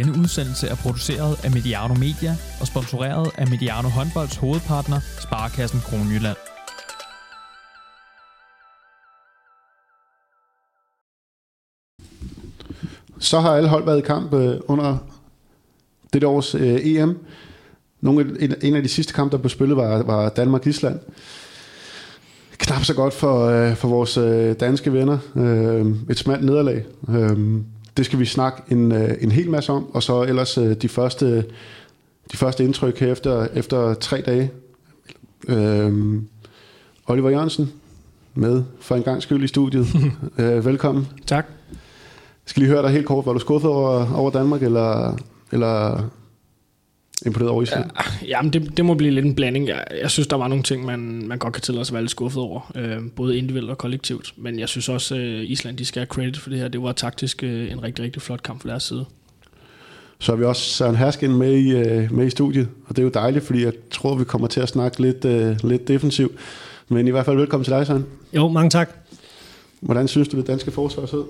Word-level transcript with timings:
Denne 0.00 0.18
udsendelse 0.18 0.66
er 0.66 0.74
produceret 0.74 1.44
af 1.44 1.50
Mediano 1.50 1.94
Media 1.94 2.36
og 2.60 2.66
sponsoreret 2.66 3.30
af 3.38 3.46
Mediano 3.48 3.88
Håndbolds 3.88 4.36
hovedpartner, 4.36 5.00
Sparkassen 5.20 5.80
Kronjylland. 5.80 6.36
Så 13.18 13.40
har 13.40 13.50
alle 13.50 13.68
hold 13.68 13.84
været 13.84 13.98
i 13.98 14.06
kamp 14.06 14.34
øh, 14.34 14.60
under 14.68 14.98
det 16.12 16.24
års 16.24 16.54
øh, 16.54 16.78
EM. 16.82 17.18
Nogle, 18.00 18.36
en, 18.40 18.54
en 18.62 18.76
af 18.76 18.82
de 18.82 18.88
sidste 18.88 19.12
kampe, 19.12 19.32
der 19.36 19.42
blev 19.42 19.50
spillet, 19.50 19.76
var, 19.76 20.02
var 20.02 20.28
Danmark-Island. 20.28 21.00
Knap 22.58 22.84
så 22.84 22.94
godt 22.94 23.14
for, 23.14 23.46
øh, 23.46 23.76
for 23.76 23.88
vores 23.88 24.16
øh, 24.16 24.54
danske 24.60 24.92
venner. 24.92 25.18
Øh, 25.36 25.86
et 26.10 26.18
smalt 26.18 26.44
nederlag. 26.44 26.84
Øh, 27.08 27.60
det 28.00 28.06
skal 28.06 28.18
vi 28.18 28.24
snakke 28.24 28.62
en, 28.68 28.92
øh, 28.92 29.10
en 29.20 29.32
hel 29.32 29.50
masse 29.50 29.72
om, 29.72 29.94
og 29.94 30.02
så 30.02 30.22
ellers 30.22 30.58
øh, 30.58 30.76
de 30.76 30.88
første 30.88 31.44
de 32.32 32.36
første 32.36 32.64
indtryk 32.64 32.98
her 32.98 33.12
efter, 33.12 33.46
efter 33.54 33.94
tre 33.94 34.20
dage. 34.20 34.50
Øh, 35.48 36.22
Oliver 37.06 37.30
Jørgensen 37.30 37.72
med 38.34 38.62
for 38.80 38.96
en 38.96 39.02
gang 39.02 39.22
skyld 39.22 39.44
i 39.44 39.46
studiet. 39.46 39.86
øh, 40.38 40.64
velkommen. 40.64 41.08
Tak. 41.26 41.46
Jeg 41.70 41.78
skal 42.46 42.60
lige 42.60 42.70
høre 42.70 42.82
dig 42.82 42.90
helt 42.90 43.06
kort. 43.06 43.26
Var 43.26 43.32
du 43.32 43.38
skuffet 43.38 43.70
over, 43.70 44.14
over 44.14 44.30
Danmark, 44.30 44.62
eller, 44.62 45.16
eller 45.52 46.04
imponeret 47.26 47.50
over 47.50 47.62
Island? 47.62 47.90
Ja, 47.96 48.26
jamen, 48.28 48.52
det, 48.52 48.76
det 48.76 48.84
må 48.84 48.94
blive 48.94 49.10
lidt 49.10 49.26
en 49.26 49.34
blanding. 49.34 49.68
Jeg, 49.68 49.84
jeg 50.02 50.10
synes, 50.10 50.26
der 50.26 50.36
var 50.36 50.48
nogle 50.48 50.64
ting, 50.64 50.84
man, 50.84 50.98
man 51.26 51.38
godt 51.38 51.54
kan 51.54 51.62
tillade 51.62 51.84
sig 51.84 51.92
at 51.92 51.94
være 51.94 52.02
lidt 52.02 52.10
skuffet 52.10 52.42
over. 52.42 52.72
Øh, 52.74 52.98
både 53.16 53.38
individuelt 53.38 53.70
og 53.70 53.78
kollektivt. 53.78 54.34
Men 54.36 54.58
jeg 54.58 54.68
synes 54.68 54.88
også, 54.88 55.14
at 55.14 55.20
øh, 55.20 55.50
Island 55.50 55.76
de 55.76 55.84
skal 55.84 56.00
have 56.00 56.06
credit 56.06 56.38
for 56.38 56.50
det 56.50 56.58
her. 56.58 56.68
Det 56.68 56.82
var 56.82 56.92
taktisk 56.92 57.42
øh, 57.42 57.72
en 57.72 57.82
rigtig, 57.82 58.04
rigtig 58.04 58.22
flot 58.22 58.42
kamp 58.42 58.62
fra 58.62 58.68
deres 58.68 58.82
side. 58.82 59.04
Så 60.18 60.32
har 60.32 60.36
vi 60.36 60.44
også 60.44 60.62
Søren 60.62 60.96
Hersken 60.96 61.36
med 61.36 61.52
i, 61.52 61.70
øh, 61.76 62.12
med 62.12 62.26
i 62.26 62.30
studiet, 62.30 62.68
og 62.86 62.96
det 62.96 63.02
er 63.02 63.04
jo 63.04 63.10
dejligt, 63.14 63.44
fordi 63.44 63.64
jeg 63.64 63.72
tror, 63.90 64.14
vi 64.14 64.24
kommer 64.24 64.48
til 64.48 64.60
at 64.60 64.68
snakke 64.68 65.02
lidt, 65.02 65.24
øh, 65.24 65.56
lidt 65.64 65.88
defensivt. 65.88 66.32
Men 66.88 67.08
i 67.08 67.10
hvert 67.10 67.24
fald 67.24 67.36
velkommen 67.36 67.64
til 67.64 67.72
dig, 67.72 67.86
Søren. 67.86 68.06
Jo, 68.32 68.48
mange 68.48 68.70
tak. 68.70 68.90
Hvordan 69.80 70.08
synes 70.08 70.28
du, 70.28 70.36
det 70.36 70.46
danske 70.46 70.70
forsvar 70.70 71.06
så 71.06 71.16
ud? 71.16 71.24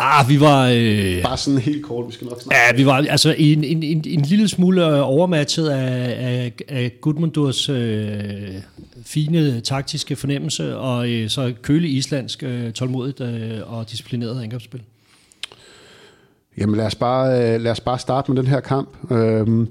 Ah, 0.00 0.28
vi 0.28 0.40
var... 0.40 0.70
Øh, 0.74 1.22
Bare 1.22 1.36
sådan 1.36 1.58
helt 1.60 1.84
kort, 1.84 2.06
vi 2.08 2.12
skal 2.12 2.26
nok 2.26 2.42
snakke. 2.42 2.56
ja, 2.70 2.76
vi 2.76 2.86
var 2.86 2.94
altså 3.10 3.34
en, 3.38 3.64
en, 3.64 3.82
en, 3.82 4.04
en 4.06 4.20
lille 4.20 4.48
smule 4.48 4.86
øh, 4.86 5.08
overmatchet 5.08 5.68
af, 5.68 6.16
af, 6.28 6.52
af 6.68 6.92
Gudmundurs 7.00 7.68
øh, 7.68 8.54
fine 9.02 9.60
taktiske 9.60 10.16
fornemmelse, 10.16 10.76
og 10.76 11.10
øh, 11.10 11.28
så 11.28 11.52
kølig 11.62 11.96
islandsk 11.96 12.42
øh, 12.42 12.72
tålmodigt 12.72 13.20
øh, 13.20 13.72
og 13.72 13.90
disciplineret 13.90 14.42
angrebsspil. 14.42 14.82
Jamen 16.58 16.76
lad 16.76 16.86
os 16.86 16.94
bare, 16.94 17.54
øh, 17.54 17.60
lad 17.60 17.70
os 17.72 17.80
bare 17.80 17.98
starte 17.98 18.32
med 18.32 18.42
den 18.42 18.50
her 18.50 18.60
kamp. 18.60 19.10
Øhm, 19.12 19.68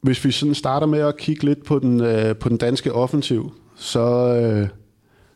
hvis 0.00 0.24
vi 0.24 0.30
sådan 0.30 0.54
starter 0.54 0.86
med 0.86 1.00
at 1.00 1.16
kigge 1.16 1.44
lidt 1.44 1.64
på 1.64 1.78
den, 1.78 2.00
øh, 2.00 2.36
på 2.36 2.48
den 2.48 2.56
danske 2.56 2.92
offensiv, 2.92 3.52
så 3.76 4.34
øh, 4.34 4.68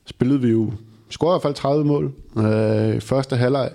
spillede 0.06 0.40
vi 0.40 0.48
jo, 0.48 0.72
scorede 1.12 1.32
i 1.32 1.34
hvert 1.34 1.42
fald 1.42 1.54
30 1.54 1.84
mål. 1.84 2.12
Øh, 2.36 3.00
første 3.00 3.36
halvleg 3.36 3.70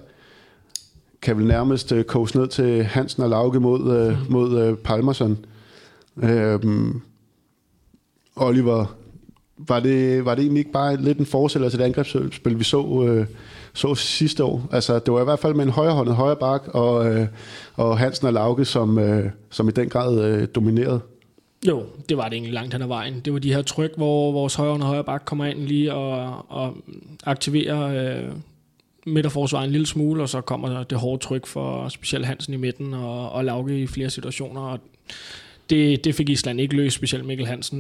kan 1.22 1.38
vel 1.38 1.46
nærmest 1.48 1.92
øh, 1.92 2.04
koges 2.04 2.36
ned 2.36 2.48
til 2.48 2.84
Hansen 2.84 3.24
og 3.24 3.30
Lauke 3.30 3.60
mod, 3.60 3.98
øh, 3.98 4.32
mod 4.32 4.62
øh, 4.62 4.78
Palmerson. 4.78 5.38
Øhm, 6.24 7.02
Oliver, 8.36 8.86
var 9.58 9.80
det, 9.80 10.26
var 10.26 10.36
det 10.36 10.42
egentlig 10.42 10.60
ikke 10.60 10.72
bare 10.72 10.98
lidt 10.98 11.18
en 11.18 11.26
forsætter 11.26 11.70
til 11.70 11.80
det 11.80 11.86
angrebsspil, 11.86 12.60
vi 12.60 12.64
så, 12.64 13.06
øh, 13.08 13.26
så 13.74 13.96
sidste 13.96 14.44
år? 14.44 14.68
Altså, 14.72 15.00
det 15.00 15.14
var 15.14 15.22
i 15.22 15.24
hvert 15.24 15.40
fald 15.40 15.54
med 15.54 15.66
en 15.66 15.72
højrehåndet 15.72 16.16
højre 16.16 16.36
bak, 16.36 16.68
og, 16.68 17.16
øh, 17.16 17.28
og 17.76 17.98
Hansen 17.98 18.28
og 18.28 18.34
Lauke, 18.34 18.66
som, 18.66 19.00
øh, 19.00 19.30
som 19.50 19.68
i 19.68 19.72
den 19.72 19.90
grad 19.90 20.22
øh, 20.22 20.48
dominerede. 20.56 21.00
Jo, 21.66 21.86
det 22.10 22.18
var 22.18 22.24
det 22.24 22.34
egentlig 22.34 22.54
langt 22.54 22.74
hen 22.74 22.82
ad 22.82 22.88
vejen. 22.88 23.20
Det 23.20 23.34
var 23.34 23.40
de 23.40 23.54
her 23.54 23.62
tryk, 23.62 23.92
hvor 23.96 24.32
vores 24.32 24.56
højre 24.56 24.72
og 24.72 24.82
højre 24.82 25.04
bak 25.04 25.26
kommer 25.26 25.46
ind 25.46 25.60
lige 25.60 25.94
og, 25.94 26.46
og 26.52 26.76
aktiverer 27.24 27.82
øh, 27.82 28.32
midterforsvaret 29.06 29.66
en 29.66 29.72
lille 29.72 29.88
smule, 29.88 30.22
og 30.22 30.30
så 30.30 30.42
kommer 30.42 30.84
det 30.84 30.98
hårde 30.98 31.24
tryk 31.24 31.46
for 31.46 31.90
specielt 31.90 32.26
Hansen 32.26 32.54
i 32.54 32.58
midten 32.58 32.94
og, 32.94 33.32
og 33.32 33.46
Lauke 33.46 33.80
i 33.80 33.88
flere 33.88 34.10
situationer. 34.10 34.62
Og 34.62 34.80
det, 35.70 36.04
det 36.04 36.16
fik 36.16 36.30
Island 36.30 36.62
ikke 36.62 36.76
løst, 36.76 36.96
specielt 36.96 37.26
Mikkel 37.26 37.48
Hansen, 37.48 37.80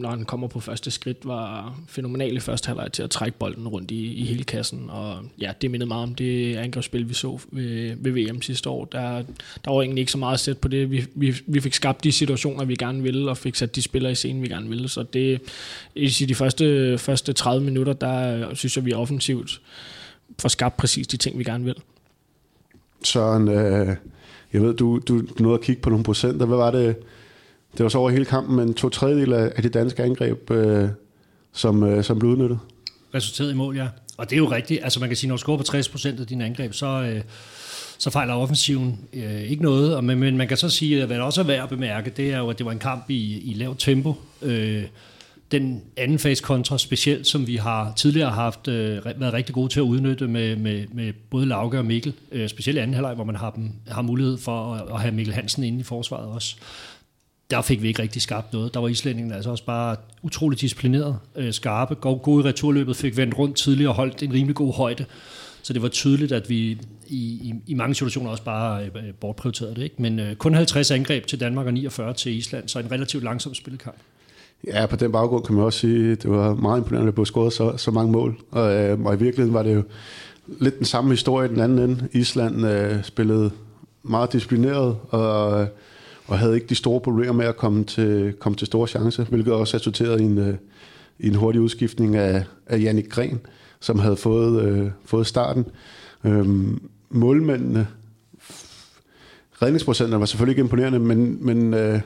når 0.00 0.10
han 0.10 0.24
kommer 0.24 0.48
på 0.48 0.60
første 0.60 0.90
skridt, 0.90 1.18
var 1.24 1.78
fænomenal 1.88 2.36
i 2.36 2.40
første 2.40 2.66
halvleg 2.66 2.92
til 2.92 3.02
at 3.02 3.10
trække 3.10 3.38
bolden 3.38 3.68
rundt 3.68 3.90
i, 3.90 4.14
i 4.14 4.24
hele 4.24 4.44
kassen. 4.44 4.90
Og 4.90 5.18
ja, 5.40 5.52
det 5.62 5.70
mindede 5.70 5.88
meget 5.88 6.02
om 6.02 6.14
det 6.14 6.56
angrebsspil, 6.56 7.08
vi 7.08 7.14
så 7.14 7.38
ved, 7.52 7.96
ved 7.98 8.12
VM 8.12 8.42
sidste 8.42 8.68
år. 8.68 8.84
Der, 8.84 9.22
der 9.64 9.70
var 9.70 9.82
egentlig 9.82 10.02
ikke 10.02 10.12
så 10.12 10.18
meget 10.18 10.40
sæt 10.40 10.58
på 10.58 10.68
det. 10.68 10.90
Vi, 10.90 11.04
vi, 11.14 11.34
vi 11.46 11.60
fik 11.60 11.74
skabt 11.74 12.04
de 12.04 12.12
situationer, 12.12 12.64
vi 12.64 12.74
gerne 12.74 13.02
ville, 13.02 13.30
og 13.30 13.36
fik 13.36 13.54
sat 13.54 13.76
de 13.76 13.82
spillere 13.82 14.12
i 14.12 14.14
scenen, 14.14 14.42
vi 14.42 14.48
gerne 14.48 14.68
ville. 14.68 14.88
Så 14.88 15.02
det, 15.02 15.40
i 15.94 16.08
de 16.08 16.34
første, 16.34 16.98
første 16.98 17.32
30 17.32 17.64
minutter, 17.64 17.92
der 17.92 18.54
synes 18.54 18.76
jeg, 18.76 18.84
vi 18.84 18.90
er 18.90 18.96
offensivt 18.96 19.60
får 20.38 20.48
skabt 20.48 20.76
præcis 20.76 21.06
de 21.06 21.16
ting, 21.16 21.38
vi 21.38 21.44
gerne 21.44 21.64
vil. 21.64 21.74
Søren, 23.04 23.48
øh, 23.48 23.96
jeg 24.52 24.62
ved, 24.62 24.74
du, 24.74 25.00
du, 25.08 25.20
du 25.20 25.42
nåede 25.42 25.58
at 25.58 25.64
kigge 25.64 25.82
på 25.82 25.90
nogle 25.90 26.04
procenter. 26.04 26.46
Hvad 26.46 26.56
var 26.56 26.70
det? 26.70 26.96
Det 27.72 27.82
var 27.82 27.88
så 27.88 27.98
over 27.98 28.10
hele 28.10 28.24
kampen, 28.24 28.56
men 28.56 28.74
to 28.74 28.88
tredjedel 28.88 29.32
af, 29.32 29.62
det 29.62 29.74
danske 29.74 30.02
angreb, 30.02 30.50
øh, 30.50 30.88
som, 31.52 31.82
øh, 31.82 32.04
som 32.04 32.18
blev 32.18 32.30
udnyttet. 32.30 32.58
Resulteret 33.14 33.50
i 33.50 33.54
mål, 33.54 33.76
ja. 33.76 33.88
Og 34.16 34.30
det 34.30 34.36
er 34.36 34.38
jo 34.38 34.50
rigtigt. 34.50 34.80
Altså 34.84 35.00
man 35.00 35.08
kan 35.08 35.16
sige, 35.16 35.28
når 35.28 35.36
du 35.36 35.40
scorer 35.40 35.56
på 35.56 35.62
60% 35.62 36.20
af 36.20 36.26
dine 36.26 36.44
angreb, 36.44 36.74
så, 36.74 36.86
øh, 36.86 37.22
så 37.98 38.10
fejler 38.10 38.34
offensiven 38.34 38.98
øh, 39.12 39.42
ikke 39.42 39.62
noget. 39.62 39.96
Og, 39.96 40.04
men, 40.04 40.18
men 40.18 40.36
man 40.36 40.48
kan 40.48 40.56
så 40.56 40.68
sige, 40.68 41.00
at 41.00 41.06
hvad 41.06 41.16
der 41.16 41.22
også 41.22 41.40
er 41.40 41.44
værd 41.44 41.62
at 41.62 41.68
bemærke, 41.68 42.10
det 42.10 42.32
er 42.32 42.38
jo, 42.38 42.50
at 42.50 42.58
det 42.58 42.66
var 42.66 42.72
en 42.72 42.78
kamp 42.78 43.10
i, 43.10 43.40
i 43.40 43.54
lavt 43.54 43.78
tempo. 43.78 44.14
Øh, 44.42 44.84
den 45.52 45.82
anden 45.96 46.18
fase 46.18 46.42
kontra 46.42 46.78
specielt, 46.78 47.26
som 47.26 47.46
vi 47.46 47.56
har 47.56 47.92
tidligere 47.96 48.30
haft 48.30 48.68
øh, 48.68 49.04
været 49.20 49.32
rigtig 49.32 49.54
gode 49.54 49.68
til 49.68 49.80
at 49.80 49.84
udnytte 49.84 50.28
med, 50.28 50.56
med, 50.56 50.86
med 50.92 51.12
både 51.30 51.46
Lauke 51.46 51.78
og 51.78 51.84
Mikkel, 51.84 52.12
øh, 52.32 52.48
specielt 52.48 52.78
anden 52.78 52.94
halvleg, 52.94 53.14
hvor 53.14 53.24
man 53.24 53.36
har, 53.36 53.50
dem, 53.50 53.70
har 53.88 54.02
mulighed 54.02 54.38
for 54.38 54.74
at, 54.74 54.94
at 54.94 55.00
have 55.00 55.14
Mikkel 55.14 55.34
Hansen 55.34 55.64
inde 55.64 55.80
i 55.80 55.82
forsvaret 55.82 56.28
også. 56.28 56.56
Der 57.50 57.62
fik 57.62 57.82
vi 57.82 57.88
ikke 57.88 58.02
rigtig 58.02 58.22
skabt 58.22 58.52
noget. 58.52 58.74
Der 58.74 58.80
var 58.80 58.88
islændingen 58.88 59.32
altså 59.32 59.50
også 59.50 59.64
bare 59.64 59.96
utroligt 60.22 60.60
disciplineret, 60.60 61.18
øh, 61.36 61.52
skarpe, 61.52 61.94
gode, 61.94 62.18
gode 62.18 62.44
i 62.44 62.48
returløbet, 62.48 62.96
fik 62.96 63.16
vendt 63.16 63.38
rundt 63.38 63.56
tidligere 63.56 63.90
og 63.90 63.94
holdt 63.94 64.22
en 64.22 64.32
rimelig 64.32 64.56
god 64.56 64.74
højde. 64.74 65.04
Så 65.62 65.72
det 65.72 65.82
var 65.82 65.88
tydeligt, 65.88 66.32
at 66.32 66.50
vi 66.50 66.78
i, 67.06 67.16
i, 67.16 67.54
i 67.66 67.74
mange 67.74 67.94
situationer 67.94 68.30
også 68.30 68.42
bare 68.42 68.84
øh, 68.84 68.86
øh 68.86 69.14
bortprioriterede 69.20 69.74
det. 69.74 69.82
Ikke? 69.82 70.02
Men 70.02 70.18
øh, 70.18 70.36
kun 70.36 70.54
50 70.54 70.90
angreb 70.90 71.26
til 71.26 71.40
Danmark 71.40 71.66
og 71.66 71.74
49 71.74 72.14
til 72.14 72.38
Island, 72.38 72.68
så 72.68 72.78
en 72.78 72.90
relativt 72.90 73.24
langsom 73.24 73.54
spillekamp. 73.54 73.96
Ja, 74.66 74.86
på 74.86 74.96
den 74.96 75.12
baggrund 75.12 75.44
kan 75.44 75.54
man 75.54 75.64
også 75.64 75.78
sige, 75.78 76.12
at 76.12 76.22
det 76.22 76.30
var 76.30 76.54
meget 76.54 76.78
imponerende, 76.78 77.08
at 77.08 77.12
der 77.12 77.14
blev 77.14 77.26
scoret 77.26 77.52
så, 77.52 77.76
så 77.76 77.90
mange 77.90 78.12
mål. 78.12 78.38
Og, 78.50 78.74
øh, 78.74 79.00
og 79.00 79.14
i 79.14 79.18
virkeligheden 79.18 79.54
var 79.54 79.62
det 79.62 79.74
jo 79.74 79.82
lidt 80.60 80.78
den 80.78 80.84
samme 80.84 81.10
historie 81.10 81.48
den 81.48 81.60
anden 81.60 81.78
ende. 81.78 82.08
Island 82.12 82.66
øh, 82.66 83.04
spillede 83.04 83.50
meget 84.02 84.32
disciplineret 84.32 84.96
og, 85.10 85.66
og 86.30 86.38
havde 86.38 86.54
ikke 86.54 86.66
de 86.66 86.74
store 86.74 87.00
problemer 87.00 87.32
med 87.32 87.46
at 87.46 87.56
komme 87.56 87.84
til, 87.84 88.34
komme 88.38 88.56
til 88.56 88.66
store 88.66 88.88
chancer, 88.88 89.24
hvilket 89.24 89.52
også 89.52 89.76
resulterede 89.76 90.22
i 90.22 90.24
en, 90.24 90.38
øh, 90.38 90.54
i 91.18 91.28
en 91.28 91.34
hurtig 91.34 91.60
udskiftning 91.60 92.16
af, 92.16 92.44
af 92.66 92.80
Jannik 92.80 93.08
Gren, 93.08 93.40
som 93.80 93.98
havde 93.98 94.16
fået, 94.16 94.62
øh, 94.62 94.90
fået 95.04 95.26
starten. 95.26 95.66
Øhm, 96.24 96.82
målmændene, 97.10 97.86
redningsprocenterne 99.62 100.20
var 100.20 100.26
selvfølgelig 100.26 100.52
ikke 100.52 100.60
imponerende, 100.60 100.98
men, 100.98 101.46
men 101.46 101.74
øh, 101.74 102.00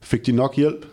fik 0.00 0.26
de 0.26 0.32
nok 0.32 0.56
hjælp? 0.56 0.86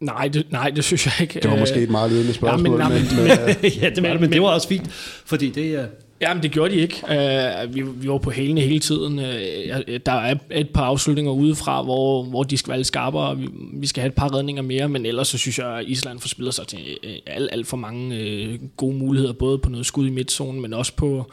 Nej, 0.00 0.28
det, 0.28 0.46
nej, 0.50 0.70
det 0.70 0.84
synes 0.84 1.06
jeg 1.06 1.14
ikke. 1.20 1.40
Det 1.40 1.50
var 1.50 1.58
måske 1.58 1.80
et 1.82 1.90
meget 1.90 2.10
ledende 2.10 2.32
spørgsmål. 2.32 2.80
Ja, 2.80 2.88
men, 2.88 2.94
men, 2.94 3.06
men, 3.16 3.28
men, 3.28 3.30
øh, 3.64 3.82
ja, 3.82 3.90
det 3.90 3.96
det, 3.96 4.20
men 4.20 4.32
det 4.32 4.42
var 4.42 4.48
også 4.48 4.68
fint, 4.68 4.90
fordi 5.24 5.50
det 5.50 5.74
er... 5.74 5.86
Jamen, 6.28 6.42
det 6.42 6.50
gjorde 6.50 6.74
de 6.74 6.80
ikke. 6.80 7.02
Uh, 7.02 7.74
vi, 7.74 7.82
vi 7.82 8.08
var 8.08 8.18
på 8.18 8.30
hælene 8.30 8.60
hele 8.60 8.78
tiden. 8.78 9.18
Uh, 9.18 9.24
der 10.06 10.12
er 10.12 10.34
et 10.50 10.70
par 10.70 10.84
afslutninger 10.84 11.32
udefra, 11.32 11.82
hvor, 11.82 12.22
hvor 12.22 12.42
de 12.42 12.56
skal 12.56 12.68
være 12.68 12.78
lidt 12.78 12.86
skarpere. 12.86 13.38
Vi, 13.38 13.48
vi 13.72 13.86
skal 13.86 14.00
have 14.00 14.08
et 14.08 14.14
par 14.14 14.34
redninger 14.34 14.62
mere, 14.62 14.88
men 14.88 15.06
ellers 15.06 15.28
så 15.28 15.38
synes 15.38 15.58
jeg, 15.58 15.68
at 15.68 15.84
Island 15.86 16.20
forspiller 16.20 16.52
sig 16.52 16.66
til 16.66 16.78
uh, 17.04 17.10
alt, 17.26 17.48
alt 17.52 17.66
for 17.66 17.76
mange 17.76 18.16
uh, 18.52 18.68
gode 18.76 18.96
muligheder, 18.96 19.32
både 19.32 19.58
på 19.58 19.70
noget 19.70 19.86
skud 19.86 20.06
i 20.06 20.10
midtzonen, 20.10 20.62
men 20.62 20.74
også 20.74 20.92
på, 20.96 21.30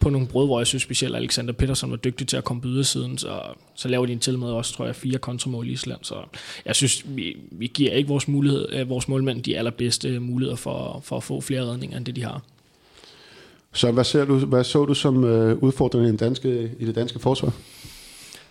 på 0.00 0.10
nogle 0.10 0.26
brød, 0.26 0.46
hvor 0.46 0.60
jeg 0.60 0.66
synes 0.66 0.82
specielt 0.82 1.16
Alexander 1.16 1.52
Petersen 1.52 1.90
var 1.90 1.96
dygtig 1.96 2.26
til 2.26 2.36
at 2.36 2.44
komme 2.44 2.62
på 2.62 2.68
ydersiden, 2.68 3.18
så, 3.18 3.40
så 3.74 3.88
laver 3.88 4.06
de 4.06 4.12
en 4.12 4.18
til 4.18 4.38
med 4.38 4.48
også, 4.48 4.74
tror 4.74 4.86
jeg, 4.86 4.96
fire 4.96 5.18
kontramål 5.18 5.68
i 5.68 5.72
Island. 5.72 5.98
Så 6.02 6.14
jeg 6.66 6.76
synes, 6.76 7.04
vi, 7.06 7.36
vi 7.50 7.70
giver 7.74 7.92
ikke 7.92 8.08
vores, 8.08 8.28
mulighed, 8.28 8.84
vores 8.84 9.08
målmænd 9.08 9.42
de 9.42 9.58
allerbedste 9.58 10.20
muligheder 10.20 10.56
for, 10.56 11.00
for 11.04 11.16
at 11.16 11.22
få 11.22 11.40
flere 11.40 11.62
redninger, 11.62 11.96
end 11.96 12.06
det 12.06 12.16
de 12.16 12.24
har. 12.24 12.42
Så 13.72 13.90
hvad, 13.92 14.04
ser 14.04 14.24
du, 14.24 14.38
hvad 14.38 14.64
så 14.64 14.84
du 14.84 14.94
som 14.94 15.24
øh, 15.24 15.58
udfordring 15.58 16.04
i, 16.04 16.08
den 16.08 16.16
danske, 16.16 16.70
i 16.78 16.84
det 16.84 16.94
danske 16.94 17.18
forsvar? 17.18 17.52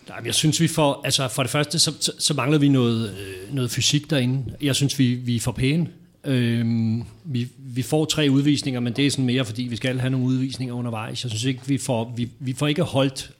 Nej, 0.08 0.20
jeg 0.24 0.34
synes, 0.34 0.60
vi 0.60 0.68
får, 0.68 1.00
altså 1.04 1.28
for 1.28 1.42
det 1.42 1.50
første, 1.50 1.78
så, 1.78 1.92
så, 2.00 2.12
så 2.18 2.34
mangler 2.34 2.58
vi 2.58 2.68
noget, 2.68 3.10
øh, 3.10 3.54
noget 3.54 3.70
fysik 3.70 4.10
derinde. 4.10 4.44
Jeg 4.62 4.74
synes, 4.74 4.98
vi, 4.98 5.14
vi 5.14 5.36
er 5.36 5.40
for 5.40 5.52
pæne. 5.52 5.88
Øhm, 6.24 7.04
vi, 7.24 7.48
vi 7.58 7.82
får 7.82 8.04
tre 8.04 8.28
udvisninger, 8.30 8.80
men 8.80 8.92
det 8.92 9.06
er 9.06 9.10
sådan 9.10 9.24
mere, 9.24 9.44
fordi 9.44 9.62
vi 9.62 9.76
skal 9.76 9.98
have 9.98 10.10
nogle 10.10 10.26
udvisninger 10.26 10.74
undervejs. 10.74 11.24
Jeg 11.24 11.30
synes 11.30 11.44
ikke, 11.44 11.60
vi 11.66 11.78
får, 11.78 12.12
vi, 12.16 12.30
vi 12.38 12.52
får 12.52 12.66
ikke 12.66 12.82
holdt 12.82 13.30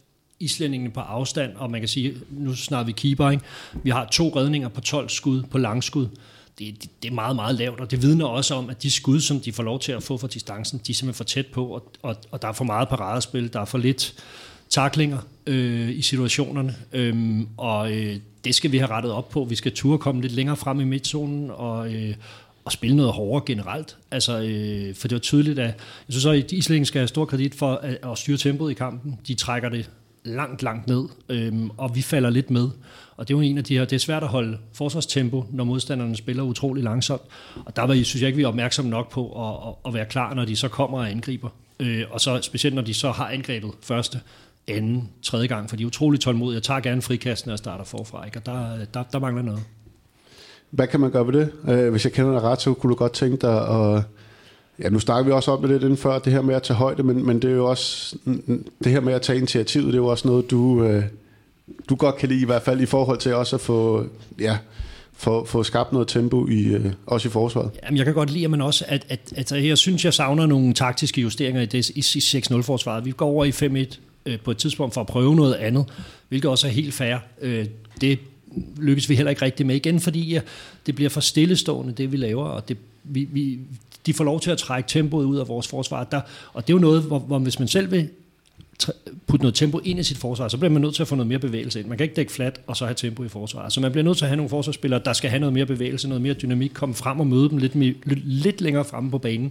islændingene 0.41 0.91
på 0.91 1.01
afstand, 1.01 1.53
og 1.57 1.71
man 1.71 1.81
kan 1.81 1.89
sige, 1.89 2.15
nu 2.31 2.55
snakker 2.55 2.87
vi 2.87 2.93
keeper, 2.93 3.31
ikke? 3.31 3.45
vi 3.83 3.91
har 3.91 4.09
to 4.13 4.29
redninger 4.37 4.69
på 4.69 4.81
12 4.81 5.09
skud 5.09 5.43
på 5.43 5.59
langskud. 5.59 6.07
Det, 6.59 6.83
det, 6.83 6.91
det 7.03 7.11
er 7.11 7.15
meget, 7.15 7.37
meget 7.37 7.55
lavt, 7.55 7.81
og 7.81 7.91
det 7.91 8.03
vidner 8.03 8.27
også 8.27 8.55
om, 8.55 8.71
at 8.71 8.83
de 8.83 8.91
skud, 8.91 9.21
som 9.21 9.41
de 9.41 9.53
får 9.53 9.63
lov 9.63 9.81
til 9.81 9.93
at 9.93 10.03
få 10.03 10.17
fra 10.17 10.27
distancen, 10.27 10.81
de 10.87 10.93
er 10.93 10.95
simpelthen 10.95 11.17
for 11.17 11.25
tæt 11.25 11.47
på, 11.47 11.67
og, 11.67 11.93
og, 12.03 12.17
og 12.31 12.43
der 12.43 12.49
er 12.49 12.53
for 12.53 12.65
meget 12.65 12.89
paradespil, 12.89 13.53
der 13.53 13.61
er 13.61 13.65
for 13.65 13.79
lidt 13.79 14.15
taklinger 14.69 15.19
øh, 15.47 15.91
i 15.91 16.03
situationerne, 16.03 16.77
øhm, 16.93 17.49
og 17.57 17.93
øh, 17.93 18.17
det 18.45 18.55
skal 18.55 18.73
vi 18.73 18.79
have 18.79 18.91
rettet 18.91 19.13
op 19.13 19.29
på. 19.29 19.45
Vi 19.45 19.55
skal 19.55 19.75
turde 19.75 19.99
komme 19.99 20.21
lidt 20.21 20.33
længere 20.33 20.57
frem 20.57 20.81
i 20.81 20.85
midtzonen, 20.85 21.51
og, 21.51 21.95
øh, 21.95 22.15
og 22.65 22.73
spille 22.73 22.97
noget 22.97 23.13
hårdere 23.13 23.43
generelt. 23.47 23.97
Altså, 24.11 24.41
øh, 24.41 24.95
for 24.95 25.09
det 25.09 25.15
var 25.15 25.21
tydeligt, 25.21 25.59
at 25.59 25.65
jeg 25.67 25.75
synes 26.09 26.23
så, 26.23 26.31
at 26.31 26.53
Islingen 26.53 26.87
skal 26.87 26.99
have 26.99 27.09
stor 27.09 27.25
kredit 27.25 27.55
for 27.55 27.75
at, 27.75 27.99
at 28.03 28.19
styre 28.19 28.37
tempoet 28.37 28.71
i 28.71 28.75
kampen. 28.75 29.19
De 29.29 29.35
trækker 29.35 29.69
det 29.69 29.91
langt, 30.25 30.63
langt 30.63 30.87
ned, 30.87 31.05
øh, 31.29 31.53
og 31.77 31.97
vi 31.97 32.03
falder 32.03 32.31
lidt 32.31 32.51
med. 32.51 32.69
Og 33.19 33.29
det 33.29 33.35
er 33.35 33.39
jo 33.39 33.43
en 33.43 33.59
af 33.59 33.65
de 33.65 33.79
her, 33.79 33.85
det 33.85 33.97
er 33.97 34.01
svært 34.01 34.23
at 34.23 34.29
holde 34.29 34.59
forsvarstempo, 34.73 35.45
når 35.51 35.65
modstanderne 35.65 36.17
spiller 36.17 36.43
utrolig 36.43 36.85
langsomt. 36.85 37.23
Og 37.67 37.77
der 37.77 37.83
var, 37.83 37.95
synes 37.95 38.21
jeg 38.21 38.27
ikke, 38.27 38.37
vi 38.37 38.43
er 38.43 38.49
opmærksomme 38.49 38.91
nok 38.91 39.11
på 39.11 39.49
at, 39.49 39.75
at, 39.87 39.95
være 39.95 40.05
klar, 40.05 40.35
når 40.35 40.45
de 40.45 40.57
så 40.57 40.69
kommer 40.69 40.99
og 40.99 41.11
angriber. 41.11 41.49
Øh, 41.81 42.05
og 42.11 42.21
så 42.21 42.43
specielt, 42.43 42.75
når 42.75 42.83
de 42.83 42.95
så 42.95 43.11
har 43.11 43.29
angrebet 43.29 43.71
første, 43.83 44.21
anden, 44.69 45.09
tredje 45.23 45.47
gang, 45.47 45.69
for 45.69 45.77
de 45.77 45.83
er 45.83 45.87
utrolig 45.87 46.21
tålmodige. 46.21 46.55
Jeg 46.55 46.63
tager 46.63 46.81
gerne 46.81 47.03
frikasten 47.03 47.51
og 47.51 47.59
starter 47.59 47.85
forfra, 47.85 48.25
ikke? 48.25 48.39
og 48.39 48.47
der, 48.47 48.85
der, 48.95 49.03
der 49.13 49.19
mangler 49.19 49.43
noget. 49.43 49.61
Hvad 50.71 50.87
kan 50.87 51.01
man 51.01 51.11
gøre 51.11 51.27
ved 51.27 51.33
det? 51.33 51.53
Øh, 51.69 51.91
hvis 51.91 52.05
jeg 52.05 52.13
kender 52.13 52.33
dig 52.33 52.43
ret, 52.43 52.61
så 52.61 52.75
kunne 52.75 52.91
du 52.91 52.97
godt 52.97 53.13
tænke 53.13 53.37
dig 53.37 53.69
at... 53.69 54.03
Ja, 54.83 54.89
nu 54.89 54.99
snakker 54.99 55.25
vi 55.25 55.33
også 55.33 55.51
om 55.51 55.61
det 55.61 55.71
lidt 55.71 55.83
inden 55.83 55.97
før, 55.97 56.19
det 56.19 56.33
her 56.33 56.43
med 56.43 56.55
at 56.55 56.63
tage 56.63 56.77
højde, 56.77 57.03
men, 57.03 57.27
men 57.27 57.43
det 57.43 57.51
er 57.51 57.55
jo 57.55 57.67
også... 57.67 58.17
Det 58.85 58.93
her 58.93 59.01
med 59.01 59.13
at 59.13 59.23
tage 59.23 59.39
initiativet, 59.39 59.87
det 59.87 59.95
er 59.95 59.99
jo 59.99 60.07
også 60.07 60.29
noget, 60.29 60.51
du, 60.51 60.85
øh, 60.85 61.05
du 61.89 61.95
godt 61.95 62.17
kan 62.17 62.29
lide, 62.29 62.41
i 62.41 62.45
hvert 62.45 62.63
fald 62.63 62.81
i 62.81 62.87
forhold 62.87 63.19
til 63.19 63.35
også 63.35 63.57
at 63.57 63.61
få... 63.61 64.07
Ja, 64.41 64.59
få, 65.19 65.45
få 65.45 65.63
skabt 65.63 65.93
noget 65.93 66.09
tempo 66.09 66.49
i, 66.49 66.63
øh, 66.63 66.93
også 67.07 67.29
i 67.29 67.31
forsvaret. 67.31 67.71
Jamen, 67.83 67.97
jeg 67.97 68.05
kan 68.05 68.15
godt 68.15 68.31
lide, 68.31 68.45
at 68.45 68.51
man 68.51 68.61
også, 68.61 68.85
at, 68.89 69.07
at, 69.09 69.21
at, 69.37 69.53
at 69.53 69.67
jeg 69.67 69.79
synes, 69.79 70.05
jeg 70.05 70.15
savner 70.15 70.47
nogle 70.47 70.75
taktiske 70.75 71.21
justeringer 71.21 71.63
i, 71.63 71.67
det, 71.67 71.91
i 71.91 72.01
6-0-forsvaret. 72.01 73.05
Vi 73.05 73.11
går 73.11 73.27
over 73.27 73.45
i 73.45 73.51
5-1 73.51 73.99
øh, 74.27 74.41
på 74.41 74.51
et 74.51 74.57
tidspunkt 74.57 74.95
for 74.95 75.01
at 75.01 75.07
prøve 75.07 75.37
noget 75.37 75.55
andet, 75.55 75.85
hvilket 76.29 76.51
også 76.51 76.67
er 76.67 76.71
helt 76.71 76.95
fair. 76.95 77.17
Øh, 77.41 77.67
det 78.01 78.19
lykkes 78.77 79.09
vi 79.09 79.15
heller 79.15 79.31
ikke 79.31 79.43
rigtig 79.43 79.67
med 79.67 79.77
igen, 79.77 80.01
fordi 80.01 80.33
ja, 80.33 80.41
det 80.87 80.95
bliver 80.95 81.11
for 81.11 81.21
stillestående, 81.21 81.93
det 81.93 82.13
vi 82.13 82.17
laver, 82.17 82.45
og 82.45 82.69
det, 82.69 82.77
vi, 83.05 83.29
vi, 83.33 83.59
de 84.07 84.15
får 84.15 84.25
lov 84.25 84.41
til 84.41 84.51
at 84.51 84.59
trække 84.59 84.89
tempoet 84.89 85.25
ud 85.25 85.39
af 85.39 85.49
vores 85.49 85.69
forsvar. 85.69 86.05
Der, 86.05 86.21
og 86.53 86.67
det 86.67 86.73
er 86.73 86.75
jo 86.75 86.81
noget, 86.81 87.03
hvor, 87.03 87.19
hvor 87.19 87.39
hvis 87.39 87.59
man 87.59 87.69
selv 87.69 87.91
vil 87.91 88.09
putte 89.27 89.43
noget 89.43 89.55
tempo 89.55 89.81
ind 89.85 89.99
i 89.99 90.03
sit 90.03 90.19
forsvar, 90.19 90.49
så 90.49 90.57
bliver 90.57 90.71
man 90.71 90.83
nødt 90.83 90.95
til 90.95 91.03
at 91.03 91.09
få 91.09 91.15
noget 91.15 91.29
mere 91.29 91.39
bevægelse 91.39 91.81
ind. 91.81 91.89
Man 91.89 91.99
kan 91.99 92.05
ikke 92.05 92.17
dække 92.17 92.33
flat 92.33 92.61
og 92.67 92.77
så 92.77 92.85
have 92.85 92.95
tempo 92.95 93.25
i 93.25 93.29
forsvaret. 93.29 93.73
Så 93.73 93.81
man 93.81 93.93
bliver 93.93 94.05
nødt 94.05 94.19
til 94.19 94.25
at 94.25 94.29
have 94.29 94.37
nogle 94.37 94.51
forsvarsspillere, 94.51 95.01
der 95.05 95.13
skal 95.13 95.31
have 95.31 95.41
noget 95.41 95.53
mere 95.53 95.67
bevægelse, 95.67 96.09
noget 96.09 96.23
mere 96.23 96.35
dynamik, 96.35 96.71
komme 96.75 96.95
frem 96.95 97.21
og 97.21 97.27
møde 97.27 97.49
dem 97.49 97.59
lidt, 97.59 97.75
lidt, 98.25 98.61
længere 98.61 98.85
fremme 98.85 99.11
på 99.11 99.19
banen. 99.19 99.51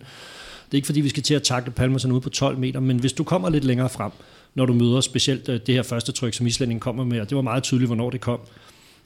Det 0.65 0.74
er 0.74 0.75
ikke 0.75 0.85
fordi, 0.85 1.01
vi 1.01 1.09
skal 1.09 1.24
til 1.24 1.33
at 1.33 1.44
takle 1.44 1.71
Palmerson 1.71 2.12
ud 2.12 2.21
på 2.21 2.29
12 2.29 2.57
meter, 2.57 2.79
men 2.79 3.00
hvis 3.00 3.13
du 3.13 3.24
kommer 3.24 3.50
lidt 3.50 3.63
længere 3.63 3.89
frem, 3.89 4.12
når 4.56 4.65
du 4.65 4.74
møder 4.74 5.01
specielt 5.01 5.50
øh, 5.50 5.59
det 5.68 5.75
her 5.75 5.83
første 5.83 6.12
tryk, 6.12 6.33
som 6.33 6.47
islændingen 6.47 6.80
kommer 6.80 7.03
med, 7.03 7.19
og 7.19 7.30
det 7.30 7.35
var 7.35 7.41
meget 7.41 7.63
tydeligt, 7.63 7.89
hvornår 7.89 8.09
det 8.09 8.21
kom. 8.21 8.39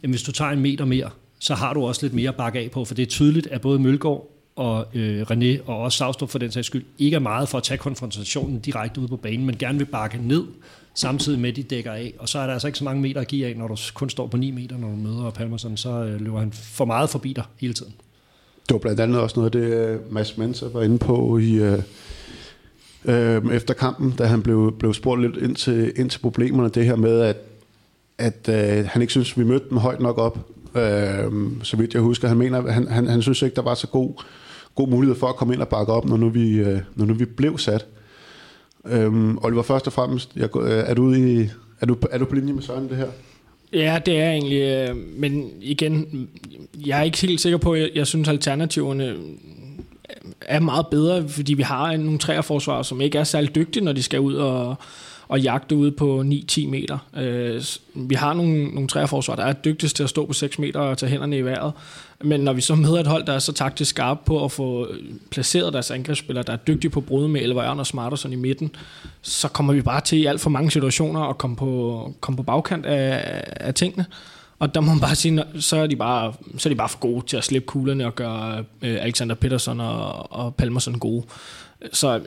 Jamen, 0.04 0.14
hvis 0.14 0.24
du 0.24 0.32
tager 0.32 0.52
en 0.52 0.60
meter 0.60 0.86
mere, 0.86 1.10
så 1.40 1.56
har 1.56 1.74
du 1.74 1.86
også 1.86 2.06
lidt 2.06 2.14
mere 2.14 2.30
at 2.30 2.36
bakke 2.36 2.60
af 2.60 2.72
på, 2.72 2.86
for 2.86 2.96
det 2.96 3.04
er 3.04 3.08
tydeligt, 3.08 3.48
at 3.48 3.62
både 3.62 3.80
Mølgaard 3.80 4.41
og 4.56 4.88
øh, 4.94 5.22
René 5.22 5.70
og 5.70 5.80
også 5.80 5.98
Savstrup 5.98 6.30
for 6.30 6.40
den 6.40 6.52
sags 6.52 6.68
skyld 6.68 6.86
ikke 7.00 7.16
er 7.16 7.20
meget 7.20 7.50
for 7.50 7.58
at 7.58 7.64
tage 7.64 7.78
konfrontationen 7.78 8.60
direkte 8.60 9.02
ud 9.02 9.08
på 9.08 9.18
banen, 9.18 9.46
men 9.46 9.58
gerne 9.58 9.78
vil 9.78 9.86
bakke 9.86 10.20
ned, 10.28 10.44
samtidig 10.94 11.40
med, 11.40 11.50
at 11.50 11.56
de 11.56 11.64
dækker 11.64 11.92
af. 11.92 12.14
Og 12.20 12.30
så 12.30 12.40
er 12.40 12.46
der 12.46 12.54
altså 12.54 12.68
ikke 12.68 12.78
så 12.78 12.84
mange 12.84 13.02
meter 13.02 13.22
at 13.22 13.28
give 13.28 13.48
af, 13.48 13.58
når 13.58 13.68
du 13.68 13.78
kun 13.94 14.10
står 14.10 14.28
på 14.28 14.38
9 14.38 14.52
meter, 14.52 14.78
når 14.78 14.88
du 14.88 14.96
møder 14.96 15.30
Palmerson, 15.30 15.78
så 15.78 15.90
øh, 15.90 16.22
løber 16.22 16.40
han 16.40 16.52
for 16.52 16.86
meget 16.86 17.10
forbi 17.10 17.34
dig 17.34 17.44
hele 17.60 17.74
tiden. 17.74 17.94
Det 18.68 18.74
var 18.74 18.80
blandt 18.80 19.00
andet 19.00 19.20
også 19.20 19.40
noget 19.40 19.56
af 19.56 19.62
det, 19.62 19.74
øh, 19.74 20.14
Mads 20.14 20.38
Menser 20.38 20.70
var 20.70 20.82
inde 20.82 20.98
på 20.98 21.38
i, 21.38 21.54
øh, 21.54 21.80
øh, 23.06 23.56
efter 23.56 23.74
kampen, 23.74 24.12
da 24.12 24.26
han 24.26 24.42
blev, 24.42 24.76
blev 24.80 24.94
spurgt 24.94 25.22
lidt 25.22 25.38
ind 25.38 25.56
til, 25.56 25.94
ind 25.96 26.10
til 26.10 26.20
problemerne, 26.20 26.70
det 26.70 26.86
her 26.86 26.96
med, 26.96 27.20
at, 27.20 27.38
at 28.18 28.50
øh, 28.50 28.86
han 28.88 29.02
ikke 29.02 29.12
synes, 29.12 29.38
vi 29.38 29.44
mødte 29.44 29.66
dem 29.70 29.78
højt 29.78 30.00
nok 30.00 30.18
op. 30.18 30.40
Øh, 30.76 31.32
så 31.64 31.78
vidt 31.78 31.94
jeg 31.94 32.02
husker, 32.02 32.28
han 32.28 32.38
mener, 32.38 32.72
han, 32.72 32.88
han, 32.88 33.08
han 33.08 33.22
synes 33.22 33.42
ikke, 33.42 33.56
der 33.56 33.62
var 33.62 33.76
så 33.76 33.88
god, 33.88 34.24
god 34.76 34.88
mulighed 34.88 35.16
for 35.16 35.28
at 35.28 35.36
komme 35.36 35.54
ind 35.54 35.62
og 35.62 35.68
bakke 35.68 35.94
op, 35.94 36.06
når 36.06 36.18
nu 36.18 36.30
vi, 36.30 36.60
øh, 36.60 36.80
når 36.96 37.06
nu 37.06 37.14
vi 37.14 37.26
blev 37.26 37.58
sat. 37.58 37.86
Øh, 38.86 39.36
Oliver, 39.38 39.62
først 39.64 39.88
og 39.88 39.94
fremmest, 39.94 40.32
jeg, 40.36 40.58
øh, 40.58 40.72
er, 40.72 40.94
du 40.94 41.04
ude 41.04 41.42
i, 41.42 41.50
er, 41.82 41.86
du, 41.86 41.98
er 42.12 42.18
du 42.18 42.26
på 42.26 42.36
linje 42.36 42.54
med 42.54 42.62
Søren 42.62 42.90
det 42.90 42.98
her? 42.98 43.08
Ja, 43.74 44.00
det 44.06 44.20
er 44.20 44.32
egentlig, 44.32 44.62
øh, 44.62 44.96
men 45.18 45.50
igen, 45.62 46.30
jeg 46.86 47.00
er 47.00 47.04
ikke 47.04 47.22
helt 47.22 47.42
sikker 47.42 47.58
på, 47.58 47.76
jeg, 47.76 47.90
jeg 47.96 48.08
synes 48.08 48.28
alternativerne 48.28 49.06
øh, 49.06 49.16
er 50.42 50.60
meget 50.60 50.88
bedre, 50.88 51.30
fordi 51.30 51.54
vi 51.54 51.64
har 51.64 51.98
nogle 51.98 52.20
træerforsvarer, 52.20 52.84
som 52.84 53.02
ikke 53.02 53.18
er 53.18 53.24
særlig 53.24 53.56
dygtige, 53.56 53.84
når 53.84 53.94
de 53.94 54.04
skal 54.04 54.20
ud 54.20 54.34
og, 54.34 54.76
og 55.32 55.40
jagte 55.40 55.76
ude 55.76 55.92
på 55.92 56.24
9-10 56.52 56.68
meter. 56.68 56.98
Øh, 57.18 57.64
vi 57.96 58.16
har 58.16 58.34
nogle, 58.34 58.66
nogle 58.66 58.88
træerforsvar, 58.88 59.36
der 59.36 59.44
er 59.44 59.54
dygtigst 59.54 59.96
til 59.96 60.04
at 60.04 60.10
stå 60.10 60.26
på 60.26 60.34
6 60.34 60.60
meter 60.60 60.80
og 60.80 60.98
tage 60.98 61.10
hænderne 61.10 61.38
i 61.38 61.42
vejret. 61.42 61.74
Men 62.24 62.40
når 62.40 62.54
vi 62.54 62.62
så 62.62 62.76
møder 62.76 63.00
et 63.00 63.08
hold, 63.08 63.26
der 63.26 63.34
er 63.34 63.40
så 63.40 63.54
taktisk 63.54 63.90
skarp 63.90 64.18
på 64.26 64.46
at 64.46 64.52
få 64.52 64.88
øh, 64.88 65.00
placeret 65.30 65.74
deres 65.74 65.92
angrebsspillere, 65.92 66.44
der 66.48 66.54
er 66.54 66.58
dygtige 66.58 66.92
på 66.92 67.00
at 67.00 67.06
bryde 67.06 67.30
med 67.30 67.42
Elver 67.42 67.64
og 67.64 67.88
Smarterson 67.88 68.34
i 68.34 68.36
midten, 68.36 68.76
så 69.22 69.48
kommer 69.48 69.74
vi 69.74 69.82
bare 69.82 70.02
til 70.02 70.18
i 70.18 70.26
alt 70.26 70.42
for 70.42 70.50
mange 70.50 70.72
situationer 70.72 71.22
at 71.22 71.38
komme 71.38 71.56
på, 71.56 72.14
komme 72.20 72.38
på 72.38 72.44
bagkant 72.44 72.86
af, 72.86 73.44
af 73.46 73.74
tingene. 73.74 74.06
Og 74.60 74.76
der 74.76 74.82
må 74.82 74.88
man 74.92 75.00
bare 75.00 75.16
sige, 75.16 75.44
så 75.60 75.78
er 75.78 75.88
de 75.88 75.96
bare, 75.96 76.34
så 76.58 76.70
er 76.70 76.74
de 76.74 76.78
bare 76.78 76.90
for 76.90 77.00
gode 77.00 77.26
til 77.26 77.38
at 77.38 77.44
slippe 77.44 77.66
kuglerne 77.66 78.06
og 78.06 78.16
gøre 78.16 78.58
øh, 78.82 78.98
Alexander 79.02 79.36
Peterson 79.36 79.80
og, 79.80 80.32
og 80.32 80.56
Palmerson 80.56 81.00
gode. 81.00 81.24
Så 81.94 82.22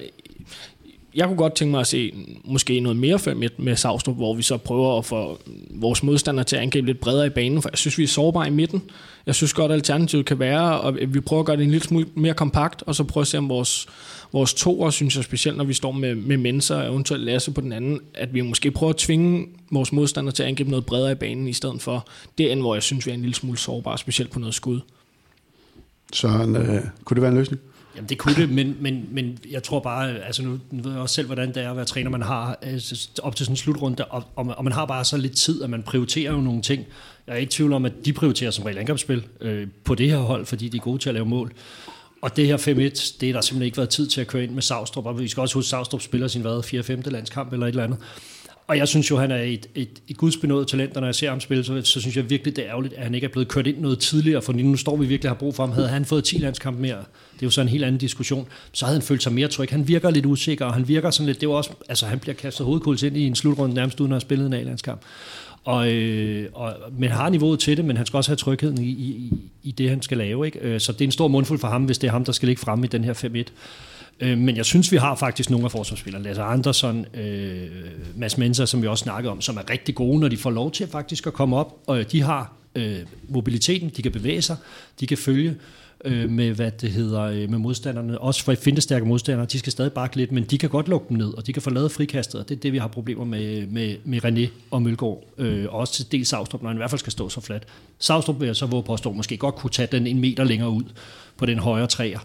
jeg 1.14 1.26
kunne 1.26 1.37
godt 1.37 1.55
tænke 1.55 1.70
mig 1.70 1.81
at 1.81 1.87
se 1.87 2.12
måske 2.44 2.81
noget 2.81 2.96
mere 2.96 3.19
før 3.19 3.34
med, 3.34 3.49
med 3.58 3.76
Savstrup, 3.76 4.16
hvor 4.16 4.34
vi 4.34 4.43
så 4.43 4.56
prøver 4.56 4.99
at 4.99 5.05
få 5.05 5.40
vores 5.70 6.02
modstandere 6.02 6.44
til 6.44 6.56
at 6.56 6.62
angribe 6.62 6.87
lidt 6.87 7.00
bredere 7.00 7.26
i 7.26 7.31
banen, 7.31 7.62
for 7.62 7.69
jeg 7.72 7.78
synes, 7.78 7.99
vi 7.99 8.02
er 8.02 8.08
sårbare 8.08 8.46
i 8.46 8.50
midten. 8.50 8.82
Jeg 9.26 9.34
synes 9.34 9.52
godt, 9.52 9.72
at 9.72 9.76
alternativet 9.76 10.26
kan 10.26 10.38
være, 10.38 10.87
at 10.87 11.14
vi 11.14 11.20
prøver 11.20 11.40
at 11.40 11.46
gøre 11.46 11.56
det 11.56 11.62
en 11.62 11.70
lille 11.70 11.84
smule 11.84 12.06
mere 12.14 12.34
kompakt, 12.34 12.83
og 12.87 12.94
så 12.94 13.04
prøve 13.04 13.23
at 13.23 13.26
se, 13.26 13.38
om 13.38 13.49
vores, 13.49 13.87
vores 14.33 14.54
toer, 14.54 14.90
synes 14.90 15.16
jeg 15.16 15.25
specielt, 15.25 15.56
når 15.56 15.64
vi 15.64 15.73
står 15.73 15.92
med, 15.92 16.14
med 16.14 16.37
Mensa 16.37 16.75
og 16.75 16.92
eventuelt 16.92 17.25
Lasse 17.25 17.52
på 17.52 17.61
den 17.61 17.73
anden, 17.73 18.00
at 18.14 18.35
vi 18.35 18.40
måske 18.40 18.71
prøver 18.71 18.90
at 18.90 18.97
tvinge 18.97 19.47
vores 19.71 19.92
modstandere 19.92 20.35
til 20.35 20.42
at 20.42 20.49
angribe 20.49 20.71
noget 20.71 20.87
bredere 20.87 21.12
i 21.12 21.14
banen, 21.14 21.49
i 21.49 21.52
stedet 21.52 21.83
for 21.83 22.09
det 22.38 22.52
end, 22.52 22.61
hvor 22.61 22.75
jeg 22.75 22.83
synes, 22.83 23.06
vi 23.06 23.11
er 23.11 23.14
en 23.14 23.21
lille 23.21 23.35
smule 23.35 23.59
sårbare, 23.59 23.99
specielt 23.99 24.30
på 24.30 24.38
noget 24.38 24.54
skud. 24.54 24.80
Så 26.12 26.28
øh, 26.28 26.83
kunne 27.04 27.14
det 27.14 27.23
være 27.23 27.30
en 27.30 27.38
løsning? 27.38 27.61
Jamen 27.96 28.08
det 28.08 28.18
kunne 28.18 28.34
det, 28.34 28.50
men, 28.50 28.76
men, 28.80 29.08
men 29.10 29.38
jeg 29.50 29.62
tror 29.62 29.80
bare, 29.80 30.24
altså 30.24 30.42
nu, 30.42 30.58
nu 30.70 30.82
ved 30.82 30.92
jeg 30.92 31.00
også 31.00 31.14
selv, 31.14 31.26
hvordan 31.26 31.48
det 31.48 31.62
er 31.62 31.70
at 31.70 31.76
være 31.76 31.84
træner, 31.84 32.10
man 32.10 32.22
har 32.22 32.58
altså, 32.62 33.08
op 33.22 33.36
til 33.36 33.46
sådan 33.46 33.52
en 33.52 33.56
slutrunde, 33.56 34.04
og, 34.04 34.24
og, 34.36 34.64
man 34.64 34.72
har 34.72 34.86
bare 34.86 35.04
så 35.04 35.16
lidt 35.16 35.36
tid, 35.36 35.62
at 35.62 35.70
man 35.70 35.82
prioriterer 35.82 36.32
jo 36.32 36.40
nogle 36.40 36.62
ting. 36.62 36.84
Jeg 37.26 37.32
er 37.32 37.36
ikke 37.36 37.50
i 37.50 37.52
tvivl 37.52 37.72
om, 37.72 37.84
at 37.84 37.92
de 38.04 38.12
prioriterer 38.12 38.50
som 38.50 38.64
regel 38.64 38.78
angrebsspil 38.78 39.24
øh, 39.40 39.66
på 39.84 39.94
det 39.94 40.10
her 40.10 40.18
hold, 40.18 40.46
fordi 40.46 40.68
de 40.68 40.76
er 40.76 40.80
gode 40.80 40.98
til 40.98 41.08
at 41.08 41.14
lave 41.14 41.26
mål. 41.26 41.52
Og 42.22 42.36
det 42.36 42.46
her 42.46 42.56
5-1, 42.56 42.68
det 43.20 43.28
er 43.28 43.32
der 43.32 43.40
simpelthen 43.40 43.62
ikke 43.62 43.76
været 43.76 43.88
tid 43.88 44.06
til 44.06 44.20
at 44.20 44.26
køre 44.26 44.44
ind 44.44 44.52
med 44.52 44.62
Savstrup, 44.62 45.06
og 45.06 45.18
vi 45.18 45.28
skal 45.28 45.40
også 45.40 45.54
huske, 45.54 45.66
at 45.66 45.70
Savstrup 45.70 46.02
spiller 46.02 46.28
sin 46.28 46.46
4-5. 46.46 47.10
landskamp 47.10 47.52
eller 47.52 47.66
et 47.66 47.70
eller 47.70 47.84
andet. 47.84 47.98
Og 48.66 48.78
jeg 48.78 48.88
synes 48.88 49.11
jo, 49.11 49.16
han 49.16 49.30
er 49.30 49.37
et, 49.37 49.66
et, 49.75 49.88
et 50.09 50.16
gudsbenået 50.16 50.68
talent, 50.68 50.97
og 50.97 51.00
når 51.00 51.09
jeg 51.09 51.14
ser 51.14 51.28
ham 51.30 51.40
spille, 51.40 51.64
så, 51.64 51.83
så 51.83 52.00
synes 52.00 52.16
jeg 52.16 52.30
virkelig, 52.30 52.56
det 52.56 52.64
er 52.64 52.71
ærgerligt, 52.71 52.94
at 52.94 53.02
han 53.02 53.14
ikke 53.14 53.25
er 53.25 53.28
blevet 53.28 53.49
kørt 53.49 53.66
ind 53.66 53.78
noget 53.78 53.99
tidligere, 53.99 54.42
for 54.42 54.52
nu 54.52 54.76
står 54.76 54.97
vi 54.97 55.06
virkelig 55.06 55.30
har 55.30 55.35
brug 55.35 55.54
for 55.54 55.66
ham. 55.66 55.75
Havde 55.75 55.88
han 55.88 56.04
fået 56.04 56.25
10 56.25 56.38
landskampe 56.38 56.80
mere, 56.80 56.97
det 57.35 57.42
er 57.42 57.47
jo 57.47 57.50
så 57.50 57.61
en 57.61 57.68
helt 57.68 57.85
anden 57.85 57.99
diskussion, 57.99 58.47
så 58.73 58.87
havde 58.87 58.99
han 58.99 59.06
følt 59.06 59.23
sig 59.23 59.33
mere 59.33 59.49
tryg. 59.49 59.68
Han 59.71 59.88
virker 59.88 60.11
lidt 60.11 60.26
usikker, 60.26 60.66
og 60.66 60.75
han 60.75 60.88
virker 60.88 61.11
sådan 61.11 61.26
lidt, 61.26 61.40
det 61.40 61.49
var 61.49 61.54
også, 61.54 61.71
altså 61.88 62.06
han 62.06 62.18
bliver 62.18 62.35
kastet 62.35 62.66
hovedkuls 62.66 63.02
ind 63.02 63.16
i 63.16 63.26
en 63.26 63.35
slutrunde 63.35 63.75
nærmest 63.75 64.00
uden 64.00 64.12
at 64.12 64.14
have 64.14 64.21
spillet 64.21 64.47
en 64.47 64.52
A-landskamp. 64.52 65.00
Og, 65.64 65.92
øh, 65.92 66.49
og, 66.52 66.75
men 66.99 67.11
har 67.11 67.28
niveauet 67.28 67.61
til 67.61 67.76
det, 67.76 67.85
men 67.85 67.97
han 67.97 68.06
skal 68.06 68.16
også 68.16 68.30
have 68.30 68.37
trygheden 68.37 68.78
i, 68.78 68.88
i, 68.88 69.33
i 69.62 69.71
det, 69.71 69.90
han 69.90 70.02
skal 70.02 70.18
lave. 70.18 70.47
Ikke? 70.47 70.59
Øh, 70.59 70.80
så 70.80 70.92
det 70.92 71.00
er 71.00 71.04
en 71.04 71.12
stor 71.12 71.28
mundfuld 71.28 71.59
for 71.59 71.68
ham, 71.68 71.85
hvis 71.85 71.99
det 71.99 72.09
er 72.09 72.12
ham, 72.12 72.25
der 72.25 72.33
skal 72.33 72.47
ligge 72.47 72.61
fremme 72.61 72.85
i 72.85 72.88
den 72.88 73.04
her 73.04 73.14
5-1. 73.14 73.52
Øh, 74.21 74.38
men 74.38 74.56
jeg 74.56 74.64
synes, 74.64 74.92
vi 74.92 74.97
har 74.97 75.14
faktisk 75.14 75.50
nogle 75.50 75.64
af 75.64 75.71
forsvarsspillerne. 75.71 76.25
Lasse 76.25 76.42
Andersson, 76.42 77.06
øh, 77.14 77.68
Mads 78.16 78.38
Menser, 78.38 78.64
som 78.64 78.83
vi 78.83 78.87
også 78.87 79.02
snakkede 79.02 79.33
om, 79.33 79.40
som 79.40 79.56
er 79.56 79.71
rigtig 79.71 79.94
gode, 79.94 80.21
når 80.21 80.28
de 80.28 80.37
får 80.37 80.50
lov 80.50 80.71
til 80.71 80.88
faktisk 80.88 81.26
at 81.26 81.33
komme 81.33 81.56
op. 81.56 81.76
Og 81.87 82.12
de 82.12 82.23
har 82.23 82.52
øh, 82.75 82.99
mobiliteten, 83.28 83.92
de 83.97 84.02
kan 84.02 84.12
bevæge 84.12 84.42
sig, 84.42 84.56
de 85.00 85.06
kan 85.06 85.18
følge 85.18 85.56
øh, 86.04 86.30
med, 86.30 86.52
hvad 86.52 86.71
det 86.71 86.90
hedder, 86.90 87.23
øh, 87.23 87.50
med 87.50 87.59
modstanderne. 87.59 88.18
Også 88.18 88.44
for 88.44 88.54
finde 88.54 88.80
stærke 88.80 89.06
modstandere, 89.06 89.47
de 89.47 89.59
skal 89.59 89.73
stadig 89.73 89.92
bakke 89.92 90.16
lidt, 90.16 90.33
men 90.33 90.44
de 90.44 90.59
kan 90.59 90.68
godt 90.68 90.88
lukke 90.88 91.06
dem 91.09 91.16
ned, 91.16 91.35
og 91.35 91.47
de 91.47 91.52
kan 91.52 91.62
få 91.62 91.71
lavet 91.71 91.92
frikastet, 91.92 92.40
og 92.40 92.49
det 92.49 92.56
er 92.56 92.61
det, 92.61 92.73
vi 92.73 92.78
har 92.78 92.88
problemer 92.88 93.25
med, 93.25 93.66
med, 93.66 93.97
med 94.04 94.25
René 94.25 94.50
og 94.71 94.83
Mølgaard, 94.83 95.25
øh, 95.38 95.66
og 95.68 95.78
også 95.78 95.94
til 95.94 96.12
dels 96.12 96.28
Savstrup, 96.28 96.62
når 96.62 96.68
han 96.68 96.76
i 96.76 96.78
hvert 96.78 96.90
fald 96.90 96.99
skal 96.99 97.12
stå 97.12 97.28
så 97.28 97.40
fladt. 97.40 97.62
Savstrup 97.99 98.40
vil 98.40 98.47
jeg 98.47 98.56
så 98.56 98.66
våge 98.66 98.83
på 98.83 98.97
stå, 98.97 99.12
måske 99.12 99.37
godt 99.37 99.54
kunne 99.54 99.71
tage 99.71 99.88
den 99.92 100.06
en 100.06 100.21
meter 100.21 100.44
længere 100.44 100.71
ud, 100.71 100.85
på 101.37 101.47
den 101.47 101.59
højre 101.59 101.87
træer, 101.87 102.18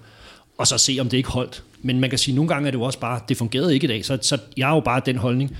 og 0.60 0.68
så 0.68 0.78
se, 0.78 0.98
om 1.02 1.10
det 1.10 1.18
ikke 1.18 1.30
holdt. 1.30 1.64
Men 1.82 2.00
man 2.00 2.10
kan 2.10 2.20
sige, 2.20 2.34
at 2.34 2.36
nogle 2.36 2.50
gange 2.50 2.68
er 2.68 2.72
det 2.72 2.78
jo 2.78 2.84
også 2.84 3.00
bare, 3.00 3.20
det 3.30 3.38
fungerede 3.38 3.74
ikke 3.74 3.86
i 3.86 3.88
dag, 3.88 4.06
så, 4.06 4.18
så 4.22 4.38
jeg 4.58 4.68
har 4.68 4.76
jo 4.76 4.80
bare 4.80 5.02
den 5.06 5.16
holdning, 5.16 5.58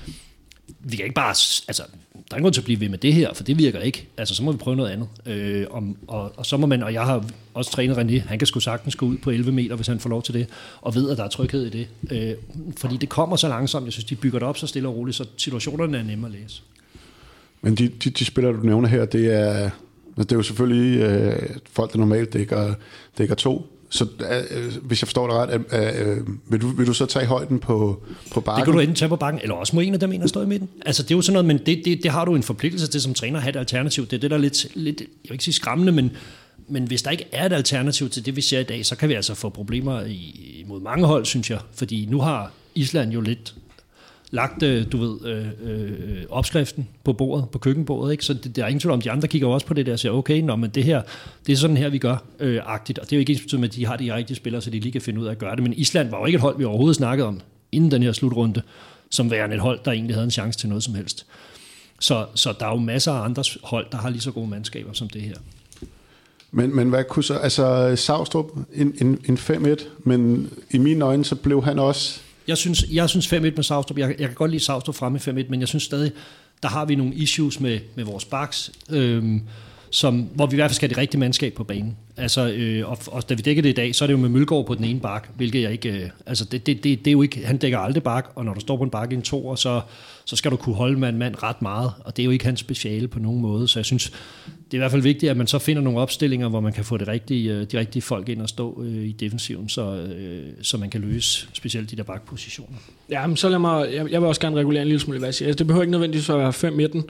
vi 0.80 0.96
kan 0.96 1.04
ikke 1.04 1.14
bare, 1.14 1.30
altså, 1.68 1.82
der 2.12 2.20
er 2.30 2.36
ingen 2.36 2.42
grund 2.42 2.54
til 2.54 2.60
at 2.60 2.64
blive 2.64 2.80
ved 2.80 2.88
med 2.88 2.98
det 2.98 3.14
her, 3.14 3.34
for 3.34 3.44
det 3.44 3.58
virker 3.58 3.80
ikke. 3.80 4.08
Altså, 4.16 4.34
så 4.34 4.42
må 4.42 4.52
vi 4.52 4.58
prøve 4.58 4.76
noget 4.76 4.90
andet. 4.90 5.08
Øh, 5.26 5.66
om, 5.70 5.96
og, 6.06 6.32
og, 6.36 6.46
så 6.46 6.56
må 6.56 6.66
man, 6.66 6.82
og 6.82 6.92
jeg 6.92 7.02
har 7.02 7.24
også 7.54 7.70
trænet 7.70 7.96
René, 7.96 8.28
han 8.28 8.38
kan 8.38 8.46
sgu 8.46 8.60
sagtens 8.60 8.96
gå 8.96 9.06
ud 9.06 9.16
på 9.16 9.30
11 9.30 9.52
meter, 9.52 9.76
hvis 9.76 9.86
han 9.86 10.00
får 10.00 10.10
lov 10.10 10.22
til 10.22 10.34
det, 10.34 10.46
og 10.80 10.94
ved, 10.94 11.10
at 11.10 11.18
der 11.18 11.24
er 11.24 11.28
tryghed 11.28 11.66
i 11.66 11.70
det. 11.70 11.88
Øh, 12.10 12.34
fordi 12.76 12.96
det 12.96 13.08
kommer 13.08 13.36
så 13.36 13.48
langsomt, 13.48 13.84
jeg 13.84 13.92
synes, 13.92 14.04
de 14.04 14.16
bygger 14.16 14.38
det 14.38 14.48
op 14.48 14.58
så 14.58 14.66
stille 14.66 14.88
og 14.88 14.96
roligt, 14.96 15.16
så 15.16 15.24
situationerne 15.36 15.98
er 15.98 16.02
nemme 16.02 16.26
at 16.26 16.32
læse. 16.32 16.62
Men 17.62 17.74
de, 17.74 17.88
de, 17.88 18.10
de 18.10 18.24
spillere, 18.24 18.52
du 18.52 18.62
nævner 18.62 18.88
her, 18.88 19.04
det 19.04 19.34
er, 19.34 19.52
altså, 19.52 19.70
det 20.16 20.32
er 20.32 20.36
jo 20.36 20.42
selvfølgelig 20.42 21.00
øh, 21.00 21.56
folk, 21.72 21.92
der 21.92 21.98
normalt 21.98 22.32
dækker, 22.32 22.74
dækker 23.18 23.34
to 23.34 23.79
så 23.90 24.06
øh, 24.50 24.76
hvis 24.82 25.02
jeg 25.02 25.08
forstår 25.08 25.26
dig 25.26 25.36
ret, 25.36 25.60
øh, 25.72 26.18
øh, 26.18 26.26
vil, 26.48 26.60
du, 26.60 26.68
vil 26.68 26.86
du 26.86 26.92
så 26.92 27.06
tage 27.06 27.26
højden 27.26 27.58
på, 27.58 28.02
på 28.32 28.40
bakken? 28.40 28.60
Det 28.60 28.64
kan 28.64 28.74
du 28.74 28.80
enten 28.80 28.96
tage 28.96 29.08
på 29.08 29.16
bakken, 29.16 29.40
eller 29.42 29.54
også 29.54 29.76
må 29.76 29.80
en 29.80 29.94
af 29.94 30.00
dem 30.00 30.12
en 30.12 30.28
stå 30.28 30.42
i 30.42 30.46
midten. 30.46 30.68
Altså 30.86 31.02
det 31.02 31.10
er 31.10 31.14
jo 31.14 31.22
sådan 31.22 31.32
noget, 31.32 31.46
men 31.46 31.58
det, 31.66 31.82
det, 31.84 32.02
det 32.02 32.10
har 32.10 32.24
du 32.24 32.34
en 32.34 32.42
forpligtelse 32.42 32.86
til 32.86 33.00
som 33.00 33.14
træner 33.14 33.36
at 33.36 33.42
have 33.42 33.50
et 33.50 33.56
alternativ. 33.56 34.06
Det 34.06 34.12
er 34.12 34.20
det, 34.20 34.30
der 34.30 34.36
er 34.36 34.40
lidt, 34.40 34.66
lidt 34.74 35.00
jeg 35.00 35.08
vil 35.22 35.32
ikke 35.32 35.44
sige 35.44 35.54
skræmmende, 35.54 35.92
men, 35.92 36.10
men 36.68 36.84
hvis 36.84 37.02
der 37.02 37.10
ikke 37.10 37.24
er 37.32 37.46
et 37.46 37.52
alternativ 37.52 38.08
til 38.08 38.26
det, 38.26 38.36
vi 38.36 38.40
ser 38.40 38.60
i 38.60 38.64
dag, 38.64 38.86
så 38.86 38.96
kan 38.96 39.08
vi 39.08 39.14
altså 39.14 39.34
få 39.34 39.48
problemer 39.48 40.04
i, 40.04 40.64
mod 40.68 40.80
mange 40.80 41.06
hold, 41.06 41.24
synes 41.24 41.50
jeg. 41.50 41.58
Fordi 41.74 42.06
nu 42.10 42.20
har 42.20 42.52
Island 42.74 43.12
jo 43.12 43.20
lidt 43.20 43.54
lagt, 44.30 44.60
du 44.92 44.96
ved, 44.96 45.26
øh, 45.26 45.46
øh, 45.62 46.24
opskriften 46.28 46.88
på 47.04 47.12
bordet, 47.12 47.48
på 47.48 47.58
køkkenbordet, 47.58 48.12
ikke? 48.12 48.24
så 48.24 48.34
det, 48.34 48.56
der 48.56 48.64
er 48.64 48.68
ingen 48.68 48.80
tvivl 48.80 48.92
om, 48.92 49.00
de 49.00 49.10
andre 49.10 49.28
kigger 49.28 49.48
også 49.48 49.66
på 49.66 49.74
det 49.74 49.86
der 49.86 49.92
og 49.92 49.98
siger, 49.98 50.12
okay, 50.12 50.40
nå, 50.40 50.56
men 50.56 50.70
det 50.70 50.84
her, 50.84 51.02
det 51.46 51.52
er 51.52 51.56
sådan 51.56 51.76
her, 51.76 51.88
vi 51.88 51.98
gør, 51.98 52.16
øh, 52.40 52.60
agtigt, 52.66 52.98
og 52.98 53.04
det 53.04 53.12
er 53.12 53.16
jo 53.16 53.20
ikke 53.20 53.32
ens 53.32 53.52
med, 53.52 53.68
at 53.68 53.74
de 53.74 53.86
har 53.86 53.96
de 53.96 54.14
rigtige 54.14 54.36
spillere, 54.36 54.62
så 54.62 54.70
de 54.70 54.80
lige 54.80 54.92
kan 54.92 55.00
finde 55.00 55.20
ud 55.20 55.26
af 55.26 55.30
at 55.30 55.38
gøre 55.38 55.56
det, 55.56 55.62
men 55.62 55.72
Island 55.72 56.10
var 56.10 56.18
jo 56.18 56.26
ikke 56.26 56.36
et 56.36 56.42
hold, 56.42 56.58
vi 56.58 56.64
overhovedet 56.64 56.96
snakkede 56.96 57.28
om, 57.28 57.40
inden 57.72 57.90
den 57.90 58.02
her 58.02 58.12
slutrunde, 58.12 58.62
som 59.10 59.30
værende 59.30 59.54
et 59.54 59.62
hold, 59.62 59.80
der 59.84 59.92
egentlig 59.92 60.16
havde 60.16 60.24
en 60.24 60.30
chance 60.30 60.58
til 60.58 60.68
noget 60.68 60.84
som 60.84 60.94
helst. 60.94 61.26
Så, 62.00 62.26
så 62.34 62.54
der 62.60 62.66
er 62.66 62.70
jo 62.70 62.76
masser 62.76 63.12
af 63.12 63.24
andre 63.24 63.44
hold, 63.62 63.86
der 63.92 63.98
har 63.98 64.10
lige 64.10 64.20
så 64.20 64.30
gode 64.30 64.48
mandskaber 64.48 64.92
som 64.92 65.08
det 65.08 65.22
her. 65.22 65.34
Men, 66.52 66.76
men 66.76 66.88
hvad 66.88 67.04
kunne 67.04 67.24
så, 67.24 67.34
altså 67.34 67.96
Savstrup, 67.96 68.46
en, 68.74 68.94
en, 69.00 69.18
en 69.28 69.36
5-1, 69.36 69.84
men 70.04 70.50
i 70.70 70.78
mine 70.78 71.04
øjne, 71.04 71.24
så 71.24 71.34
blev 71.34 71.64
han 71.64 71.78
også 71.78 72.20
jeg 72.46 72.58
synes, 72.58 72.84
jeg 72.92 73.08
synes 73.08 73.32
5-1 73.32 73.38
med 73.40 73.62
Savstrup, 73.62 73.98
jeg, 73.98 74.08
jeg 74.18 74.28
kan 74.28 74.34
godt 74.34 74.50
lide 74.50 74.64
Savstrup 74.64 74.94
fremme 74.94 75.18
i 75.18 75.20
5-1, 75.20 75.32
men 75.48 75.60
jeg 75.60 75.68
synes 75.68 75.82
stadig, 75.82 76.12
der 76.62 76.68
har 76.68 76.84
vi 76.84 76.94
nogle 76.94 77.14
issues 77.14 77.60
med, 77.60 77.80
med 77.94 78.04
vores 78.04 78.24
backs, 78.24 78.72
øhm, 78.90 79.42
som, 79.90 80.18
hvor 80.34 80.46
vi 80.46 80.54
i 80.54 80.56
hvert 80.56 80.70
fald 80.70 80.74
skal 80.74 80.88
have 80.88 80.94
det 80.94 80.98
rigtige 80.98 81.20
mandskab 81.20 81.52
på 81.52 81.64
banen. 81.64 81.96
Altså, 82.16 82.48
øh, 82.48 82.90
og, 82.90 82.98
og 83.06 83.28
da 83.28 83.34
vi 83.34 83.42
dækker 83.42 83.62
det 83.62 83.68
i 83.68 83.72
dag, 83.72 83.94
så 83.94 84.04
er 84.04 84.06
det 84.06 84.12
jo 84.12 84.18
med 84.18 84.28
Mølgaard 84.28 84.66
på 84.66 84.74
den 84.74 84.84
ene 84.84 85.00
bak, 85.00 85.28
hvilket 85.36 85.62
jeg 85.62 85.72
ikke... 85.72 85.88
Øh, 85.88 86.10
altså, 86.26 86.44
det, 86.44 86.66
det, 86.66 86.84
det, 86.84 86.98
det, 86.98 87.06
er 87.06 87.12
jo 87.12 87.22
ikke... 87.22 87.46
Han 87.46 87.56
dækker 87.56 87.78
aldrig 87.78 88.02
bak, 88.02 88.32
og 88.34 88.44
når 88.44 88.54
du 88.54 88.60
står 88.60 88.76
på 88.76 88.84
en 88.84 88.90
bak 88.90 89.12
i 89.12 89.14
en 89.14 89.22
to, 89.22 89.56
så, 89.56 89.80
så 90.24 90.36
skal 90.36 90.50
du 90.50 90.56
kunne 90.56 90.74
holde 90.74 90.98
med 90.98 91.08
en 91.08 91.18
mand 91.18 91.42
ret 91.42 91.62
meget, 91.62 91.92
og 92.04 92.16
det 92.16 92.22
er 92.22 92.24
jo 92.24 92.30
ikke 92.30 92.44
hans 92.44 92.60
speciale 92.60 93.08
på 93.08 93.18
nogen 93.18 93.40
måde. 93.40 93.68
Så 93.68 93.78
jeg 93.78 93.84
synes, 93.84 94.12
det 94.70 94.74
er 94.74 94.78
i 94.78 94.78
hvert 94.78 94.90
fald 94.90 95.02
vigtigt, 95.02 95.30
at 95.30 95.36
man 95.36 95.46
så 95.46 95.58
finder 95.58 95.82
nogle 95.82 96.00
opstillinger, 96.00 96.48
hvor 96.48 96.60
man 96.60 96.72
kan 96.72 96.84
få 96.84 96.96
det 96.96 97.08
rigtige, 97.08 97.52
øh, 97.52 97.66
de 97.72 97.78
rigtige 97.78 98.02
folk 98.02 98.28
ind 98.28 98.42
og 98.42 98.48
stå 98.48 98.82
øh, 98.82 99.04
i 99.04 99.12
defensiven, 99.12 99.68
så, 99.68 99.94
øh, 99.94 100.46
så 100.62 100.76
man 100.76 100.90
kan 100.90 101.00
løse 101.00 101.48
specielt 101.52 101.90
de 101.90 101.96
der 101.96 102.02
bakpositioner. 102.02 102.78
Ja, 103.10 103.26
men 103.26 103.36
så 103.36 103.48
lad 103.48 103.58
mig, 103.58 103.94
jeg, 103.94 104.10
jeg 104.10 104.20
vil 104.20 104.28
også 104.28 104.40
gerne 104.40 104.56
regulere 104.56 104.82
en 104.82 104.88
lille 104.88 105.00
smule, 105.00 105.18
hvad 105.18 105.26
jeg 105.26 105.34
siger. 105.34 105.48
Altså, 105.48 105.58
det 105.58 105.66
behøver 105.66 105.82
ikke 105.82 105.90
nødvendigvis 105.90 106.30
at 106.30 106.38
være 106.38 106.52
5 106.52 106.72
midten. 106.72 107.04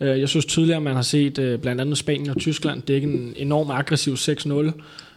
Øh, 0.00 0.20
jeg 0.20 0.28
synes 0.28 0.46
tidligere, 0.46 0.80
man 0.80 0.94
har 0.94 1.02
set 1.02 1.38
øh, 1.38 1.58
blandt 1.58 1.80
andet 1.80 1.98
Spanien 1.98 2.30
og 2.30 2.36
Tyskland 2.36 2.82
dække 2.82 3.06
en 3.06 3.34
enorm 3.36 3.70
aggressiv 3.70 4.14
6-0. 4.14 4.72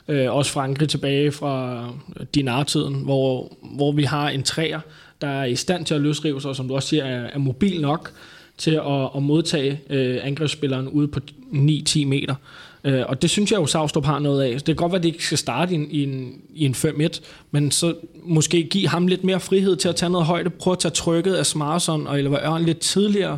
Øh, 0.08 0.36
også 0.36 0.52
Frankrig 0.52 0.90
tilbage 0.90 1.32
fra 1.32 1.86
øh, 2.20 2.26
Dinar-tiden, 2.36 2.96
hvor, 3.04 3.58
hvor 3.76 3.92
vi 3.92 4.04
har 4.04 4.30
en 4.30 4.44
træer, 4.44 4.80
der 5.22 5.28
er 5.28 5.46
i 5.46 5.56
stand 5.56 5.86
til 5.86 5.94
at 5.96 6.02
løsrive 6.02 6.42
sig, 6.42 6.50
og 6.50 6.56
som 6.56 6.68
du 6.68 6.76
også 6.76 6.88
siger, 6.88 7.04
er, 7.06 7.30
er 7.34 7.40
mobil 7.40 7.82
nok 7.82 8.12
til 8.58 8.72
at, 8.72 9.10
at 9.16 9.24
modtage 9.24 9.82
øh, 9.90 10.18
angrebsspilleren 10.24 10.88
ude 10.88 11.08
på 11.08 11.20
9-10 11.54 12.06
meter. 12.06 12.36
Øh, 12.84 13.04
og 13.08 13.22
det 13.22 13.30
synes 13.30 13.52
jeg 13.52 13.60
jo, 13.60 13.66
Savstrup 13.66 14.06
har 14.06 14.20
noget 14.20 14.44
af. 14.44 14.54
Det 14.54 14.66
kan 14.66 14.76
godt 14.76 14.92
være, 14.92 14.98
at 14.98 15.04
det 15.04 15.10
ikke 15.10 15.26
skal 15.26 15.38
starte 15.38 15.74
i 15.74 15.76
en, 15.76 15.92
i 15.92 16.04
en, 16.04 16.42
i 16.56 16.66
en 16.66 16.74
5-1, 16.74 17.22
men 17.52 17.72
så 17.72 17.94
måske 18.24 18.64
give 18.64 18.88
ham 18.88 19.08
lidt 19.08 19.24
mere 19.24 19.40
frihed 19.40 19.76
til 19.76 19.90
at 19.90 19.96
tage 19.96 20.10
noget 20.10 20.28
højde, 20.28 20.50
prøve 20.50 20.72
at 20.72 20.80
tage 20.80 20.92
trykket 20.92 21.34
af 21.34 21.46
Smarson 21.46 22.08
og 22.08 22.18
eller 22.18 22.40
Ørn 22.46 22.64
lidt 22.64 22.80
tidligere, 22.80 23.38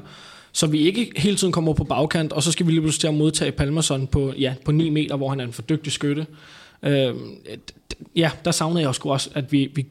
så 0.51 0.67
vi 0.67 0.79
ikke 0.79 1.11
hele 1.15 1.35
tiden 1.37 1.53
kommer 1.53 1.73
på 1.73 1.83
bagkant, 1.83 2.33
og 2.33 2.43
så 2.43 2.51
skal 2.51 2.65
vi 2.65 2.71
lige 2.71 2.81
pludselig 2.81 2.99
til 2.99 3.07
at 3.07 3.13
modtage 3.13 3.51
Palmerson 3.51 4.07
på, 4.07 4.33
ja, 4.39 4.53
på 4.65 4.71
9 4.71 4.89
meter, 4.89 5.15
hvor 5.15 5.29
han 5.29 5.39
er 5.39 5.43
en 5.43 5.53
for 5.53 5.61
dygtig 5.61 5.91
skytte. 5.91 6.25
Øh, 6.83 7.13
ja, 8.15 8.31
der 8.45 8.51
savner 8.51 8.79
jeg 8.79 8.87
også, 8.87 9.01
også 9.03 9.29
at 9.35 9.51
vi, 9.51 9.71
vi 9.75 9.85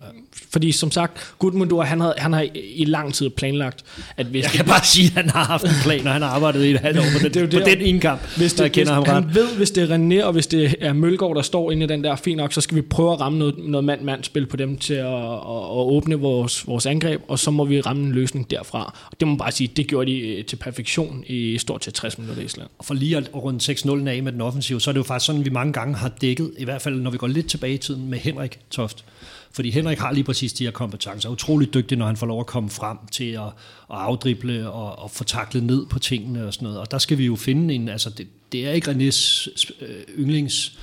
fordi 0.53 0.73
som 0.73 0.91
sagt, 0.91 1.35
Gudmundur, 1.39 1.83
han, 1.83 2.01
havde, 2.01 2.15
han 2.19 2.33
har 2.33 2.47
i 2.55 2.85
lang 2.85 3.15
tid 3.15 3.31
planlagt, 3.31 3.85
at 4.17 4.27
hvis 4.27 4.45
Jeg 4.45 4.53
kan 4.53 4.65
bare 4.65 4.85
sige, 4.85 5.07
at 5.07 5.13
han 5.13 5.31
har 5.31 5.45
haft 5.45 5.65
en 5.65 5.71
plan, 5.83 6.07
og 6.07 6.13
han 6.13 6.23
har 6.23 6.29
arbejdet 6.29 6.65
i 6.65 6.71
et 6.71 6.81
halvt 6.81 6.99
år 6.99 7.03
på, 7.03 7.29
det, 7.29 7.35
det, 7.35 7.51
på 7.53 7.59
den 7.59 7.81
ene 7.81 8.01
kamp, 8.01 8.21
hvis 8.37 8.53
det, 8.53 8.63
jeg 8.63 8.73
kender 8.73 8.95
hvis, 8.95 9.09
ham 9.09 9.17
ret. 9.17 9.25
Han 9.25 9.35
ved, 9.35 9.57
hvis 9.57 9.71
det 9.71 9.91
er 9.91 9.97
René, 9.97 10.25
og 10.25 10.33
hvis 10.33 10.47
det 10.47 10.75
er 10.81 10.93
Mølgaard, 10.93 11.37
der 11.37 11.43
står 11.43 11.71
inde 11.71 11.85
i 11.85 11.87
den 11.87 12.05
der, 12.05 12.17
fint 12.17 12.37
nok, 12.37 12.53
så 12.53 12.61
skal 12.61 12.77
vi 12.77 12.83
prøve 12.83 13.13
at 13.13 13.21
ramme 13.21 13.39
noget, 13.39 13.55
noget 13.59 13.85
mand-mand-spil 13.85 14.47
på 14.47 14.57
dem 14.57 14.79
til 14.79 14.95
at, 14.95 15.07
at, 15.07 15.33
at 15.43 15.87
åbne 15.87 16.15
vores, 16.15 16.67
vores 16.67 16.87
angreb, 16.87 17.21
og 17.29 17.39
så 17.39 17.51
må 17.51 17.65
vi 17.65 17.81
ramme 17.81 18.03
en 18.03 18.13
løsning 18.13 18.51
derfra. 18.51 18.95
Og 19.11 19.21
det 19.21 19.29
må 19.29 19.33
man 19.33 19.39
bare 19.39 19.53
sige, 19.53 19.71
det 19.77 19.87
gjorde 19.87 20.11
de 20.11 20.19
øh, 20.19 20.45
til 20.45 20.57
perfektion 20.57 21.25
i 21.27 21.59
stort 21.59 21.81
til 21.81 21.93
60 21.93 22.19
minutter 22.19 22.43
i 22.43 22.45
Island. 22.45 22.69
Og 22.79 22.85
for 22.85 22.95
lige 22.95 23.17
at 23.17 23.31
runde 23.35 23.73
6-0 23.73 24.09
af 24.09 24.23
med 24.23 24.33
den 24.33 24.41
offensive, 24.41 24.81
så 24.81 24.91
er 24.91 24.93
det 24.93 24.99
jo 24.99 25.05
faktisk 25.05 25.27
sådan, 25.27 25.45
vi 25.45 25.51
mange 25.51 25.73
gange 25.73 25.97
har 25.97 26.09
dækket, 26.09 26.51
i 26.59 26.65
hvert 26.65 26.83
fald 26.83 27.01
når 27.01 27.11
vi 27.11 27.19
går 27.19 27.27
lidt 27.27 27.49
tilbage 27.49 27.75
i 27.75 27.79
tiden, 27.91 28.11
med 28.11 28.19
Henrik 28.19 28.61
Toft. 28.71 29.05
Fordi 29.53 29.71
Henrik 29.71 29.99
har 29.99 30.13
lige 30.13 30.25
præcis 30.25 30.53
de 30.53 30.65
her 30.65 30.71
kompetencer. 30.71 31.29
Er 31.29 31.33
utrolig 31.33 31.75
dygtig, 31.75 31.99
når 31.99 32.07
han 32.07 32.17
får 32.17 32.27
lov 32.27 32.41
at 32.41 32.47
komme 32.47 32.71
frem 32.71 32.99
til 33.13 33.31
at, 33.31 33.47
at 33.47 33.51
afdrible 33.89 34.71
og, 34.71 34.99
og 34.99 35.11
få 35.11 35.25
taklet 35.25 35.63
ned 35.63 35.87
på 35.87 35.99
tingene 35.99 36.47
og 36.47 36.55
sådan 36.55 36.67
noget. 36.67 36.81
Og 36.81 36.91
der 36.91 36.99
skal 36.99 37.19
vi 37.19 37.27
jo 37.27 37.37
finde 37.37 37.75
en, 37.75 37.89
altså 37.89 38.11
det, 38.11 38.27
det 38.53 38.67
er 38.67 38.73
ikke 38.73 38.91
Renés 38.91 39.49
øh, 39.81 40.19
yndlings 40.19 40.79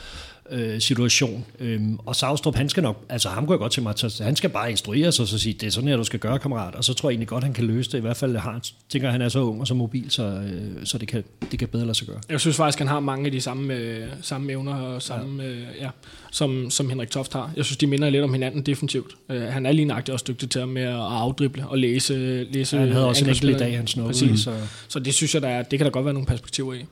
øh, 0.52 0.82
situation. 0.82 1.46
Øhm, 1.60 2.00
og 2.06 2.16
Savstrup, 2.16 2.56
han 2.56 2.70
skal 2.70 2.84
nok, 2.84 3.06
altså 3.10 3.30
ham 3.30 3.46
kunne 3.46 3.54
jeg 3.54 3.60
godt 3.60 3.72
til 3.72 3.84
mig, 3.84 3.96
han 4.22 4.36
skal 4.36 4.50
bare 4.50 4.72
instruere 4.72 5.12
sig 5.12 5.24
og 5.24 5.28
så 5.28 5.38
sige, 5.38 5.54
det 5.54 5.68
er 5.68 5.72
sådan 5.72 5.90
her, 5.90 5.98
du 5.98 6.04
skal 6.04 6.20
gøre, 6.20 6.40
kammerat. 6.40 6.76
Og 6.76 6.84
så 6.84 6.94
tror 6.94 7.10
jeg 7.10 7.14
egentlig 7.14 7.28
godt, 7.28 7.44
han 7.44 7.54
kan 7.54 7.66
løse 7.66 7.92
det. 7.92 7.98
I 7.98 8.02
hvert 8.02 8.18
fald 8.18 8.36
har, 8.36 8.62
tænker 8.90 9.12
han 9.12 9.22
er 9.22 9.30
så 9.30 9.40
ung 9.40 9.62
og 9.62 9.68
så 9.68 9.74
mobil, 9.74 10.12
så, 10.12 10.24
øh, 10.24 10.86
så 10.86 10.98
det, 10.98 11.08
kan, 11.08 11.24
det 11.52 11.60
kan 11.60 11.68
bedre 11.68 11.86
lade 11.86 11.98
sig 11.98 12.08
gøre. 12.08 12.20
Jeg 12.30 12.40
synes 12.40 12.58
faktisk, 12.58 12.80
han 12.80 12.88
har 12.88 13.00
mange 13.00 13.26
af 13.26 13.32
de 13.32 13.42
samme, 13.42 13.74
øh, 13.74 14.08
samme 14.22 14.52
evner 14.52 14.74
og 14.74 15.02
samme, 15.02 15.44
ja. 15.44 15.50
Øh, 15.50 15.62
ja, 15.82 15.90
som, 16.32 16.70
som 16.70 16.90
Henrik 16.90 17.10
Toft 17.10 17.34
har. 17.34 17.52
Jeg 17.56 17.66
synes, 17.66 17.78
de 17.78 17.88
minder 17.88 18.10
lidt 18.10 18.24
om 18.24 18.34
hinanden 18.34 18.62
defensivt. 18.62 19.12
Øh, 19.30 19.42
han 19.42 19.66
er 19.66 19.72
lige 19.72 19.86
nøjagtigt 19.86 20.14
også 20.14 20.26
dygtig 20.28 20.50
til 20.50 20.60
at 20.60 20.70
med 20.70 20.82
at 20.82 20.94
afdrible 20.94 21.68
og 21.68 21.78
læse, 21.78 22.44
læse 22.52 22.76
ja, 22.76 22.82
han 22.82 22.92
havde 22.92 23.08
også 23.08 23.24
en 23.24 23.30
enkelt 23.30 23.60
dag, 23.60 23.78
han 23.78 23.88
nåede. 23.98 24.38
Så. 24.38 24.54
så 24.88 25.00
det 25.00 25.14
synes 25.14 25.34
jeg, 25.34 25.42
der 25.42 25.48
er, 25.50 25.64
det 25.64 25.80
kan 25.80 25.86
der 25.86 25.92
godt 25.92 26.06
være 26.06 26.14
nogle 26.14 26.28
perspektiver 26.28 26.74
i. 26.74 26.86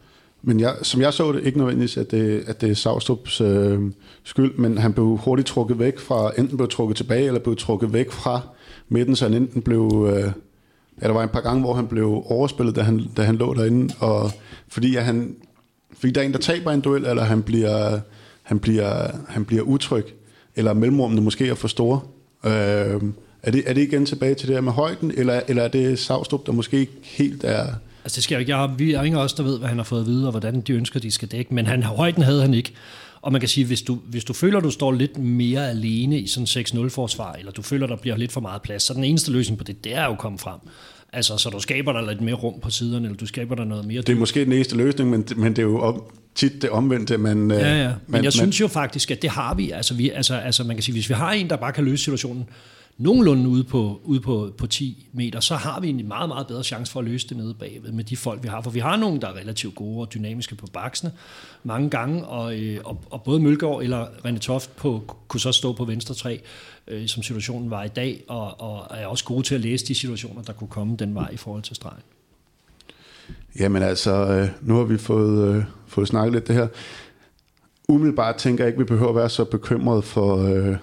Men 0.47 0.59
jeg, 0.59 0.75
som 0.81 1.01
jeg 1.01 1.13
så 1.13 1.31
det, 1.31 1.43
ikke 1.43 1.57
nødvendigvis, 1.57 1.97
at 1.97 2.11
det, 2.11 2.43
at 2.47 2.61
det 2.61 2.69
er 2.69 2.73
Savstrups 2.73 3.41
øh, 3.41 3.79
skyld, 4.23 4.57
men 4.57 4.77
han 4.77 4.93
blev 4.93 5.05
hurtigt 5.05 5.47
trukket 5.47 5.79
væk 5.79 5.99
fra, 5.99 6.31
enten 6.37 6.57
blev 6.57 6.69
trukket 6.69 6.97
tilbage, 6.97 7.27
eller 7.27 7.39
blev 7.39 7.55
trukket 7.55 7.93
væk 7.93 8.11
fra 8.11 8.41
midten, 8.89 9.15
så 9.15 9.25
han 9.25 9.33
enten 9.33 9.61
blev... 9.61 10.09
Øh, 10.13 10.31
ja, 11.01 11.07
der 11.07 11.13
var 11.13 11.23
en 11.23 11.29
par 11.29 11.41
gange, 11.41 11.61
hvor 11.61 11.73
han 11.73 11.87
blev 11.87 12.23
overspillet, 12.25 12.75
da 12.75 12.81
han, 12.81 13.01
da 13.17 13.23
han 13.23 13.35
lå 13.35 13.53
derinde, 13.53 13.93
og 13.99 14.31
fordi 14.67 14.95
at 14.95 15.03
han, 15.03 15.35
fordi 15.97 16.13
der 16.13 16.21
er 16.21 16.25
en, 16.25 16.33
der 16.33 16.39
taber 16.39 16.71
en 16.71 16.81
duel, 16.81 17.05
eller 17.05 17.23
han 17.23 17.43
bliver, 17.43 17.99
han 18.43 18.59
bliver, 18.59 19.07
han 19.27 19.45
bliver 19.45 19.63
utryg, 19.63 20.05
eller 20.55 20.73
mellemrummene 20.73 21.21
måske 21.21 21.47
er 21.47 21.55
for 21.55 21.67
store. 21.67 21.99
Øh, 22.45 23.01
er, 23.43 23.51
det, 23.51 23.63
er 23.65 23.73
det 23.73 23.81
igen 23.81 24.05
tilbage 24.05 24.35
til 24.35 24.47
det 24.47 24.55
her 24.55 24.61
med 24.61 24.71
højden, 24.71 25.11
eller, 25.17 25.41
eller 25.47 25.63
er 25.63 25.67
det 25.67 25.99
Savstrup, 25.99 26.45
der 26.45 26.51
måske 26.51 26.79
ikke 26.79 26.93
helt 27.03 27.43
er 27.43 27.65
Altså 28.05 28.15
det 28.15 28.23
skal 28.23 28.35
jeg 28.35 28.39
ikke. 28.39 28.49
Jeg 28.49 28.57
har, 28.57 28.67
vi 28.67 28.93
er 28.93 29.03
ingen 29.03 29.21
os, 29.21 29.33
der 29.33 29.43
ved, 29.43 29.59
hvad 29.59 29.69
han 29.69 29.77
har 29.77 29.83
fået 29.83 30.01
at 30.01 30.07
vide, 30.07 30.25
og 30.25 30.31
hvordan 30.31 30.61
de 30.61 30.73
ønsker, 30.73 30.99
de 30.99 31.11
skal 31.11 31.27
dække. 31.27 31.53
Men 31.53 31.65
han, 31.65 31.83
højden 31.83 32.23
havde 32.23 32.41
han 32.41 32.53
ikke. 32.53 32.71
Og 33.21 33.31
man 33.31 33.41
kan 33.41 33.49
sige, 33.49 33.65
hvis 33.65 33.81
du, 33.81 33.99
hvis 34.05 34.23
du 34.23 34.33
føler, 34.33 34.59
du 34.59 34.71
står 34.71 34.91
lidt 34.91 35.17
mere 35.17 35.69
alene 35.69 36.19
i 36.19 36.27
sådan 36.27 36.65
6-0-forsvar, 36.65 37.33
eller 37.33 37.51
du 37.51 37.61
føler, 37.61 37.87
der 37.87 37.95
bliver 37.95 38.17
lidt 38.17 38.31
for 38.31 38.41
meget 38.41 38.61
plads, 38.61 38.83
så 38.83 38.93
den 38.93 39.03
eneste 39.03 39.31
løsning 39.31 39.57
på 39.57 39.63
det, 39.63 39.83
det 39.83 39.95
er 39.95 40.05
jo 40.05 40.11
at 40.11 40.17
komme 40.17 40.39
frem. 40.39 40.59
Altså, 41.13 41.37
så 41.37 41.49
du 41.49 41.59
skaber 41.59 41.93
dig 41.93 42.03
lidt 42.03 42.21
mere 42.21 42.35
rum 42.35 42.59
på 42.59 42.69
siderne, 42.69 43.05
eller 43.05 43.17
du 43.17 43.25
skaber 43.25 43.55
dig 43.55 43.65
noget 43.65 43.85
mere... 43.85 44.01
Det 44.01 44.09
er 44.09 44.15
måske 44.15 44.45
den 44.45 44.51
eneste 44.51 44.77
løsning, 44.77 45.09
men, 45.09 45.25
men 45.35 45.51
det 45.51 45.59
er 45.59 45.63
jo 45.63 45.81
om, 45.81 46.03
tit 46.35 46.61
det 46.61 46.69
omvendte, 46.69 47.17
man... 47.17 47.51
Ja, 47.51 47.57
ja. 47.57 47.87
Men 47.87 47.95
man, 48.07 48.23
jeg 48.23 48.23
man, 48.23 48.31
synes 48.31 48.61
jo 48.61 48.67
faktisk, 48.67 49.11
at 49.11 49.21
det 49.21 49.29
har 49.29 49.53
vi. 49.53 49.71
Altså, 49.71 49.93
vi 49.93 50.09
altså, 50.09 50.35
altså, 50.35 50.63
man 50.63 50.75
kan 50.75 50.83
sige, 50.83 50.93
hvis 50.93 51.09
vi 51.09 51.13
har 51.13 51.31
en, 51.31 51.49
der 51.49 51.55
bare 51.55 51.73
kan 51.73 51.85
løse 51.85 52.03
situationen, 52.03 52.45
nogenlunde 52.97 53.49
ude 53.49 53.63
på, 53.63 54.01
ude 54.03 54.19
på, 54.19 54.53
på 54.57 54.67
10 54.67 55.07
meter, 55.13 55.39
så 55.39 55.55
har 55.55 55.79
vi 55.79 55.89
en 55.89 56.07
meget, 56.07 56.29
meget 56.29 56.47
bedre 56.47 56.63
chance 56.63 56.91
for 56.91 56.99
at 56.99 57.05
løse 57.05 57.29
det 57.29 57.37
nede 57.37 57.53
bagved 57.53 57.91
med 57.91 58.03
de 58.03 58.17
folk, 58.17 58.43
vi 58.43 58.47
har. 58.47 58.61
For 58.61 58.71
vi 58.71 58.79
har 58.79 58.95
nogen, 58.95 59.21
der 59.21 59.27
er 59.27 59.33
relativt 59.33 59.75
gode 59.75 60.01
og 60.01 60.13
dynamiske 60.13 60.55
på 60.55 60.67
baksene 60.73 61.11
mange 61.63 61.89
gange, 61.89 62.25
og, 62.25 62.59
øh, 62.59 62.79
og, 62.83 63.03
og 63.09 63.23
både 63.23 63.39
Mølgaard 63.39 63.83
eller 63.83 64.05
René 64.05 64.37
Toft 64.37 64.75
på, 64.75 65.15
kunne 65.27 65.39
så 65.39 65.51
stå 65.51 65.73
på 65.73 65.85
venstre 65.85 66.15
træ, 66.15 66.37
øh, 66.87 67.07
som 67.07 67.23
situationen 67.23 67.69
var 67.69 67.83
i 67.83 67.87
dag, 67.87 68.23
og, 68.27 68.61
og 68.61 68.87
er 68.89 69.07
også 69.07 69.25
gode 69.25 69.43
til 69.43 69.55
at 69.55 69.61
læse 69.61 69.85
de 69.85 69.95
situationer, 69.95 70.41
der 70.41 70.53
kunne 70.53 70.67
komme 70.67 70.95
den 70.95 71.15
vej 71.15 71.29
i 71.33 71.37
forhold 71.37 71.63
til 71.63 71.75
stregen. 71.75 72.03
Jamen 73.59 73.83
altså, 73.83 74.11
øh, 74.11 74.49
nu 74.61 74.75
har 74.75 74.83
vi 74.83 74.97
fået, 74.97 75.55
øh, 75.55 75.63
fået 75.87 76.07
snakket 76.07 76.33
lidt 76.33 76.47
det 76.47 76.55
her. 76.55 76.67
umiddelbart 77.89 78.35
tænker 78.35 78.63
jeg 78.63 78.67
ikke, 78.67 78.75
at 78.75 78.79
vi 78.79 78.93
behøver 78.93 79.09
at 79.09 79.15
være 79.15 79.29
så 79.29 79.45
bekymret 79.45 80.03
for, 80.03 80.37
øh, 80.37 80.75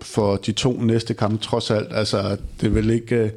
for 0.00 0.36
de 0.36 0.52
to 0.52 0.80
næste 0.80 1.14
kampe, 1.14 1.44
trods 1.44 1.70
alt. 1.70 1.88
Altså, 1.90 2.36
det 2.60 2.66
er 2.66 2.70
vel 2.70 2.90
ikke... 2.90 3.16
Øh, 3.16 3.30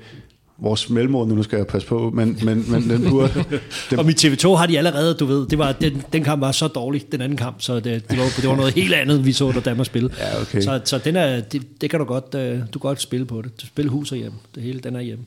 vores 0.60 0.90
mellemmål, 0.90 1.28
nu 1.28 1.44
skal 1.44 1.58
jeg 1.58 1.68
passe 1.68 1.88
på, 1.88 2.12
men, 2.14 2.40
men, 2.44 2.72
men 2.72 2.90
den 2.90 3.10
burde... 3.10 3.44
Den... 3.90 4.00
Og 4.00 4.06
mit 4.06 4.26
TV2 4.26 4.56
har 4.56 4.66
de 4.66 4.78
allerede, 4.78 5.14
du 5.14 5.26
ved, 5.26 5.48
det 5.48 5.58
var, 5.58 5.72
den, 5.72 6.04
den 6.14 6.24
kamp 6.24 6.42
var 6.42 6.52
så 6.52 6.68
dårlig, 6.68 7.12
den 7.12 7.22
anden 7.22 7.38
kamp, 7.38 7.62
så 7.62 7.76
det, 7.76 7.84
det, 8.10 8.18
var, 8.18 8.26
det 8.42 8.50
var 8.50 8.56
noget 8.56 8.74
helt 8.74 8.94
andet, 8.94 9.26
vi 9.26 9.32
så, 9.32 9.52
der 9.52 9.60
Danmark 9.60 9.86
spille. 9.86 10.10
Ja, 10.20 10.42
okay. 10.42 10.62
Så, 10.62 10.82
så 10.86 10.98
den 10.98 11.16
er, 11.16 11.42
det, 11.42 11.82
det 11.82 11.90
kan 11.90 12.00
du 12.00 12.06
godt, 12.06 12.36
uh, 12.36 12.42
du 12.74 12.80
kan 12.80 12.90
godt 12.90 13.02
spille 13.02 13.26
på 13.26 13.42
det. 13.42 13.62
Du 13.62 13.66
spiller 13.66 13.92
hus 13.92 14.12
og 14.12 14.18
hjem, 14.18 14.34
det 14.56 14.64
hele, 14.64 14.80
den 14.80 14.96
er 14.96 15.02
hjemme. 15.02 15.26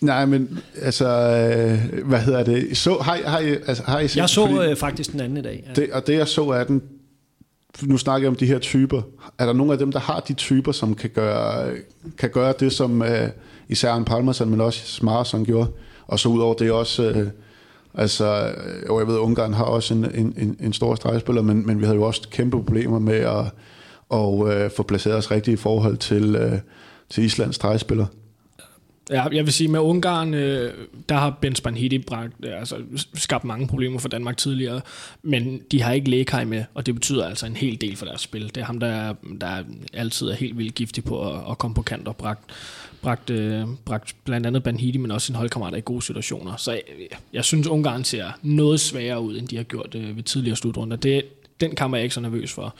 Nej, 0.00 0.26
men 0.26 0.58
altså, 0.82 1.08
øh, 1.08 2.04
hvad 2.08 2.20
hedder 2.20 2.44
det? 2.44 2.76
Så, 2.76 2.98
har, 2.98 3.18
har, 3.24 3.38
I, 3.38 3.50
altså, 3.66 3.82
har 3.86 4.00
I 4.00 4.08
set, 4.08 4.16
Jeg 4.16 4.28
så 4.28 4.46
fordi, 4.46 4.70
øh, 4.70 4.76
faktisk 4.76 5.12
den 5.12 5.20
anden 5.20 5.38
i 5.38 5.42
dag. 5.42 5.64
Ja. 5.66 5.80
Det, 5.80 5.90
og 5.92 6.06
det 6.06 6.16
jeg 6.16 6.28
så 6.28 6.48
er 6.48 6.64
den, 6.64 6.82
nu 7.82 7.98
snakker 7.98 8.24
jeg 8.24 8.30
om 8.30 8.36
de 8.36 8.46
her 8.46 8.58
typer. 8.58 9.02
Er 9.38 9.46
der 9.46 9.52
nogle 9.52 9.72
af 9.72 9.78
dem, 9.78 9.92
der 9.92 9.98
har 9.98 10.20
de 10.20 10.32
typer, 10.32 10.72
som 10.72 10.94
kan 10.94 11.10
gøre, 11.10 11.70
kan 12.18 12.30
gøre 12.30 12.54
det, 12.60 12.72
som 12.72 13.02
øh, 13.02 13.28
især 13.68 13.94
en 13.94 14.04
Palmerson, 14.04 14.50
men 14.50 14.60
også 14.60 14.86
Smarson 14.86 15.44
gjorde? 15.44 15.70
Og 16.06 16.18
så 16.18 16.28
udover 16.28 16.54
det 16.54 16.72
også... 16.72 17.10
Øh, 17.10 17.28
Altså, 17.98 18.54
øh, 18.56 18.90
og 18.90 18.98
jeg 18.98 19.06
ved, 19.06 19.18
Ungarn 19.18 19.54
har 19.54 19.64
også 19.64 19.94
en, 19.94 20.04
en, 20.14 20.56
en 20.60 20.72
stor 20.72 20.94
stregspiller, 20.94 21.42
men, 21.42 21.66
men 21.66 21.78
vi 21.78 21.84
havde 21.84 21.96
jo 21.96 22.02
også 22.02 22.28
kæmpe 22.30 22.56
problemer 22.56 22.98
med 22.98 23.14
at 23.14 23.44
og, 24.08 24.54
øh, 24.54 24.70
få 24.70 24.82
placeret 24.82 25.16
os 25.16 25.30
rigtigt 25.30 25.60
i 25.60 25.62
forhold 25.62 25.96
til, 25.96 26.36
øh, 26.36 26.58
til 27.10 27.24
Islands 27.24 27.56
stregspiller. 27.56 28.06
Ja, 29.10 29.24
jeg 29.32 29.44
vil 29.44 29.52
sige, 29.52 29.68
med 29.68 29.80
Ungarn, 29.80 30.34
øh, 30.34 30.74
der 31.08 31.14
har 31.14 31.30
Ben 31.40 31.54
Spanhidi 31.54 31.98
bragt, 31.98 32.32
øh, 32.44 32.58
altså, 32.58 32.76
skabt 33.14 33.44
mange 33.44 33.68
problemer 33.68 33.98
for 33.98 34.08
Danmark 34.08 34.36
tidligere, 34.36 34.80
men 35.22 35.62
de 35.70 35.82
har 35.82 35.92
ikke 35.92 36.10
Lekaj 36.10 36.44
med, 36.44 36.64
og 36.74 36.86
det 36.86 36.94
betyder 36.94 37.26
altså 37.26 37.46
en 37.46 37.56
hel 37.56 37.80
del 37.80 37.96
for 37.96 38.06
deres 38.06 38.20
spil. 38.20 38.48
Det 38.54 38.56
er 38.56 38.64
ham, 38.64 38.80
der, 38.80 39.14
der 39.40 39.62
altid 39.92 40.28
er 40.28 40.34
helt 40.34 40.58
vildt 40.58 40.74
giftig 40.74 41.04
på 41.04 41.30
at, 41.30 41.40
at 41.50 41.58
komme 41.58 41.74
på 41.74 41.82
kant 41.82 42.08
og 42.08 42.16
bragt, 42.16 42.44
bragt, 43.02 43.30
øh, 43.30 43.66
bragt 43.84 44.16
blandt 44.24 44.46
andet 44.46 44.62
Banhidi, 44.62 44.98
men 44.98 45.10
også 45.10 45.26
sin 45.26 45.34
holdkammerater 45.34 45.78
i 45.78 45.82
gode 45.84 46.02
situationer. 46.02 46.56
Så 46.56 46.72
jeg, 46.72 46.82
jeg 47.32 47.44
synes, 47.44 47.66
Ungarn 47.66 48.04
ser 48.04 48.26
noget 48.42 48.80
sværere 48.80 49.20
ud, 49.20 49.38
end 49.38 49.48
de 49.48 49.56
har 49.56 49.64
gjort 49.64 49.94
øh, 49.94 50.16
ved 50.16 50.22
tidligere 50.22 50.56
slutrunder. 50.56 50.96
Det, 50.96 51.24
den 51.60 51.74
kamp 51.74 51.92
er 51.94 51.96
jeg 51.96 52.04
ikke 52.04 52.14
så 52.14 52.20
nervøs 52.20 52.52
for. 52.52 52.74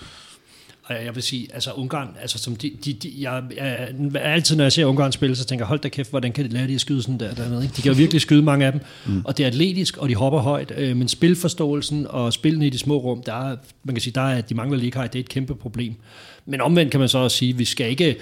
Og 0.88 1.04
jeg 1.04 1.14
vil 1.14 1.22
sige, 1.22 1.48
altså 1.54 1.72
Ungarn, 1.72 2.08
altså 2.20 2.38
som 2.38 2.56
de, 2.56 2.72
de, 2.84 2.92
de 2.92 3.12
jeg, 3.18 3.42
jeg, 3.56 3.88
altid 4.20 4.56
når 4.56 4.64
jeg 4.64 4.72
ser 4.72 4.84
Ungarn 4.84 5.12
spille, 5.12 5.36
så 5.36 5.44
tænker 5.44 5.64
jeg, 5.64 5.68
hold 5.68 5.80
da 5.80 5.88
kæft, 5.88 6.10
hvordan 6.10 6.32
kan 6.32 6.44
de 6.44 6.50
lære 6.50 6.68
de 6.68 6.74
at 6.74 6.80
skyde 6.80 7.02
sådan 7.02 7.20
der 7.20 7.34
dernede, 7.34 7.62
ikke? 7.62 7.76
De 7.76 7.82
kan 7.82 7.92
jo 7.92 7.96
virkelig 7.96 8.20
skyde 8.20 8.42
mange 8.42 8.66
af 8.66 8.72
dem, 8.72 8.80
mm. 9.06 9.22
og 9.24 9.38
det 9.38 9.42
er 9.42 9.46
atletisk, 9.46 9.96
og 9.96 10.08
de 10.08 10.14
hopper 10.14 10.40
højt, 10.40 10.72
øh, 10.76 10.96
men 10.96 11.08
spilforståelsen 11.08 12.06
og 12.06 12.32
spillene 12.32 12.66
i 12.66 12.70
de 12.70 12.78
små 12.78 12.96
rum, 12.96 13.22
der 13.22 13.50
er, 13.50 13.56
man 13.84 13.94
kan 13.94 14.02
sige, 14.02 14.12
der 14.12 14.20
er, 14.20 14.40
de 14.40 14.54
mangler 14.54 14.78
lige 14.78 14.90
det 14.90 15.14
er 15.14 15.20
et 15.20 15.28
kæmpe 15.28 15.54
problem. 15.54 15.94
Men 16.46 16.60
omvendt 16.60 16.90
kan 16.90 17.00
man 17.00 17.08
så 17.08 17.18
også 17.18 17.36
sige, 17.36 17.56
vi 17.56 17.64
skal 17.64 17.90
ikke, 17.90 18.16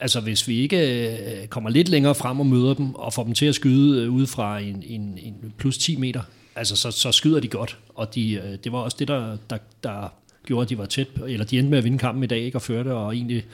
altså 0.00 0.20
hvis 0.20 0.48
vi 0.48 0.60
ikke 0.60 1.06
øh, 1.06 1.46
kommer 1.46 1.70
lidt 1.70 1.88
længere 1.88 2.14
frem 2.14 2.40
og 2.40 2.46
møder 2.46 2.74
dem, 2.74 2.94
og 2.94 3.12
får 3.12 3.24
dem 3.24 3.34
til 3.34 3.46
at 3.46 3.54
skyde 3.54 4.02
øh, 4.02 4.12
ud 4.12 4.26
fra 4.26 4.58
en, 4.58 4.82
en, 4.86 5.18
en 5.22 5.52
plus 5.58 5.78
10 5.78 5.96
meter, 5.96 6.20
altså 6.56 6.76
så, 6.76 6.90
så 6.90 7.12
skyder 7.12 7.40
de 7.40 7.48
godt, 7.48 7.78
og 7.94 8.14
de, 8.14 8.58
det 8.64 8.72
var 8.72 8.78
også 8.78 8.96
det, 9.00 9.08
der, 9.08 9.36
der, 9.50 9.58
der 9.84 10.12
gjorde, 10.46 10.62
at 10.62 10.68
de 10.68 10.78
var 10.78 10.86
tæt, 10.86 11.08
eller 11.28 11.46
de 11.46 11.58
endte 11.58 11.70
med 11.70 11.78
at 11.78 11.84
vinde 11.84 11.98
kampen 11.98 12.24
i 12.24 12.26
dag, 12.26 12.40
ikke, 12.40 12.58
og 12.58 12.62
førte, 12.62 12.94
og 12.94 13.14
egentlig 13.14 13.44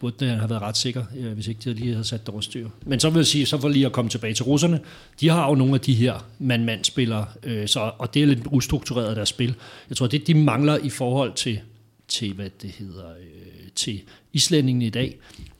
burde 0.00 0.16
det 0.20 0.28
have 0.28 0.50
været 0.50 0.62
ret 0.62 0.76
sikker, 0.76 1.04
øh, 1.18 1.32
hvis 1.32 1.48
ikke 1.48 1.60
de 1.64 1.74
lige 1.74 1.92
havde 1.92 2.04
sat 2.04 2.26
det 2.26 2.44
styr. 2.44 2.68
Men 2.86 3.00
så 3.00 3.10
vil 3.10 3.18
jeg 3.18 3.26
sige, 3.26 3.46
så 3.46 3.60
for 3.60 3.68
lige 3.68 3.86
at 3.86 3.92
komme 3.92 4.08
tilbage 4.08 4.34
til 4.34 4.44
russerne, 4.44 4.80
de 5.20 5.28
har 5.28 5.48
jo 5.48 5.54
nogle 5.54 5.74
af 5.74 5.80
de 5.80 5.94
her 5.94 6.28
mand-mand-spillere, 6.38 7.26
øh, 7.42 7.68
så, 7.68 7.90
og 7.98 8.14
det 8.14 8.22
er 8.22 8.26
lidt 8.26 8.40
ustruktureret 8.50 9.08
af 9.08 9.14
deres 9.14 9.28
spil. 9.28 9.54
Jeg 9.88 9.96
tror, 9.96 10.06
det 10.06 10.26
de 10.26 10.34
mangler 10.34 10.78
i 10.78 10.90
forhold 10.90 11.32
til, 11.34 11.60
til 12.08 12.32
hvad 12.32 12.50
det 12.62 12.70
hedder, 12.70 13.10
øh, 13.10 13.68
til 13.74 14.02
islændingen 14.32 14.82
i 14.82 14.90
dag, 14.90 15.18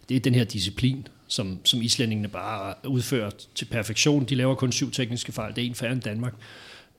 det 0.08 0.16
er 0.16 0.20
den 0.20 0.34
her 0.34 0.44
disciplin, 0.44 1.06
som, 1.28 1.58
som 1.64 1.82
islændingene 1.82 2.28
bare 2.28 2.74
udfører 2.88 3.30
til 3.54 3.64
perfektion. 3.64 4.24
De 4.24 4.34
laver 4.34 4.54
kun 4.54 4.72
syv 4.72 4.90
tekniske 4.90 5.32
fejl, 5.32 5.56
det 5.56 5.64
er 5.64 5.68
en 5.68 5.74
færre 5.74 5.92
end 5.92 6.00
Danmark. 6.00 6.34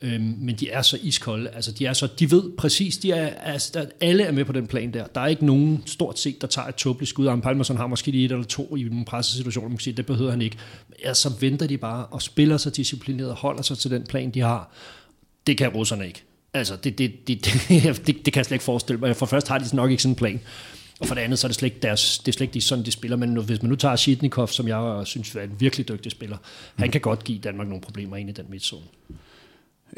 Øhm, 0.01 0.35
men 0.39 0.55
de 0.55 0.69
er 0.69 0.81
så 0.81 0.99
iskolde, 1.01 1.49
altså 1.49 1.71
de 1.71 1.85
er 1.85 1.93
så, 1.93 2.07
de 2.19 2.31
ved 2.31 2.57
præcis, 2.57 2.97
de 2.97 3.11
er, 3.11 3.27
altså, 3.27 3.71
der, 3.73 3.85
alle 4.01 4.23
er 4.23 4.31
med 4.31 4.45
på 4.45 4.51
den 4.51 4.67
plan 4.67 4.93
der. 4.93 5.05
Der 5.07 5.21
er 5.21 5.27
ikke 5.27 5.45
nogen 5.45 5.83
stort 5.85 6.19
set, 6.19 6.41
der 6.41 6.47
tager 6.47 6.67
et 6.67 6.75
tåbeligt 6.75 7.09
skud. 7.09 7.27
Arne 7.27 7.41
Palmerson 7.41 7.77
har 7.77 7.87
måske 7.87 8.11
lige 8.11 8.25
et 8.25 8.31
eller 8.31 8.45
to 8.45 8.75
i 8.75 8.81
en 8.81 9.05
pressesituationer, 9.05 9.69
man 9.69 9.77
kan 9.77 9.83
sige, 9.83 9.97
det 9.97 10.05
behøver 10.05 10.31
han 10.31 10.41
ikke. 10.41 10.57
Men 10.87 10.97
ja, 11.03 11.13
så 11.13 11.33
venter 11.39 11.67
de 11.67 11.77
bare 11.77 12.05
og 12.05 12.21
spiller 12.21 12.57
sig 12.57 12.75
disciplineret 12.75 13.29
og 13.29 13.35
holder 13.35 13.61
sig 13.61 13.77
til 13.77 13.91
den 13.91 14.03
plan, 14.03 14.31
de 14.31 14.39
har. 14.41 14.71
Det 15.47 15.57
kan 15.57 15.69
russerne 15.69 16.07
ikke. 16.07 16.23
Altså, 16.53 16.75
det, 16.75 16.97
det, 16.97 17.27
det, 17.27 17.45
det, 17.45 17.61
det, 18.07 18.25
det 18.25 18.33
kan 18.33 18.35
jeg 18.35 18.45
slet 18.45 18.55
ikke 18.55 18.65
forestille 18.65 18.99
mig. 18.99 19.15
For 19.15 19.25
først 19.25 19.47
har 19.47 19.57
de 19.57 19.75
nok 19.75 19.91
ikke 19.91 20.03
sådan 20.03 20.11
en 20.11 20.15
plan. 20.15 20.41
Og 20.99 21.07
for 21.07 21.15
det 21.15 21.21
andet, 21.21 21.39
så 21.39 21.47
er 21.47 21.49
det 21.49 21.55
slet 21.55 21.67
ikke, 21.67 21.79
deres, 21.81 22.19
det 22.19 22.27
er 22.27 22.33
slet 22.33 22.55
ikke 22.55 22.65
sådan, 22.65 22.85
de 22.85 22.91
spiller. 22.91 23.17
Men 23.17 23.37
hvis 23.37 23.61
man 23.61 23.69
nu 23.69 23.75
tager 23.75 23.95
Shitnikov, 23.95 24.47
som 24.47 24.67
jeg 24.67 25.01
synes 25.05 25.35
er 25.35 25.41
en 25.41 25.55
virkelig 25.59 25.87
dygtig 25.87 26.11
spiller, 26.11 26.37
han 26.75 26.91
kan 26.91 27.01
godt 27.01 27.23
give 27.23 27.39
Danmark 27.39 27.67
nogle 27.67 27.81
problemer 27.81 28.17
ind 28.17 28.29
i 28.29 28.33
den 28.33 28.45
midtzone. 28.49 28.85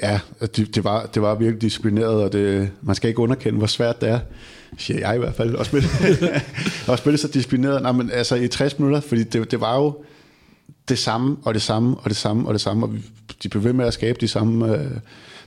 Ja, 0.01 0.19
det, 0.41 0.75
det, 0.75 0.83
var, 0.83 1.05
det 1.05 1.21
var 1.21 1.35
virkelig 1.35 1.61
disciplineret, 1.61 2.23
og 2.23 2.33
det, 2.33 2.71
man 2.81 2.95
skal 2.95 3.07
ikke 3.07 3.19
underkende, 3.19 3.57
hvor 3.57 3.67
svært 3.67 4.01
det 4.01 4.09
er, 4.09 4.19
siger 4.77 4.99
jeg 4.99 5.15
i 5.15 5.19
hvert 5.19 5.35
fald, 5.35 5.55
at 5.55 5.65
spille, 5.65 5.87
at 6.93 6.99
spille 6.99 7.17
så 7.17 7.27
disciplineret. 7.27 7.81
Nej, 7.81 7.91
men 7.91 8.11
altså 8.11 8.35
i 8.35 8.47
60 8.47 8.79
minutter, 8.79 8.99
fordi 8.99 9.23
det, 9.23 9.51
det 9.51 9.61
var 9.61 9.75
jo 9.75 10.03
det 10.89 10.99
samme, 10.99 11.37
og 11.43 11.53
det 11.53 11.61
samme, 11.61 11.97
og 11.97 12.09
det 12.09 12.17
samme, 12.17 12.47
og 12.47 12.53
det 12.53 12.61
samme, 12.61 12.85
og 12.85 12.93
de 13.43 13.49
blev 13.49 13.63
ved 13.63 13.73
med 13.73 13.85
at 13.85 13.93
skabe 13.93 14.17
de 14.21 14.27
samme, 14.27 14.75
øh, 14.75 14.91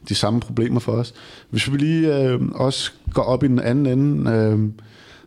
de 0.08 0.14
samme 0.14 0.40
problemer 0.40 0.80
for 0.80 0.92
os. 0.92 1.14
Hvis 1.50 1.72
vi 1.72 1.76
lige 1.76 2.16
øh, 2.16 2.40
også 2.54 2.92
går 3.12 3.22
op 3.22 3.44
i 3.44 3.48
den 3.48 3.58
anden 3.58 3.86
ende, 3.86 4.30
øh, 4.30 4.58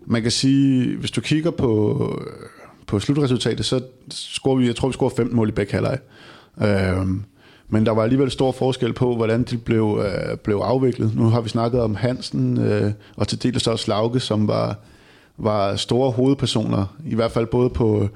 man 0.05 0.21
kan 0.21 0.31
sige, 0.31 0.97
hvis 0.97 1.11
du 1.11 1.21
kigger 1.21 1.51
på, 1.51 2.01
øh, 2.21 2.47
på 2.87 2.99
slutresultatet, 2.99 3.65
så 3.65 3.81
scorer 4.11 4.55
vi, 4.55 4.67
jeg 4.67 4.75
tror 4.75 4.87
vi 4.87 4.93
scorer 4.93 5.13
15 5.15 5.35
mål 5.35 5.49
i 5.49 5.51
begge 5.51 5.73
halvleg. 5.73 5.99
Øh, 6.61 7.07
men 7.73 7.85
der 7.85 7.91
var 7.91 8.03
alligevel 8.03 8.31
stor 8.31 8.51
forskel 8.51 8.93
på, 8.93 9.15
hvordan 9.15 9.43
de 9.43 9.57
blev, 9.57 10.01
øh, 10.05 10.37
blev 10.37 10.55
afviklet. 10.55 11.15
Nu 11.15 11.29
har 11.29 11.41
vi 11.41 11.49
snakket 11.49 11.81
om 11.81 11.95
Hansen, 11.95 12.59
øh, 12.59 12.91
og 13.15 13.27
til 13.27 13.43
dels 13.43 13.67
også 13.67 13.85
Lauke, 13.87 14.19
som 14.19 14.47
var, 14.47 14.75
var 15.37 15.75
store 15.75 16.11
hovedpersoner, 16.11 16.95
i 17.05 17.15
hvert 17.15 17.31
fald 17.31 17.45
både 17.45 17.69
på, 17.69 18.09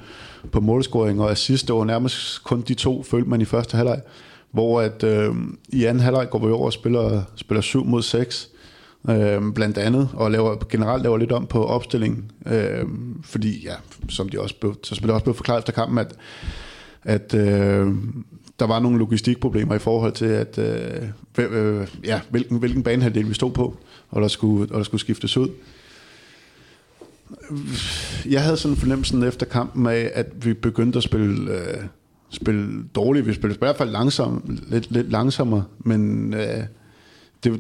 på 0.51 0.59
målscoring 0.59 1.21
og 1.21 1.31
assist. 1.31 1.67
Det 1.67 1.75
var 1.75 1.83
nærmest 1.83 2.43
kun 2.43 2.61
de 2.61 2.73
to, 2.73 3.03
følte 3.03 3.29
man 3.29 3.41
i 3.41 3.45
første 3.45 3.77
halvleg. 3.77 4.01
Hvor 4.51 4.81
at, 4.81 5.03
øh, 5.03 5.35
i 5.69 5.85
anden 5.85 6.03
halvleg 6.03 6.29
går 6.29 6.39
vi 6.39 6.51
over 6.51 6.65
og 6.65 6.73
spiller, 6.73 7.21
spiller 7.35 7.61
7 7.61 7.85
mod 7.85 8.01
6, 8.01 8.49
øh, 9.09 9.53
blandt 9.55 9.77
andet, 9.77 10.09
og 10.13 10.31
laver, 10.31 10.55
generelt 10.69 11.03
laver 11.03 11.17
lidt 11.17 11.31
om 11.31 11.45
på 11.45 11.65
opstillingen, 11.65 12.31
øh, 12.45 12.85
fordi, 13.23 13.63
ja, 13.63 13.73
som 14.09 14.29
de 14.29 14.41
også 14.41 14.55
blev, 14.59 14.75
så 14.83 14.99
det 15.01 15.09
også 15.09 15.23
blev 15.23 15.35
forklaret 15.35 15.59
efter 15.59 15.73
kampen, 15.73 15.97
at, 15.97 16.15
at 17.03 17.33
øh, 17.33 17.93
der 18.59 18.67
var 18.67 18.79
nogle 18.79 18.97
logistikproblemer 18.97 19.75
i 19.75 19.79
forhold 19.79 20.13
til, 20.13 20.25
at 20.25 20.57
øh, 20.57 21.03
øh, 21.37 21.87
ja, 22.03 22.21
hvilken, 22.29 22.57
hvilken 22.57 22.83
banehalvdel 22.83 23.29
vi 23.29 23.33
stod 23.33 23.51
på, 23.51 23.77
og 24.09 24.21
der 24.21 24.27
skulle, 24.27 24.73
og 24.73 24.77
der 24.77 24.83
skulle 24.83 25.01
skiftes 25.01 25.37
ud. 25.37 25.49
Jeg 28.29 28.43
havde 28.43 28.57
sådan 28.57 28.73
en 28.73 28.79
fornemmelse 28.79 29.27
efter 29.27 29.45
kampen 29.45 29.87
af, 29.87 30.11
at 30.13 30.45
vi 30.45 30.53
begyndte 30.53 30.97
at 30.97 31.03
spille, 31.03 31.51
øh, 31.51 31.83
spille 32.29 32.83
dårligt. 32.95 33.27
Vi 33.27 33.33
spillede 33.33 33.57
i 33.57 33.59
hvert 33.59 33.77
fald 33.77 33.89
langsom, 33.89 34.57
lidt, 34.69 34.91
lidt 34.91 35.11
langsommere, 35.11 35.63
men 35.79 36.33
øh, 36.33 36.63
det, 37.43 37.59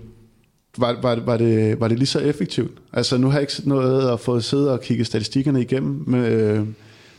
var, 0.77 1.01
var, 1.01 1.15
var, 1.25 1.37
det, 1.37 1.79
var 1.79 1.87
det 1.87 1.97
lige 1.97 2.07
så 2.07 2.19
effektivt? 2.19 2.77
Altså 2.93 3.17
nu 3.17 3.27
har 3.27 3.33
jeg 3.33 3.41
ikke 3.41 3.69
noget 3.69 4.11
at 4.11 4.19
få 4.19 4.39
siddet 4.39 4.69
og 4.69 4.81
kigge 4.81 5.05
statistikkerne 5.05 5.61
igennem 5.61 6.03
med, 6.07 6.31
øh, 6.31 6.67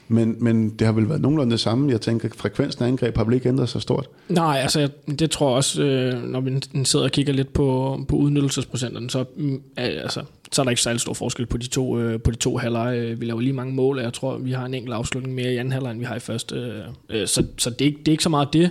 men, 0.09 0.37
men 0.41 0.71
det 0.71 0.87
har 0.87 0.93
vel 0.93 1.09
været 1.09 1.21
nogenlunde 1.21 1.51
det 1.51 1.61
samme. 1.61 1.91
Jeg 1.93 2.01
tænker, 2.01 2.29
frekvensen 2.37 2.85
af 2.85 2.89
angreb 2.89 3.17
har 3.17 3.25
vel 3.25 3.35
ikke 3.35 3.49
ændret 3.49 3.69
sig 3.69 3.83
stort? 3.83 4.09
Nej, 4.29 4.59
altså 4.63 4.89
det 5.19 5.31
tror 5.31 5.49
jeg 5.49 5.57
også, 5.57 5.83
øh, 5.83 6.23
når 6.25 6.41
vi 6.41 6.61
sidder 6.85 7.05
og 7.05 7.11
kigger 7.11 7.33
lidt 7.33 7.53
på, 7.53 8.01
på 8.09 8.17
udnyttelsesprocenterne, 8.17 9.11
så, 9.11 9.25
mm, 9.37 9.63
altså, 9.77 10.23
så 10.53 10.63
er 10.63 10.65
der 10.65 10.71
ikke 10.71 10.83
særlig 10.83 11.01
stor 11.01 11.13
forskel 11.13 11.47
på 11.47 11.57
de 11.57 11.67
to, 11.67 11.99
øh, 11.99 12.21
på 12.21 12.31
de 12.31 12.37
to 12.37 12.57
halvleje. 12.57 13.19
Vi 13.19 13.27
laver 13.27 13.41
lige 13.41 13.53
mange 13.53 13.75
mål, 13.75 13.99
og 13.99 14.05
jeg 14.05 14.13
tror, 14.13 14.39
vi 14.39 14.53
har 14.53 14.67
en 14.67 14.75
enkelt 14.75 14.95
afslutning 14.95 15.35
mere 15.35 15.53
i 15.53 15.57
anden 15.57 15.73
halvleg, 15.73 15.91
end 15.91 15.99
vi 15.99 16.05
har 16.05 16.17
i 16.17 16.21
første. 16.21 16.83
Øh, 17.11 17.27
så 17.27 17.45
så 17.59 17.71
det, 17.71 17.81
er 17.81 17.87
ikke, 17.87 17.99
det 17.99 18.09
er 18.09 18.13
ikke 18.13 18.23
så 18.23 18.29
meget 18.29 18.53
det. 18.53 18.71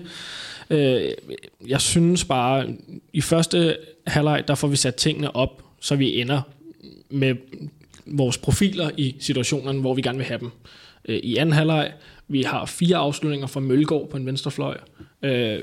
Jeg 1.67 1.81
synes 1.81 2.25
bare, 2.25 2.67
i 3.13 3.21
første 3.21 3.77
halvleg, 4.07 4.43
der 4.47 4.55
får 4.55 4.67
vi 4.67 4.75
sat 4.75 4.95
tingene 4.95 5.35
op, 5.35 5.63
så 5.79 5.95
vi 5.95 6.21
ender 6.21 6.41
med 7.09 7.35
vores 8.05 8.37
profiler 8.37 8.89
i 8.97 9.15
situationerne, 9.19 9.79
hvor 9.79 9.93
vi 9.93 10.01
gerne 10.01 10.17
vil 10.17 10.27
have 10.27 10.39
dem 10.39 10.51
øh, 11.07 11.17
i 11.17 11.35
anden 11.35 11.53
halvleg. 11.53 11.91
Vi 12.27 12.41
har 12.43 12.65
fire 12.65 12.97
afslutninger 12.97 13.47
fra 13.47 13.59
Mølgaard 13.59 14.09
på 14.09 14.17
en 14.17 14.25
venstrefløj. 14.25 14.77
Øh, 15.23 15.59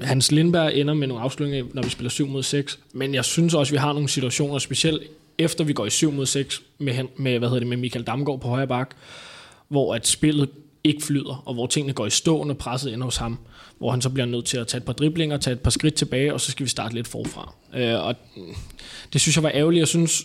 Hans 0.00 0.32
Lindberg 0.32 0.74
ender 0.74 0.94
med 0.94 1.06
nogle 1.06 1.22
afslutninger, 1.22 1.66
når 1.74 1.82
vi 1.82 1.90
spiller 1.90 2.10
7 2.10 2.26
mod 2.26 2.42
6. 2.42 2.78
Men 2.92 3.14
jeg 3.14 3.24
synes 3.24 3.54
også, 3.54 3.70
at 3.70 3.72
vi 3.72 3.78
har 3.78 3.92
nogle 3.92 4.08
situationer, 4.08 4.58
specielt 4.58 5.02
efter 5.38 5.64
vi 5.64 5.72
går 5.72 5.86
i 5.86 5.90
7 5.90 6.12
mod 6.12 6.26
6 6.26 6.62
med, 6.78 6.94
med, 7.16 7.38
hvad 7.38 7.48
hedder 7.48 7.60
det, 7.60 7.68
med 7.68 7.76
Michael 7.76 8.06
Damgaard 8.06 8.40
på 8.40 8.48
højre 8.48 8.66
bak, 8.66 8.90
hvor 9.68 9.94
at 9.94 10.06
spillet 10.06 10.48
ikke 10.84 11.02
flyder, 11.02 11.42
og 11.46 11.54
hvor 11.54 11.66
tingene 11.66 11.92
går 11.92 12.06
i 12.06 12.10
stå, 12.10 12.44
når 12.44 12.54
presset 12.54 12.92
ender 12.94 13.04
hos 13.04 13.16
ham, 13.16 13.38
hvor 13.80 13.90
han 13.90 14.00
så 14.00 14.10
bliver 14.10 14.26
nødt 14.26 14.44
til 14.44 14.56
at 14.56 14.66
tage 14.66 14.78
et 14.78 14.84
par 14.84 14.92
driblinger, 14.92 15.36
tage 15.36 15.54
et 15.54 15.60
par 15.60 15.70
skridt 15.70 15.94
tilbage, 15.94 16.34
og 16.34 16.40
så 16.40 16.50
skal 16.50 16.64
vi 16.64 16.70
starte 16.70 16.94
lidt 16.94 17.08
forfra. 17.08 17.54
Øh, 17.74 18.04
og 18.04 18.14
det 19.12 19.20
synes 19.20 19.36
jeg 19.36 19.42
var 19.42 19.50
ærgerligt. 19.54 19.80
Jeg 19.80 19.88
synes, 19.88 20.24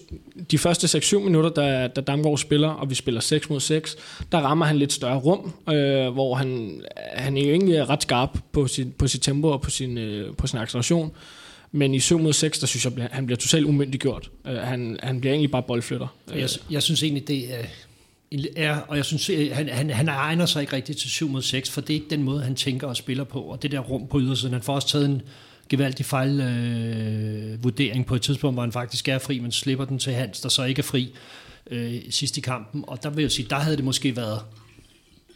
de 0.52 0.58
første 0.58 0.98
6-7 0.98 1.20
minutter, 1.20 1.50
da, 1.50 1.88
da 1.88 2.02
Damgaard 2.02 2.38
spiller, 2.38 2.70
og 2.70 2.90
vi 2.90 2.96
spiller 2.96 3.22
6 3.22 3.50
mod 3.50 3.60
6, 3.60 3.96
der 4.32 4.38
rammer 4.38 4.66
han 4.66 4.78
lidt 4.78 4.94
større 4.94 5.18
rum, 5.18 5.54
øh, 5.70 6.10
hvor 6.14 6.36
han, 6.36 6.82
han 6.98 7.38
er 7.38 7.42
jo 7.42 7.50
egentlig 7.50 7.90
ret 7.90 8.02
skarp 8.02 8.38
på 8.52 8.68
sit, 8.68 8.96
på 8.96 9.08
sit 9.08 9.22
tempo 9.22 9.48
og 9.48 9.62
på 9.62 9.70
sin, 9.70 9.98
øh, 9.98 10.36
på 10.36 10.48
sin 10.48 10.60
acceleration. 10.60 11.12
Men 11.72 11.96
i 11.96 12.00
7 12.00 12.20
mod 12.20 12.34
6, 12.34 12.60
der 12.60 12.68
synes 12.68 12.86
jeg, 12.86 13.10
han 13.12 13.26
bliver 13.26 13.38
totalt 13.38 13.66
umyndiggjort. 13.66 14.32
Øh, 14.48 14.56
han, 14.56 14.98
han 15.04 15.20
bliver 15.20 15.34
egentlig 15.34 15.52
bare 15.52 15.64
boldflytter. 15.64 16.08
Jeg, 16.36 16.50
jeg 16.72 16.84
synes 16.84 17.04
egentlig, 17.04 17.28
det 17.28 17.54
er 17.54 17.64
Ja, 18.56 18.78
og 18.88 18.98
jeg 18.98 19.06
synes, 19.06 19.30
øh, 19.30 19.52
han, 19.54 19.70
han, 19.70 19.90
han 19.90 20.10
egner 20.10 20.46
sig 20.46 20.62
ikke 20.62 20.74
rigtigt 20.74 21.00
til 21.00 21.10
7 21.10 21.30
mod 21.30 21.42
6, 21.42 21.70
for 21.70 21.82
det 21.82 21.90
er 21.90 21.94
ikke 21.94 22.10
den 22.10 22.24
måde, 22.24 22.44
han 22.44 22.56
tænker 22.56 22.88
og 22.88 22.98
spiller 22.98 23.24
på, 23.24 23.42
og 23.42 23.64
det 23.64 23.72
der 23.72 23.80
rum 23.80 24.08
på 24.08 24.20
ydersiden. 24.20 24.54
Han 24.54 24.62
får 24.62 24.76
også 24.76 24.88
taget 24.88 25.06
en 25.06 25.22
gevaldig 25.70 26.06
fejlvurdering 26.06 28.00
øh, 28.00 28.06
på 28.06 28.16
et 28.16 28.22
tidspunkt, 28.22 28.56
hvor 28.56 28.64
han 28.64 28.72
faktisk 28.72 29.08
er 29.08 29.18
fri, 29.18 29.40
men 29.40 29.52
slipper 29.52 29.86
den 29.86 30.00
til 30.00 30.14
Hans, 30.14 30.42
der 30.42 30.50
så 30.50 30.64
ikke 30.64 30.80
er 30.80 30.84
fri 30.84 31.14
øh, 31.72 32.02
sidst 32.10 32.38
i 32.38 32.42
kampen. 32.42 32.84
Og 32.88 33.04
der 33.04 33.10
vil 33.10 33.22
jeg 33.22 33.32
sige, 33.32 33.48
der 33.50 33.56
havde 33.56 33.78
det 33.78 33.86
måske 33.86 34.16
været 34.16 34.40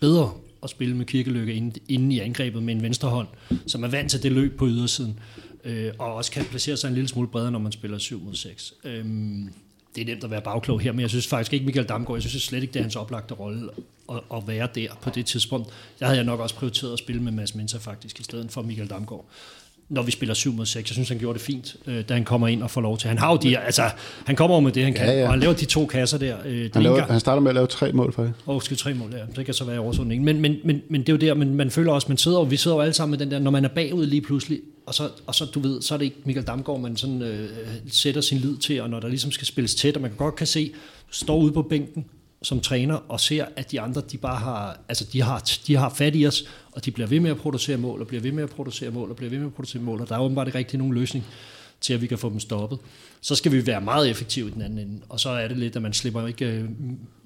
bedre 0.01 0.31
at 0.63 0.69
spille 0.69 0.95
med 0.95 1.05
Kirkelykke 1.05 1.53
inde, 1.53 1.79
inde 1.88 2.15
i 2.15 2.19
angrebet 2.19 2.63
med 2.63 2.75
en 2.75 2.81
venstre 2.81 3.09
hånd, 3.09 3.27
som 3.67 3.83
er 3.83 3.88
vant 3.88 4.12
til 4.12 4.23
det 4.23 4.31
løb 4.31 4.57
på 4.57 4.67
ydersiden, 4.67 5.19
øh, 5.63 5.91
og 5.99 6.13
også 6.13 6.31
kan 6.31 6.45
placere 6.45 6.77
sig 6.77 6.88
en 6.88 6.93
lille 6.93 7.07
smule 7.07 7.27
bredere, 7.27 7.51
når 7.51 7.59
man 7.59 7.71
spiller 7.71 7.97
7 7.97 8.21
mod 8.21 8.35
6. 8.35 8.73
Øh, 8.83 9.05
det 9.95 10.02
er 10.02 10.06
nemt 10.06 10.23
at 10.23 10.32
være 10.32 10.41
bagklog 10.41 10.80
her, 10.80 10.91
men 10.91 11.02
jeg 11.02 11.10
synes 11.10 11.28
faktisk 11.28 11.54
ikke 11.54 11.65
Michael 11.65 11.88
Damgaard, 11.88 12.21
jeg 12.21 12.30
synes 12.30 12.43
slet 12.43 12.62
ikke, 12.62 12.73
det 12.73 12.80
er 12.80 12.84
hans 12.84 12.95
oplagte 12.95 13.34
rolle 13.34 13.69
at, 14.12 14.19
at 14.36 14.47
være 14.47 14.67
der 14.75 14.88
på 15.02 15.10
det 15.10 15.25
tidspunkt. 15.25 15.69
Der 15.99 16.06
havde 16.06 16.17
jeg 16.17 16.25
nok 16.25 16.39
også 16.39 16.56
prioriteret 16.56 16.93
at 16.93 16.99
spille 16.99 17.21
med 17.21 17.32
Mads 17.32 17.56
Mensa 17.56 17.78
faktisk, 17.78 18.19
i 18.19 18.23
stedet 18.23 18.52
for 18.52 18.62
Michael 18.62 18.89
Damgaard 18.89 19.25
når 19.89 20.02
vi 20.02 20.12
spiller 20.12 20.34
7 20.34 20.54
mod 20.54 20.65
6. 20.65 20.89
Jeg 20.89 20.93
synes, 20.93 21.10
han 21.10 21.17
gjorde 21.17 21.39
det 21.39 21.45
fint, 21.45 21.75
øh, 21.88 22.04
da 22.10 22.13
han 22.13 22.23
kommer 22.23 22.47
ind 22.47 22.63
og 22.63 22.71
får 22.71 22.82
lov 22.82 22.97
til. 22.97 23.08
Han 23.08 23.17
har 23.17 23.32
jo 23.32 23.38
de, 23.38 23.58
altså, 23.58 23.84
han 24.25 24.36
kommer 24.36 24.56
jo 24.56 24.60
med 24.60 24.71
det, 24.71 24.84
han 24.84 24.93
kan, 24.93 25.06
ja, 25.06 25.19
ja. 25.19 25.23
og 25.23 25.30
han 25.30 25.39
laver 25.39 25.54
de 25.54 25.65
to 25.65 25.86
kasser 25.86 26.17
der. 26.17 26.36
Øh, 26.45 26.69
han, 26.73 26.84
laver, 26.84 27.02
han 27.02 27.19
starter 27.19 27.41
med 27.41 27.52
at 27.52 27.56
lave 27.56 27.67
tre 27.67 27.91
mål, 27.91 28.13
faktisk. 28.13 28.47
Åh, 28.47 28.56
oh, 28.56 28.62
skal 28.62 28.78
tre 28.78 28.93
mål, 28.93 29.13
ja. 29.13 29.23
Det 29.36 29.45
kan 29.45 29.54
så 29.54 29.63
være 29.65 29.80
oversundning. 29.80 30.23
Men, 30.23 30.41
men, 30.41 30.56
men, 30.63 30.82
men 30.89 31.02
det 31.02 31.10
er 31.10 31.13
jo 31.13 31.17
der, 31.17 31.34
man, 31.34 31.54
man 31.54 31.71
føler 31.71 31.91
også, 31.91 32.08
man 32.10 32.17
sidder, 32.17 32.38
og 32.38 32.52
vi 32.52 32.58
sidder 32.58 32.78
jo 32.78 32.82
alle 32.82 32.93
sammen 32.93 33.12
med 33.12 33.25
den 33.25 33.32
der, 33.32 33.39
når 33.39 33.52
man 33.52 33.65
er 33.65 33.69
bagud 33.69 34.06
lige 34.06 34.21
pludselig, 34.21 34.60
og 34.89 34.95
så, 34.95 35.10
og 35.28 35.36
så 35.36 35.45
du 35.45 35.60
ved, 35.60 35.82
så 35.82 35.93
er 35.93 35.97
det 35.97 36.06
ikke 36.06 36.17
Michael 36.25 36.47
Damgaard, 36.47 36.80
man 36.80 36.97
sådan 36.97 37.21
øh, 37.21 37.49
sætter 37.88 38.21
sin 38.21 38.38
lid 38.38 38.58
til, 38.58 38.82
og 38.82 38.89
når 38.89 38.99
der 38.99 39.08
ligesom 39.08 39.32
skal 39.32 39.47
spilles 39.47 39.75
tæt, 39.75 39.95
og 39.95 40.02
man 40.02 40.12
kan 40.12 40.17
godt 40.17 40.36
kan 40.36 40.47
se, 40.47 40.73
står 41.12 41.38
ude 41.38 41.52
på 41.52 41.62
bænken, 41.62 42.06
som 42.41 42.60
træner 42.60 42.95
og 42.95 43.19
ser, 43.19 43.45
at 43.56 43.71
de 43.71 43.82
andre, 43.82 44.02
de 44.12 44.17
bare 44.17 44.38
har, 44.38 44.80
altså 44.89 45.06
de 45.13 45.21
har, 45.21 45.43
de 45.67 45.75
har 45.75 45.89
fat 45.89 46.15
i 46.15 46.28
os, 46.28 46.43
og 46.71 46.86
de 46.86 46.91
bliver 46.91 47.08
ved 47.08 47.19
med 47.19 47.32
at 47.32 47.38
producere 47.38 47.78
mål, 47.78 48.02
og 48.02 48.08
bliver 48.08 48.21
ved 48.21 48.32
med 48.32 48.43
at 48.43 48.49
producere 48.49 48.91
mål, 48.91 49.10
og 49.10 49.15
bliver 49.15 49.30
ved 49.30 49.39
med 49.39 49.47
at 49.47 49.54
producere 49.54 49.82
mål, 49.82 50.02
og 50.02 50.10
der 50.10 50.15
er 50.15 50.19
åbenbart 50.19 50.47
ikke 50.47 50.58
rigtig 50.58 50.80
nogen 50.80 50.93
løsning 50.93 51.25
til, 51.81 51.93
at 51.93 52.01
vi 52.01 52.07
kan 52.07 52.17
få 52.17 52.29
dem 52.29 52.39
stoppet. 52.39 52.79
Så 53.21 53.35
skal 53.35 53.51
vi 53.51 53.67
være 53.67 53.81
meget 53.81 54.09
effektive 54.09 54.47
i 54.47 54.51
den 54.51 54.61
anden 54.61 54.79
ende, 54.79 55.01
og 55.09 55.19
så 55.19 55.29
er 55.29 55.47
det 55.47 55.57
lidt, 55.57 55.75
at 55.75 55.81
man 55.81 55.93
slipper 55.93 56.27
ikke, 56.27 56.45
øh, 56.45 56.65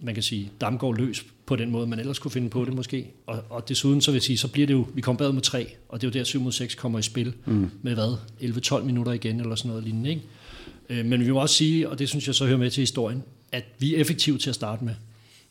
man 0.01 0.13
kan 0.13 0.23
sige, 0.23 0.51
Damgaard 0.61 0.97
løs 0.97 1.25
på 1.45 1.55
den 1.55 1.71
måde, 1.71 1.87
man 1.87 1.99
ellers 1.99 2.19
kunne 2.19 2.31
finde 2.31 2.49
på 2.49 2.65
det 2.65 2.73
måske. 2.73 3.07
Og, 3.27 3.43
og 3.49 3.69
desuden, 3.69 4.01
så 4.01 4.11
vil 4.11 4.15
jeg 4.15 4.23
sige, 4.23 4.37
så 4.37 4.47
bliver 4.47 4.67
det 4.67 4.73
jo, 4.73 4.87
vi 4.93 5.01
kommer 5.01 5.17
bad 5.17 5.31
med 5.31 5.41
tre, 5.41 5.67
og 5.89 6.01
det 6.01 6.07
er 6.07 6.11
jo 6.11 6.19
der 6.19 6.23
7 6.23 6.41
mod 6.41 6.51
6 6.51 6.75
kommer 6.75 6.99
i 6.99 7.01
spil 7.01 7.33
mm. 7.45 7.71
med 7.81 7.93
hvad, 7.93 8.15
11-12 8.41 8.83
minutter 8.83 9.11
igen, 9.11 9.39
eller 9.39 9.55
sådan 9.55 9.69
noget 9.69 9.83
lignende, 9.83 10.09
ikke? 10.09 10.21
Øh, 10.89 11.05
men 11.05 11.25
vi 11.25 11.31
må 11.31 11.41
også 11.41 11.55
sige, 11.55 11.89
og 11.89 11.99
det 11.99 12.09
synes 12.09 12.27
jeg 12.27 12.35
så 12.35 12.45
hører 12.45 12.57
med 12.57 12.71
til 12.71 12.81
historien, 12.81 13.23
at 13.51 13.63
vi 13.79 13.95
er 13.95 13.99
effektive 13.99 14.37
til 14.37 14.49
at 14.49 14.55
starte 14.55 14.85
med. 14.85 14.93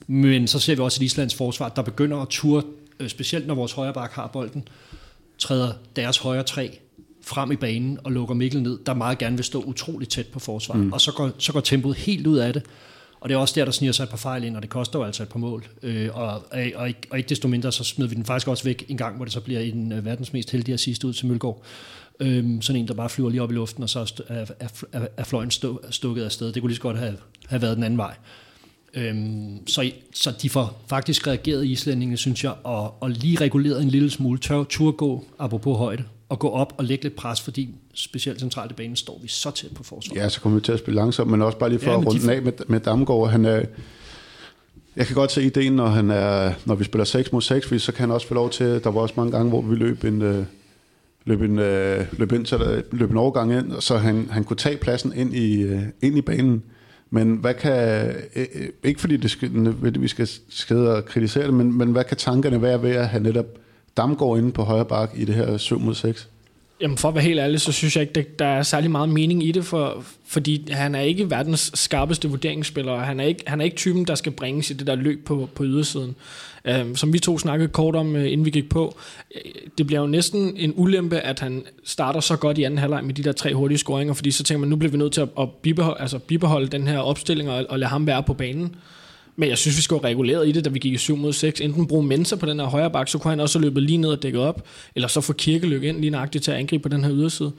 Men 0.06 0.48
så 0.48 0.58
ser 0.58 0.74
vi 0.74 0.80
også 0.80 1.02
et 1.02 1.04
Islands 1.04 1.34
forsvar, 1.34 1.68
der 1.68 1.82
begynder 1.82 2.16
at 2.16 2.28
ture, 2.28 2.62
øh, 3.00 3.08
specielt 3.08 3.46
når 3.46 3.54
vores 3.54 3.72
højre 3.72 3.92
bak 3.92 4.12
har 4.12 4.26
bolden, 4.26 4.68
træder 5.38 5.72
deres 5.96 6.18
højre 6.18 6.42
tre 6.42 6.78
frem 7.22 7.52
i 7.52 7.56
banen 7.56 7.98
og 8.04 8.12
lukker 8.12 8.34
Mikkel 8.34 8.62
ned, 8.62 8.78
der 8.86 8.94
meget 8.94 9.18
gerne 9.18 9.36
vil 9.36 9.44
stå 9.44 9.62
utroligt 9.62 10.10
tæt 10.10 10.26
på 10.26 10.38
forsvar. 10.38 10.74
Mm. 10.74 10.92
Og 10.92 11.00
så 11.00 11.12
går, 11.12 11.30
så 11.38 11.52
går 11.52 11.60
tempoet 11.60 11.96
helt 11.96 12.26
ud 12.26 12.36
af 12.36 12.52
det. 12.52 12.62
Og 13.20 13.28
det 13.28 13.34
er 13.34 13.38
også 13.38 13.54
der, 13.56 13.64
der 13.64 13.72
sniger 13.72 13.92
sig 13.92 14.02
et 14.04 14.08
par 14.08 14.16
fejl 14.16 14.44
ind, 14.44 14.56
og 14.56 14.62
det 14.62 14.70
koster 14.70 14.98
jo 14.98 15.04
altså 15.04 15.22
et 15.22 15.28
par 15.28 15.38
mål. 15.38 15.66
Øh, 15.82 16.08
og, 16.12 16.28
og, 16.28 16.42
og, 16.74 16.88
ikke, 16.88 17.00
og 17.10 17.18
ikke 17.18 17.28
desto 17.28 17.48
mindre, 17.48 17.72
så 17.72 17.84
smider 17.84 18.08
vi 18.08 18.14
den 18.14 18.24
faktisk 18.24 18.48
også 18.48 18.64
væk 18.64 18.84
en 18.88 18.96
gang, 18.96 19.16
hvor 19.16 19.24
det 19.24 19.32
så 19.32 19.40
bliver 19.40 19.60
en 19.60 19.92
øh, 19.92 20.04
verdens 20.04 20.32
mest 20.32 20.50
heldige 20.50 20.74
assist 20.74 21.04
ud 21.04 21.12
til 21.12 21.26
Mølgaard. 21.26 21.62
Øh, 22.20 22.62
sådan 22.62 22.80
en, 22.80 22.88
der 22.88 22.94
bare 22.94 23.08
flyver 23.08 23.30
lige 23.30 23.42
op 23.42 23.50
i 23.50 23.54
luften, 23.54 23.82
og 23.82 23.88
så 23.88 24.24
er, 24.28 24.46
er, 24.60 24.68
er, 24.92 25.06
er 25.16 25.24
fløjen 25.24 25.50
stå, 25.50 25.80
stukket 25.90 26.24
afsted. 26.24 26.52
Det 26.52 26.62
kunne 26.62 26.70
lige 26.70 26.76
så 26.76 26.82
godt 26.82 26.98
have, 26.98 27.16
have 27.46 27.62
været 27.62 27.76
den 27.76 27.84
anden 27.84 27.98
vej. 27.98 28.14
Øhm, 28.94 29.66
så, 29.66 29.90
så 30.14 30.32
de 30.42 30.50
får 30.50 30.82
faktisk 30.86 31.26
reageret 31.26 31.66
islændingene, 31.66 32.16
synes 32.16 32.44
jeg, 32.44 32.52
og, 32.64 33.02
og 33.02 33.10
lige 33.10 33.40
reguleret 33.40 33.82
en 33.82 33.88
lille 33.88 34.10
smule. 34.10 34.38
Tør 34.38 34.64
tur 34.64 34.90
gå, 34.90 35.24
apropos 35.38 35.78
højde, 35.78 36.04
og 36.32 36.38
gå 36.38 36.48
op 36.48 36.74
og 36.78 36.84
lægge 36.84 37.04
lidt 37.04 37.16
pres, 37.16 37.40
fordi 37.40 37.74
specielt 37.94 38.40
centralt 38.40 38.70
i 38.70 38.74
banen 38.74 38.96
står 38.96 39.18
vi 39.22 39.28
så 39.28 39.50
tæt 39.50 39.70
på 39.74 39.82
forsvaret. 39.82 40.20
Ja, 40.20 40.28
så 40.28 40.40
kommer 40.40 40.58
vi 40.58 40.64
til 40.64 40.72
at 40.72 40.78
spille 40.78 40.96
langsomt, 40.96 41.30
men 41.30 41.42
også 41.42 41.58
bare 41.58 41.68
lige 41.68 41.78
for 41.78 41.90
ja, 41.90 42.00
at 42.00 42.06
runde 42.06 42.26
de... 42.26 42.32
af 42.32 42.42
med, 42.42 42.52
med 42.66 42.80
Damgaard. 42.80 43.30
Han 43.30 43.44
er, 43.44 43.62
jeg 44.96 45.06
kan 45.06 45.14
godt 45.14 45.32
se 45.32 45.42
ideen, 45.42 45.72
når, 45.72 45.86
han 45.86 46.10
er, 46.10 46.52
når 46.64 46.74
vi 46.74 46.84
spiller 46.84 47.04
6 47.04 47.32
mod 47.32 47.42
6, 47.42 47.66
fordi 47.66 47.78
så 47.78 47.92
kan 47.92 48.00
han 48.00 48.10
også 48.10 48.26
få 48.26 48.34
lov 48.34 48.50
til, 48.50 48.66
der 48.84 48.90
var 48.90 49.00
også 49.00 49.14
mange 49.16 49.32
gange, 49.32 49.48
hvor 49.48 49.62
vi 49.62 49.76
løb 49.76 50.04
en, 50.04 50.22
øh, 50.22 50.44
løb 51.24 51.42
en, 51.42 51.58
øh, 51.58 52.04
løb 52.12 52.32
ind, 52.32 52.46
så 52.46 52.82
løb 52.92 53.10
en 53.10 53.16
overgang 53.16 53.52
ind, 53.52 53.80
så 53.80 53.96
han, 53.96 54.28
han 54.30 54.44
kunne 54.44 54.56
tage 54.56 54.76
pladsen 54.76 55.12
ind 55.16 55.34
i, 55.34 55.62
øh, 55.62 55.82
ind 56.02 56.18
i 56.18 56.22
banen. 56.22 56.62
Men 57.10 57.36
hvad 57.36 57.54
kan, 57.54 58.08
øh, 58.36 58.46
øh, 58.54 58.68
ikke 58.84 59.00
fordi 59.00 59.16
det 59.16 59.30
skal, 59.30 59.74
vi 60.00 60.08
skal 60.08 60.28
skade 60.48 60.96
og 60.96 61.04
kritisere 61.04 61.46
det, 61.46 61.54
men, 61.54 61.78
men 61.78 61.92
hvad 61.92 62.04
kan 62.04 62.16
tankerne 62.16 62.62
være 62.62 62.82
ved 62.82 62.90
at 62.90 63.08
have 63.08 63.22
netop 63.22 63.46
Damgaard 63.96 64.38
inde 64.38 64.52
på 64.52 64.62
højre 64.62 64.84
bak 64.84 65.10
i 65.16 65.24
det 65.24 65.34
her 65.34 65.56
7 65.56 65.80
mod 65.80 65.94
6? 65.94 66.28
Jamen 66.82 66.98
for 66.98 67.08
at 67.08 67.14
være 67.14 67.24
helt 67.24 67.40
ærlig, 67.40 67.60
så 67.60 67.72
synes 67.72 67.96
jeg 67.96 68.02
ikke, 68.02 68.30
der 68.38 68.44
er 68.44 68.62
særlig 68.62 68.90
meget 68.90 69.08
mening 69.08 69.44
i 69.44 69.52
det, 69.52 69.64
for, 69.64 70.04
fordi 70.26 70.70
han 70.70 70.94
er 70.94 71.00
ikke 71.00 71.30
verdens 71.30 71.70
skarpeste 71.74 72.28
vurderingsspiller, 72.28 72.92
og 72.92 73.02
han 73.02 73.20
er 73.20 73.24
ikke, 73.24 73.42
han 73.46 73.60
er 73.60 73.64
ikke 73.64 73.76
typen, 73.76 74.04
der 74.04 74.14
skal 74.14 74.32
bringes 74.32 74.70
i 74.70 74.74
det 74.74 74.86
der 74.86 74.94
løb 74.94 75.24
på, 75.24 75.48
på 75.54 75.64
ydersiden. 75.64 76.16
Um, 76.80 76.96
som 76.96 77.12
vi 77.12 77.18
to 77.18 77.38
snakkede 77.38 77.68
kort 77.68 77.96
om, 77.96 78.14
uh, 78.14 78.32
inden 78.32 78.44
vi 78.44 78.50
gik 78.50 78.68
på, 78.68 78.96
øh, 79.34 79.52
det 79.78 79.86
bliver 79.86 80.00
jo 80.00 80.06
næsten 80.06 80.56
en 80.56 80.72
ulempe, 80.76 81.20
at 81.20 81.40
han 81.40 81.64
starter 81.84 82.20
så 82.20 82.36
godt 82.36 82.58
i 82.58 82.62
anden 82.62 82.78
halvleg 82.78 83.04
med 83.04 83.14
de 83.14 83.22
der 83.22 83.32
tre 83.32 83.54
hurtige 83.54 83.78
scoringer, 83.78 84.14
fordi 84.14 84.30
så 84.30 84.42
tænker 84.44 84.60
man, 84.60 84.68
nu 84.68 84.76
bliver 84.76 84.92
vi 84.92 84.98
nødt 84.98 85.12
til 85.12 85.20
at, 85.20 85.28
at 85.38 85.48
bibeholde, 85.62 86.00
altså 86.00 86.18
bibeholde 86.18 86.66
den 86.66 86.88
her 86.88 86.98
opstilling 86.98 87.50
og, 87.50 87.66
og 87.68 87.78
lade 87.78 87.90
ham 87.90 88.06
være 88.06 88.22
på 88.22 88.34
banen. 88.34 88.76
Men 89.36 89.48
jeg 89.48 89.58
synes, 89.58 89.76
vi 89.76 89.82
skal 89.82 89.96
reguleret 89.96 90.48
i 90.48 90.52
det, 90.52 90.64
da 90.64 90.70
vi 90.70 90.78
gik 90.78 90.92
i 90.92 90.96
7 90.96 91.16
mod 91.16 91.32
6. 91.32 91.60
Enten 91.60 91.86
bruge 91.86 92.06
Mensa 92.06 92.36
på 92.36 92.46
den 92.46 92.60
her 92.60 92.66
højre 92.66 92.90
bak, 92.90 93.08
så 93.08 93.18
kunne 93.18 93.30
han 93.30 93.40
også 93.40 93.58
have 93.58 93.64
løbet 93.64 93.82
lige 93.82 93.96
ned 93.96 94.10
og 94.10 94.22
dækket 94.22 94.40
op, 94.40 94.62
eller 94.94 95.08
så 95.08 95.20
få 95.20 95.32
Kirkelykke 95.32 95.88
ind 95.88 96.00
lige 96.00 96.10
nøjagtigt 96.10 96.44
til 96.44 96.50
at 96.50 96.58
angribe 96.58 96.82
på 96.82 96.88
den 96.88 97.04
her 97.04 97.12
yderside. 97.12 97.52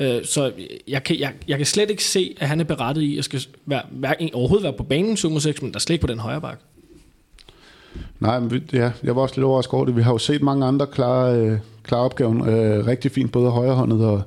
Øh, 0.00 0.24
så 0.24 0.52
jeg 0.88 1.04
kan, 1.04 1.18
jeg, 1.18 1.32
jeg 1.48 1.56
kan 1.56 1.66
slet 1.66 1.90
ikke 1.90 2.04
se, 2.04 2.36
at 2.40 2.48
han 2.48 2.60
er 2.60 2.64
berettet 2.64 3.02
i 3.02 3.18
at 3.18 3.24
skal 3.24 3.40
være, 3.66 3.82
være, 3.90 4.16
overhovedet 4.32 4.64
være 4.64 4.72
på 4.72 4.82
banen 4.82 5.16
7 5.16 5.30
mod 5.30 5.40
6, 5.40 5.62
men 5.62 5.70
der 5.70 5.76
er 5.76 5.80
slet 5.80 5.94
ikke 5.94 6.06
på 6.06 6.12
den 6.12 6.18
højre 6.18 6.40
bak. 6.40 6.60
Nej, 8.20 8.40
men 8.40 8.68
ja, 8.72 8.90
jeg 9.02 9.16
var 9.16 9.22
også 9.22 9.34
lidt 9.36 9.44
overrasket 9.44 9.74
over 9.74 9.84
det. 9.84 9.96
Vi 9.96 10.02
har 10.02 10.12
jo 10.12 10.18
set 10.18 10.42
mange 10.42 10.66
andre 10.66 10.86
klare, 10.86 11.38
øh, 11.38 11.58
klare 11.82 12.00
opgaven 12.00 12.48
øh, 12.48 12.86
rigtig 12.86 13.10
fint, 13.10 13.32
både 13.32 13.50
højrehåndet 13.50 14.04
og, 14.04 14.22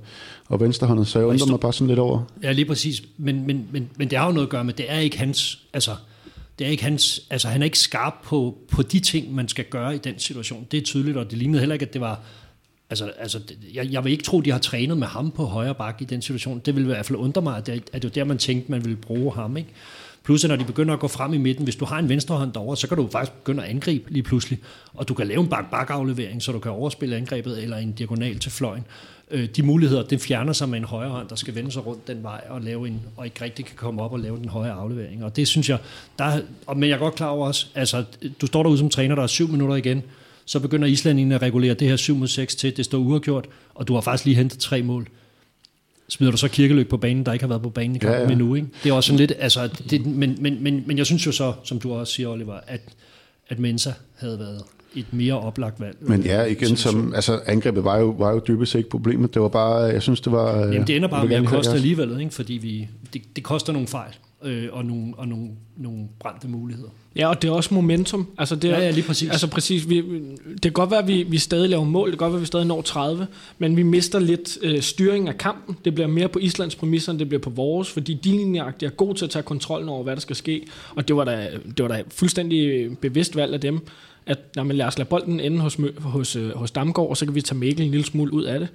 og 0.47 0.59
venstrehåndet, 0.59 1.07
så 1.07 1.19
jeg 1.19 1.27
undrer 1.27 1.47
mig 1.47 1.59
bare 1.59 1.73
sådan 1.73 1.87
lidt 1.87 1.99
over. 1.99 2.21
Ja, 2.43 2.51
lige 2.51 2.65
præcis. 2.65 3.03
Men, 3.17 3.47
men, 3.47 3.67
men, 3.71 3.89
men 3.97 4.09
det 4.09 4.17
har 4.17 4.25
jo 4.25 4.31
noget 4.31 4.47
at 4.47 4.51
gøre 4.51 4.63
med, 4.63 4.73
det 4.73 4.85
er 4.89 4.99
ikke 4.99 5.17
hans, 5.17 5.59
altså 5.73 5.91
det 6.59 6.67
er 6.67 6.71
ikke 6.71 6.83
hans, 6.83 7.21
altså 7.29 7.47
han 7.47 7.61
er 7.61 7.65
ikke 7.65 7.79
skarp 7.79 8.13
på, 8.23 8.57
på 8.71 8.81
de 8.81 8.99
ting, 8.99 9.35
man 9.35 9.47
skal 9.47 9.65
gøre 9.65 9.95
i 9.95 9.97
den 9.97 10.19
situation. 10.19 10.67
Det 10.71 10.77
er 10.77 10.81
tydeligt, 10.81 11.17
og 11.17 11.31
det 11.31 11.37
lignede 11.37 11.59
heller 11.59 11.73
ikke, 11.73 11.85
at 11.85 11.93
det 11.93 12.01
var, 12.01 12.19
altså, 12.89 13.11
altså 13.19 13.39
jeg, 13.73 13.91
jeg 13.91 14.03
vil 14.03 14.11
ikke 14.11 14.23
tro, 14.23 14.41
de 14.41 14.51
har 14.51 14.59
trænet 14.59 14.97
med 14.97 15.07
ham 15.07 15.31
på 15.31 15.45
højre 15.45 15.75
bakke 15.75 16.03
i 16.03 16.05
den 16.05 16.21
situation. 16.21 16.61
Det 16.65 16.75
vil 16.75 16.83
i 16.83 16.85
hvert 16.85 17.05
fald 17.05 17.19
undre 17.19 17.41
mig, 17.41 17.57
at 17.57 17.67
det, 17.67 17.89
at 17.93 18.01
det 18.01 18.09
er 18.09 18.13
der, 18.13 18.23
man 18.23 18.37
tænkte, 18.37 18.71
man 18.71 18.85
ville 18.85 18.97
bruge 18.97 19.33
ham, 19.33 19.57
ikke? 19.57 19.69
Plus, 20.23 20.43
at 20.43 20.49
når 20.49 20.55
de 20.55 20.65
begynder 20.65 20.93
at 20.93 20.99
gå 20.99 21.07
frem 21.07 21.33
i 21.33 21.37
midten, 21.37 21.63
hvis 21.63 21.75
du 21.75 21.85
har 21.85 21.99
en 21.99 22.09
venstre 22.09 22.35
hånd 22.35 22.53
derovre, 22.53 22.77
så 22.77 22.87
kan 22.87 22.97
du 22.97 23.09
faktisk 23.11 23.31
begynde 23.37 23.63
at 23.63 23.69
angribe 23.69 24.11
lige 24.11 24.23
pludselig. 24.23 24.59
Og 24.93 25.07
du 25.07 25.13
kan 25.13 25.27
lave 25.27 25.39
en 25.39 25.49
bak-bak-aflevering, 25.49 26.43
så 26.43 26.51
du 26.51 26.59
kan 26.59 26.71
overspille 26.71 27.15
angrebet, 27.15 27.63
eller 27.63 27.77
en 27.77 27.91
diagonal 27.91 28.39
til 28.39 28.51
fløjen 28.51 28.83
øh, 29.31 29.49
de 29.55 29.63
muligheder, 29.63 30.03
det 30.03 30.21
fjerner 30.21 30.53
sig 30.53 30.69
med 30.69 30.79
en 30.79 30.83
højre 30.83 31.09
hånd, 31.09 31.29
der 31.29 31.35
skal 31.35 31.55
vende 31.55 31.71
sig 31.71 31.85
rundt 31.85 32.07
den 32.07 32.23
vej 32.23 32.41
og, 32.49 32.61
lave 32.61 32.87
en, 32.87 33.01
og 33.17 33.25
ikke 33.25 33.41
rigtig 33.41 33.65
kan 33.65 33.75
komme 33.75 34.01
op 34.01 34.13
og 34.13 34.19
lave 34.19 34.37
den 34.37 34.49
høje 34.49 34.71
aflevering. 34.71 35.23
Og 35.23 35.35
det 35.35 35.47
synes 35.47 35.69
jeg, 35.69 35.77
der, 36.19 36.41
og, 36.65 36.77
men 36.77 36.89
jeg 36.89 36.95
er 36.95 36.99
godt 36.99 37.15
klar 37.15 37.27
over 37.27 37.47
også, 37.47 37.67
altså 37.75 38.03
du 38.41 38.45
står 38.45 38.63
derude 38.63 38.77
som 38.77 38.89
træner, 38.89 39.15
der 39.15 39.23
er 39.23 39.27
syv 39.27 39.47
minutter 39.47 39.75
igen, 39.75 40.03
så 40.45 40.59
begynder 40.59 40.87
islændingen 40.87 41.31
at 41.31 41.41
regulere 41.41 41.73
det 41.73 41.87
her 41.87 41.95
7 41.95 42.15
mod 42.15 42.27
6 42.27 42.55
til, 42.55 42.77
det 42.77 42.85
står 42.85 42.97
uafgjort, 42.97 43.47
og 43.75 43.87
du 43.87 43.93
har 43.93 44.01
faktisk 44.01 44.25
lige 44.25 44.35
hentet 44.35 44.59
tre 44.59 44.81
mål. 44.81 45.07
Smider 46.09 46.31
du 46.31 46.37
så 46.37 46.47
kirkeløb 46.47 46.89
på 46.89 46.97
banen, 46.97 47.25
der 47.25 47.33
ikke 47.33 47.43
har 47.43 47.47
været 47.47 47.61
på 47.61 47.69
banen 47.69 47.95
i 47.95 47.99
kampen 47.99 48.19
ja, 48.19 48.25
ja. 48.25 48.31
endnu, 48.31 48.55
ikke? 48.55 48.67
Det 48.83 48.89
er 48.89 48.93
også 48.93 49.07
sådan 49.07 49.19
lidt, 49.19 49.33
altså, 49.39 49.69
det, 49.89 50.05
men, 50.05 50.37
men, 50.39 50.63
men, 50.63 50.83
men 50.85 50.97
jeg 50.97 51.05
synes 51.05 51.25
jo 51.25 51.31
så, 51.31 51.53
som 51.63 51.79
du 51.79 51.93
også 51.93 52.13
siger, 52.13 52.29
Oliver, 52.29 52.59
at, 52.67 52.81
at 53.49 53.59
Mensa 53.59 53.93
havde 54.15 54.39
været 54.39 54.63
et 54.95 55.05
mere 55.11 55.39
oplagt 55.39 55.79
valg. 55.79 55.97
Men 55.99 56.21
ja, 56.21 56.43
igen, 56.43 56.75
som, 56.75 57.13
altså, 57.15 57.39
angrebet 57.45 57.83
var 57.83 57.97
jo, 57.97 58.15
var 58.17 58.31
jo 58.31 58.41
dybest 58.47 58.75
ikke 58.75 58.89
problemet. 58.89 59.33
Det 59.33 59.41
var 59.41 59.47
bare, 59.47 59.75
jeg 59.75 60.01
synes, 60.01 60.21
det 60.21 60.31
var... 60.31 60.59
Jamen, 60.59 60.87
det 60.87 60.95
ender 60.95 61.07
bare 61.07 61.27
med 61.27 61.35
at 61.35 61.45
koste 61.45 61.73
alligevel, 61.73 62.19
ikke? 62.19 62.33
fordi 62.33 62.53
vi, 62.53 62.87
det, 63.13 63.21
det 63.35 63.43
koster 63.43 63.73
nogle 63.73 63.87
fejl. 63.87 64.11
øh, 64.43 64.67
og, 64.71 64.85
nogle, 64.85 65.13
og 65.17 65.27
nogle, 65.27 65.49
nogle 65.77 65.99
brændte 66.19 66.47
muligheder. 66.47 66.89
Ja, 67.15 67.27
og 67.29 67.41
det 67.41 67.47
er 67.47 67.51
også 67.51 67.73
momentum. 67.73 68.27
Altså, 68.37 68.55
det 68.55 68.69
er, 68.71 68.77
Ja, 68.77 68.83
ja, 68.83 68.91
lige 68.91 69.03
præcis. 69.07 69.29
Altså 69.29 69.47
præcis. 69.47 69.89
Vi, 69.89 70.03
det 70.53 70.61
kan 70.61 70.71
godt 70.71 70.91
være, 70.91 70.99
at 70.99 71.07
vi, 71.07 71.23
vi 71.23 71.37
stadig 71.37 71.69
laver 71.69 71.83
mål. 71.83 72.11
Det 72.11 72.19
kan 72.19 72.25
godt 72.25 72.31
være, 72.31 72.37
at 72.37 72.41
vi 72.41 72.45
stadig 72.45 72.65
når 72.65 72.81
30. 72.81 73.27
Men 73.57 73.77
vi 73.77 73.83
mister 73.83 74.19
lidt 74.19 74.57
øh, 74.61 74.81
styring 74.81 75.27
af 75.27 75.37
kampen. 75.37 75.77
Det 75.85 75.93
bliver 75.93 76.07
mere 76.07 76.27
på 76.27 76.39
Islands 76.39 76.75
præmisser, 76.75 77.11
end 77.11 77.19
det 77.19 77.27
bliver 77.29 77.41
på 77.41 77.49
vores. 77.49 77.89
Fordi 77.91 78.13
de 78.13 78.29
linjeagtige 78.29 78.87
er 78.87 78.93
gode 78.93 79.17
til 79.17 79.25
at 79.25 79.31
tage 79.31 79.43
kontrollen 79.43 79.89
over, 79.89 80.03
hvad 80.03 80.15
der 80.15 80.21
skal 80.21 80.35
ske. 80.35 80.67
Og 80.95 81.07
det 81.07 81.15
var 81.15 81.23
da, 81.23 81.49
det 81.77 81.83
var 81.83 81.87
da 81.87 82.03
fuldstændig 82.09 82.97
bevidst 82.97 83.35
valg 83.35 83.53
af 83.53 83.61
dem. 83.61 83.79
At 84.27 84.39
jamen, 84.55 84.77
lad 84.77 84.85
os 84.85 84.97
lade 84.97 85.09
bolden 85.09 85.39
ende 85.39 85.59
hos, 85.59 85.77
hos, 85.99 86.35
øh, 86.35 86.55
hos 86.57 86.71
Damgaard, 86.71 87.09
og 87.09 87.17
så 87.17 87.25
kan 87.25 87.35
vi 87.35 87.41
tage 87.41 87.57
Mikkel 87.57 87.85
en 87.85 87.91
lille 87.91 88.05
smule 88.05 88.33
ud 88.33 88.43
af 88.43 88.59
det. 88.59 88.69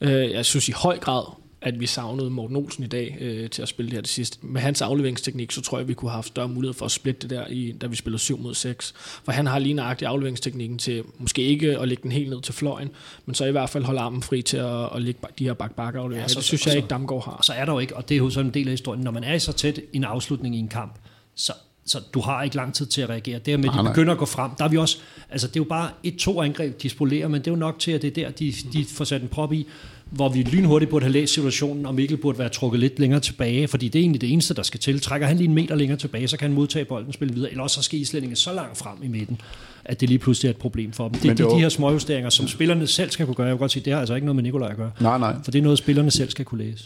Øh, 0.00 0.30
jeg 0.30 0.44
synes 0.44 0.68
i 0.68 0.72
høj 0.72 0.98
grad, 0.98 1.24
at 1.60 1.80
vi 1.80 1.86
savnede 1.86 2.30
Morten 2.30 2.56
Olsen 2.56 2.84
i 2.84 2.86
dag 2.86 3.16
øh, 3.20 3.50
til 3.50 3.62
at 3.62 3.68
spille 3.68 3.86
det 3.90 3.94
her 3.96 4.00
det 4.00 4.10
sidste. 4.10 4.38
Med 4.42 4.60
hans 4.60 4.82
afleveringsteknik, 4.82 5.52
så 5.52 5.60
tror 5.62 5.78
jeg, 5.78 5.88
vi 5.88 5.94
kunne 5.94 6.10
have 6.10 6.14
haft 6.16 6.26
større 6.26 6.48
mulighed 6.48 6.74
for 6.74 6.84
at 6.84 6.90
splitte 6.90 7.20
det 7.20 7.30
der, 7.30 7.46
i, 7.46 7.72
da 7.72 7.86
vi 7.86 7.96
spillede 7.96 8.18
7 8.22 8.38
mod 8.40 8.54
6. 8.54 8.94
For 9.24 9.32
han 9.32 9.46
har 9.46 9.58
lige 9.58 9.74
nøjagtig 9.74 10.08
afleveringsteknikken 10.08 10.78
til 10.78 11.02
måske 11.18 11.42
ikke 11.42 11.78
at 11.78 11.88
lægge 11.88 12.02
den 12.02 12.12
helt 12.12 12.30
ned 12.30 12.40
til 12.42 12.54
fløjen, 12.54 12.90
men 13.26 13.34
så 13.34 13.44
i 13.44 13.50
hvert 13.50 13.70
fald 13.70 13.84
holde 13.84 14.00
armen 14.00 14.22
fri 14.22 14.42
til 14.42 14.56
at, 14.56 14.88
at 14.94 15.02
lægge 15.02 15.20
de 15.38 15.44
her 15.44 15.52
bak 15.54 15.74
bak 15.74 15.94
afleveringer. 15.94 16.20
Ja, 16.20 16.28
så- 16.28 16.34
det 16.36 16.44
synes 16.44 16.60
så- 16.60 16.70
jeg 16.70 16.76
ikke, 16.76 16.88
Damgaard 16.88 17.24
har. 17.24 17.40
Så 17.42 17.52
er 17.52 17.64
der 17.64 17.72
jo 17.72 17.78
ikke, 17.78 17.96
og 17.96 18.08
det 18.08 18.14
er 18.14 18.18
jo 18.18 18.30
sådan 18.30 18.46
en 18.46 18.54
del 18.54 18.66
af 18.68 18.72
historien, 18.72 19.04
når 19.04 19.10
man 19.10 19.24
er 19.24 19.38
så 19.38 19.52
tæt 19.52 19.80
en 19.92 20.04
afslutning 20.04 20.56
i 20.56 20.58
en 20.58 20.68
kamp, 20.68 20.98
så, 21.34 21.52
så 21.86 21.98
du 22.14 22.20
har 22.20 22.42
ikke 22.42 22.56
lang 22.56 22.74
tid 22.74 22.86
til 22.86 23.02
at 23.02 23.08
reagere. 23.08 23.38
Det 23.38 23.46
her 23.46 23.56
med, 23.56 23.64
Nej, 23.64 23.76
de 23.76 23.82
nej. 23.82 23.92
begynder 23.92 24.12
at 24.12 24.18
gå 24.18 24.26
frem, 24.26 24.50
der 24.58 24.64
er 24.64 24.68
vi 24.68 24.76
også, 24.76 24.98
altså 25.30 25.46
det 25.46 25.56
er 25.56 25.60
jo 25.60 25.64
bare 25.68 25.88
et-to 26.02 26.42
angreb, 26.42 26.82
de 26.82 26.88
spolerer, 26.88 27.28
men 27.28 27.40
det 27.40 27.46
er 27.46 27.50
jo 27.52 27.56
nok 27.56 27.78
til, 27.78 27.90
at 27.92 28.02
det 28.02 28.18
er 28.18 28.24
der, 28.24 28.30
de, 28.30 28.52
de 28.72 28.84
får 28.84 29.04
sat 29.04 29.22
en 29.22 29.28
prop 29.28 29.52
i, 29.52 29.66
hvor 30.10 30.28
vi 30.28 30.42
lynhurtigt 30.42 30.90
burde 30.90 31.04
have 31.04 31.12
læst 31.12 31.34
situationen, 31.34 31.86
og 31.86 31.94
Mikkel 31.94 32.16
burde 32.16 32.38
være 32.38 32.48
trukket 32.48 32.80
lidt 32.80 32.98
længere 32.98 33.20
tilbage, 33.20 33.68
fordi 33.68 33.88
det 33.88 33.98
er 33.98 34.02
egentlig 34.02 34.20
det 34.20 34.32
eneste, 34.32 34.54
der 34.54 34.62
skal 34.62 34.80
til. 34.80 35.00
Trækker 35.00 35.26
han 35.26 35.36
lige 35.36 35.48
en 35.48 35.54
meter 35.54 35.74
længere 35.74 35.98
tilbage, 35.98 36.28
så 36.28 36.36
kan 36.36 36.48
han 36.48 36.54
modtage 36.54 36.84
bolden 36.84 37.08
og 37.08 37.14
spille 37.14 37.34
videre, 37.34 37.50
eller 37.50 37.62
også 37.62 37.74
så 37.74 37.82
skal 37.82 38.00
islændingen 38.00 38.36
så 38.36 38.52
langt 38.52 38.78
frem 38.78 39.02
i 39.02 39.08
midten, 39.08 39.40
at 39.84 40.00
det 40.00 40.08
lige 40.08 40.18
pludselig 40.18 40.48
er 40.48 40.52
et 40.52 40.56
problem 40.58 40.92
for 40.92 41.08
dem. 41.08 41.20
Det 41.20 41.30
er 41.30 41.34
de, 41.48 41.54
de 41.54 41.60
her 41.60 41.68
småjusteringer, 41.68 42.30
som 42.30 42.48
spillerne 42.48 42.86
selv 42.86 43.10
skal 43.10 43.26
kunne 43.26 43.34
gøre. 43.34 43.46
Jeg 43.46 43.54
vil 43.54 43.58
godt 43.58 43.72
sige, 43.72 43.84
det 43.84 43.92
har 43.92 44.00
altså 44.00 44.14
ikke 44.14 44.24
noget 44.24 44.36
med 44.36 44.42
Nikolaj 44.42 44.70
at 44.70 44.76
gøre, 44.76 44.90
Nej, 45.00 45.18
nej. 45.18 45.34
for 45.44 45.50
det 45.50 45.58
er 45.58 45.62
noget, 45.62 45.78
spillerne 45.78 46.10
selv 46.10 46.30
skal 46.30 46.44
kunne 46.44 46.64
læse. 46.64 46.84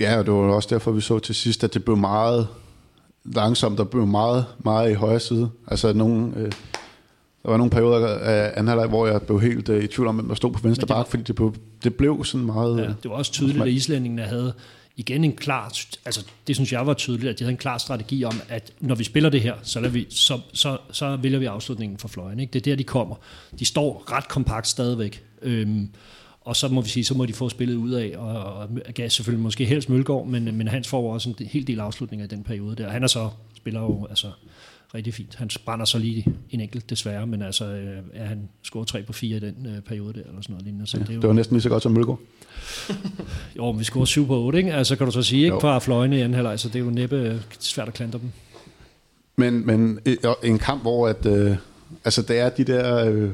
Ja, 0.00 0.18
og 0.18 0.24
det 0.24 0.32
var 0.32 0.38
også 0.40 0.68
derfor, 0.72 0.90
vi 0.92 1.00
så 1.00 1.18
til 1.18 1.34
sidst, 1.34 1.64
at 1.64 1.74
det 1.74 1.84
blev 1.84 1.96
meget 1.96 2.48
langsomt, 3.24 3.78
der 3.78 3.84
blev 3.84 4.06
meget, 4.06 4.44
meget 4.64 4.90
i 4.90 4.94
højre 4.94 5.20
side. 5.20 5.50
Altså 5.68 5.92
nogle, 5.92 6.32
øh, 6.36 6.52
der 7.42 7.50
var 7.50 7.56
nogle 7.56 7.70
perioder 7.70 8.18
af 8.18 8.50
anden 8.50 8.68
halvleg, 8.68 8.88
hvor 8.88 9.06
jeg 9.06 9.22
blev 9.22 9.40
helt 9.40 9.68
øh, 9.68 9.84
i 9.84 9.86
tvivl 9.86 10.08
om, 10.08 10.14
hvem 10.14 10.28
der 10.28 10.34
stod 10.34 10.52
på 10.52 10.60
venstre 10.62 10.86
bak, 10.86 11.08
fordi 11.08 11.22
det 11.22 11.34
blev, 11.34 11.54
det 11.84 11.94
blev 11.94 12.24
sådan 12.24 12.46
meget... 12.46 12.76
Ja, 12.78 12.82
Ja. 12.82 12.88
det 13.02 13.10
var 13.10 13.16
også 13.16 13.32
tydeligt, 13.32 13.62
at 13.62 13.68
islændingene 13.68 14.22
havde 14.22 14.52
igen 14.96 15.24
en 15.24 15.36
klar, 15.36 15.72
altså 16.04 16.24
det 16.46 16.56
synes 16.56 16.72
jeg 16.72 16.86
var 16.86 16.94
tydeligt, 16.94 17.30
at 17.30 17.38
de 17.38 17.44
havde 17.44 17.52
en 17.52 17.56
klar 17.58 17.78
strategi 17.78 18.24
om, 18.24 18.40
at 18.48 18.72
når 18.80 18.94
vi 18.94 19.04
spiller 19.04 19.30
det 19.30 19.40
her, 19.40 19.54
så, 19.62 19.80
lader 19.80 19.92
vi, 19.92 20.06
så, 20.10 20.40
så, 20.52 20.78
så 20.92 21.16
vælger 21.16 21.38
vi 21.38 21.44
afslutningen 21.44 21.98
for 21.98 22.08
fløjen. 22.08 22.40
Ikke? 22.40 22.52
Det 22.52 22.60
er 22.60 22.64
der, 22.64 22.76
de 22.76 22.84
kommer. 22.84 23.16
De 23.58 23.64
står 23.64 24.04
ret 24.12 24.28
kompakt 24.28 24.68
stadigvæk. 24.68 25.24
Øhm, 25.42 25.88
og 26.44 26.56
så 26.56 26.68
må 26.68 26.80
vi 26.80 26.88
sige, 26.88 27.04
så 27.04 27.14
må 27.14 27.26
de 27.26 27.32
få 27.32 27.48
spillet 27.48 27.74
ud 27.74 27.90
af, 27.90 28.14
og, 28.16 28.54
og 28.54 28.68
gav 28.94 29.10
selvfølgelig 29.10 29.42
måske 29.42 29.64
helst 29.64 29.88
Mølgaard, 29.88 30.26
men, 30.26 30.56
men 30.56 30.68
Hans 30.68 30.88
får 30.88 31.12
også 31.12 31.28
en 31.28 31.46
hel 31.46 31.66
del 31.66 31.80
afslutninger 31.80 32.24
i 32.24 32.28
den 32.28 32.42
periode 32.42 32.76
der. 32.76 32.90
Han 32.90 33.02
er 33.02 33.06
så, 33.06 33.28
spiller 33.56 33.80
jo 33.80 34.06
altså 34.10 34.26
rigtig 34.94 35.14
fint. 35.14 35.34
Han 35.34 35.50
brænder 35.64 35.84
så 35.84 35.98
lige 35.98 36.26
en 36.50 36.60
enkelt 36.60 36.90
desværre, 36.90 37.26
men 37.26 37.42
altså, 37.42 37.64
øh, 37.64 37.98
er 38.14 38.24
han 38.24 38.48
scorer 38.62 38.84
3 38.84 39.02
på 39.02 39.12
4 39.12 39.36
i 39.36 39.40
den 39.40 39.66
øh, 39.66 39.80
periode 39.80 40.12
der, 40.12 40.20
eller 40.28 40.42
sådan 40.42 40.52
noget 40.52 40.64
lignende. 40.64 40.86
Så 40.86 40.98
det 40.98 41.08
er 41.08 41.14
jo, 41.14 41.20
Det 41.20 41.28
var 41.28 41.34
næsten 41.34 41.54
lige 41.54 41.62
så 41.62 41.68
godt 41.68 41.82
som 41.82 41.92
Mølgaard. 41.92 42.18
jo, 43.56 43.72
men 43.72 43.78
vi 43.78 43.84
scorer 43.84 44.04
7 44.04 44.26
på 44.26 44.42
8, 44.42 44.58
ikke? 44.58 44.74
Altså 44.74 44.96
kan 44.96 45.06
du 45.06 45.12
så 45.12 45.22
sige, 45.22 45.44
ikke 45.44 45.60
fra 45.60 45.78
fløjene 45.78 46.18
i 46.18 46.20
anden 46.20 46.34
halvleg, 46.34 46.60
så 46.60 46.68
det 46.68 46.76
er 46.76 46.84
jo 46.84 46.90
næppe 46.90 47.16
øh, 47.16 47.40
svært 47.58 47.88
at 47.88 47.94
klandre 47.94 48.18
dem. 48.18 48.30
Men, 49.36 49.66
men 49.66 50.00
og 50.24 50.38
en 50.42 50.58
kamp, 50.58 50.82
hvor 50.82 51.08
at, 51.08 51.26
øh, 51.26 51.56
altså, 52.04 52.22
det 52.22 52.38
er 52.38 52.48
de 52.48 52.64
der 52.64 53.10
øh, 53.10 53.30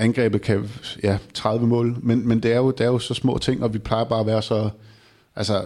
angrebet 0.00 0.42
kan, 0.42 0.70
ja, 1.02 1.18
30 1.34 1.66
mål, 1.66 1.96
men, 2.02 2.28
men 2.28 2.40
det, 2.40 2.52
er 2.52 2.56
jo, 2.56 2.70
det 2.70 2.80
er 2.80 2.88
jo 2.88 2.98
så 2.98 3.14
små 3.14 3.38
ting, 3.38 3.62
og 3.62 3.74
vi 3.74 3.78
plejer 3.78 4.04
bare 4.04 4.20
at 4.20 4.26
være 4.26 4.42
så 4.42 4.70
altså, 5.36 5.64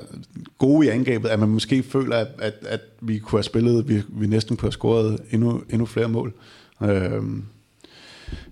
gode 0.59 0.87
i 0.87 0.91
angrebet, 0.91 1.29
at 1.29 1.39
man 1.39 1.49
måske 1.49 1.83
føler, 1.83 2.17
at, 2.17 2.29
at, 2.39 2.55
at 2.67 2.81
vi 3.01 3.19
kunne 3.19 3.39
have 3.39 3.43
spillet, 3.43 3.89
vi, 3.89 4.03
vi 4.09 4.27
næsten 4.27 4.57
kunne 4.57 4.67
have 4.67 4.73
scoret 4.73 5.19
endnu, 5.31 5.63
endnu 5.71 5.87
flere 5.87 6.09
mål. 6.09 6.33
Øh, 6.83 7.23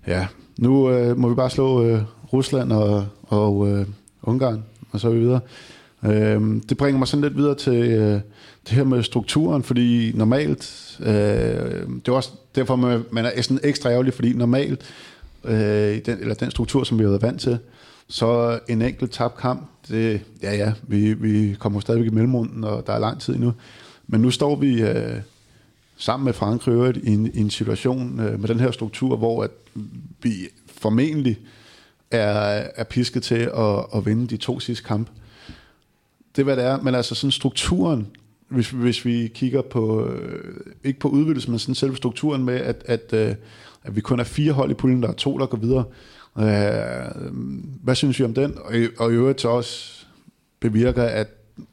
ja, 0.07 0.27
nu 0.57 0.89
øh, 0.89 1.17
må 1.17 1.29
vi 1.29 1.35
bare 1.35 1.49
slå 1.49 1.83
øh, 1.83 2.01
Rusland 2.33 2.71
og, 2.71 3.05
og 3.23 3.69
øh, 3.69 3.85
Ungarn, 4.23 4.63
og 4.91 4.99
så 4.99 5.07
er 5.07 5.11
vi 5.11 5.19
videre. 5.19 5.39
Øh, 6.05 6.41
det 6.69 6.77
bringer 6.77 6.99
mig 6.99 7.07
sådan 7.07 7.23
lidt 7.23 7.37
videre 7.37 7.55
til 7.55 7.73
øh, 7.73 8.21
det 8.69 8.71
her 8.71 8.83
med 8.83 9.03
strukturen, 9.03 9.63
fordi 9.63 10.11
normalt, 10.15 10.97
øh, 10.99 11.07
det 11.07 12.07
er 12.07 12.11
også 12.11 12.29
derfor, 12.55 12.75
man, 12.75 13.03
man 13.11 13.25
er 13.25 13.41
sådan 13.41 13.59
ekstra 13.63 13.89
ærgerlig, 13.89 14.13
fordi 14.13 14.33
normalt, 14.33 14.81
øh, 15.45 15.95
i 15.95 15.99
den, 15.99 16.19
eller 16.19 16.35
den 16.35 16.51
struktur, 16.51 16.83
som 16.83 16.99
vi 16.99 17.03
har 17.03 17.09
været 17.09 17.21
vant 17.21 17.41
til, 17.41 17.59
så 18.07 18.59
en 18.67 18.81
enkelt 18.81 19.11
tabt 19.11 19.37
kamp, 19.37 19.69
det, 19.87 20.21
ja 20.41 20.55
ja, 20.55 20.73
vi, 20.83 21.13
vi 21.13 21.55
kommer 21.59 21.79
stadigvæk 21.79 22.11
i 22.11 22.15
mellemrunden, 22.15 22.63
og 22.63 22.87
der 22.87 22.93
er 22.93 22.99
lang 22.99 23.21
tid 23.21 23.33
endnu. 23.33 23.53
Men 24.07 24.21
nu 24.21 24.31
står 24.31 24.55
vi 24.55 24.81
øh, 24.81 25.15
sammen 25.97 26.25
med 26.25 26.33
Frankrig 26.33 26.71
i 26.71 26.75
øvrigt 26.75 26.97
i 26.97 27.09
en, 27.09 27.31
i 27.33 27.39
en 27.39 27.49
situation 27.49 28.19
øh, 28.19 28.39
med 28.39 28.49
den 28.49 28.59
her 28.59 28.71
struktur, 28.71 29.15
hvor 29.15 29.43
at 29.43 29.51
vi 30.21 30.33
formentlig 30.67 31.39
er, 32.11 32.69
er 32.75 32.83
pisket 32.83 33.23
til 33.23 33.49
at, 33.57 33.85
at 33.95 34.05
vinde 34.05 34.27
de 34.27 34.37
to 34.37 34.59
sidste 34.59 34.83
kampe. 34.85 35.11
Det 36.35 36.41
er, 36.41 36.43
hvad 36.43 36.57
det 36.57 36.65
er, 36.65 36.81
men 36.81 36.95
altså 36.95 37.15
sådan 37.15 37.31
strukturen, 37.31 38.07
hvis, 38.47 38.69
hvis 38.69 39.05
vi 39.05 39.31
kigger 39.33 39.61
på, 39.61 40.05
øh, 40.07 40.55
ikke 40.83 40.99
på 40.99 41.07
udvidelse, 41.07 41.49
men 41.49 41.59
sådan 41.59 41.75
selve 41.75 41.97
strukturen 41.97 42.43
med, 42.43 42.55
at, 42.55 42.83
at, 42.85 43.13
øh, 43.13 43.35
at 43.83 43.95
vi 43.95 44.01
kun 44.01 44.19
er 44.19 44.23
fire 44.23 44.51
hold 44.51 44.71
i 44.71 44.73
puljen, 44.73 45.03
der 45.03 45.09
er 45.09 45.13
to, 45.13 45.37
der 45.37 45.45
går 45.45 45.57
videre. 45.57 45.83
Øh, 46.39 47.31
hvad 47.83 47.95
synes 47.95 48.19
vi 48.19 48.23
om 48.23 48.33
den? 48.33 48.57
Og, 48.65 48.77
i- 48.77 48.87
og 48.99 49.11
i 49.11 49.15
øvrigt 49.15 49.41
så 49.41 49.47
også 49.49 50.05
bevirker, 50.59 51.03
at, 51.03 51.27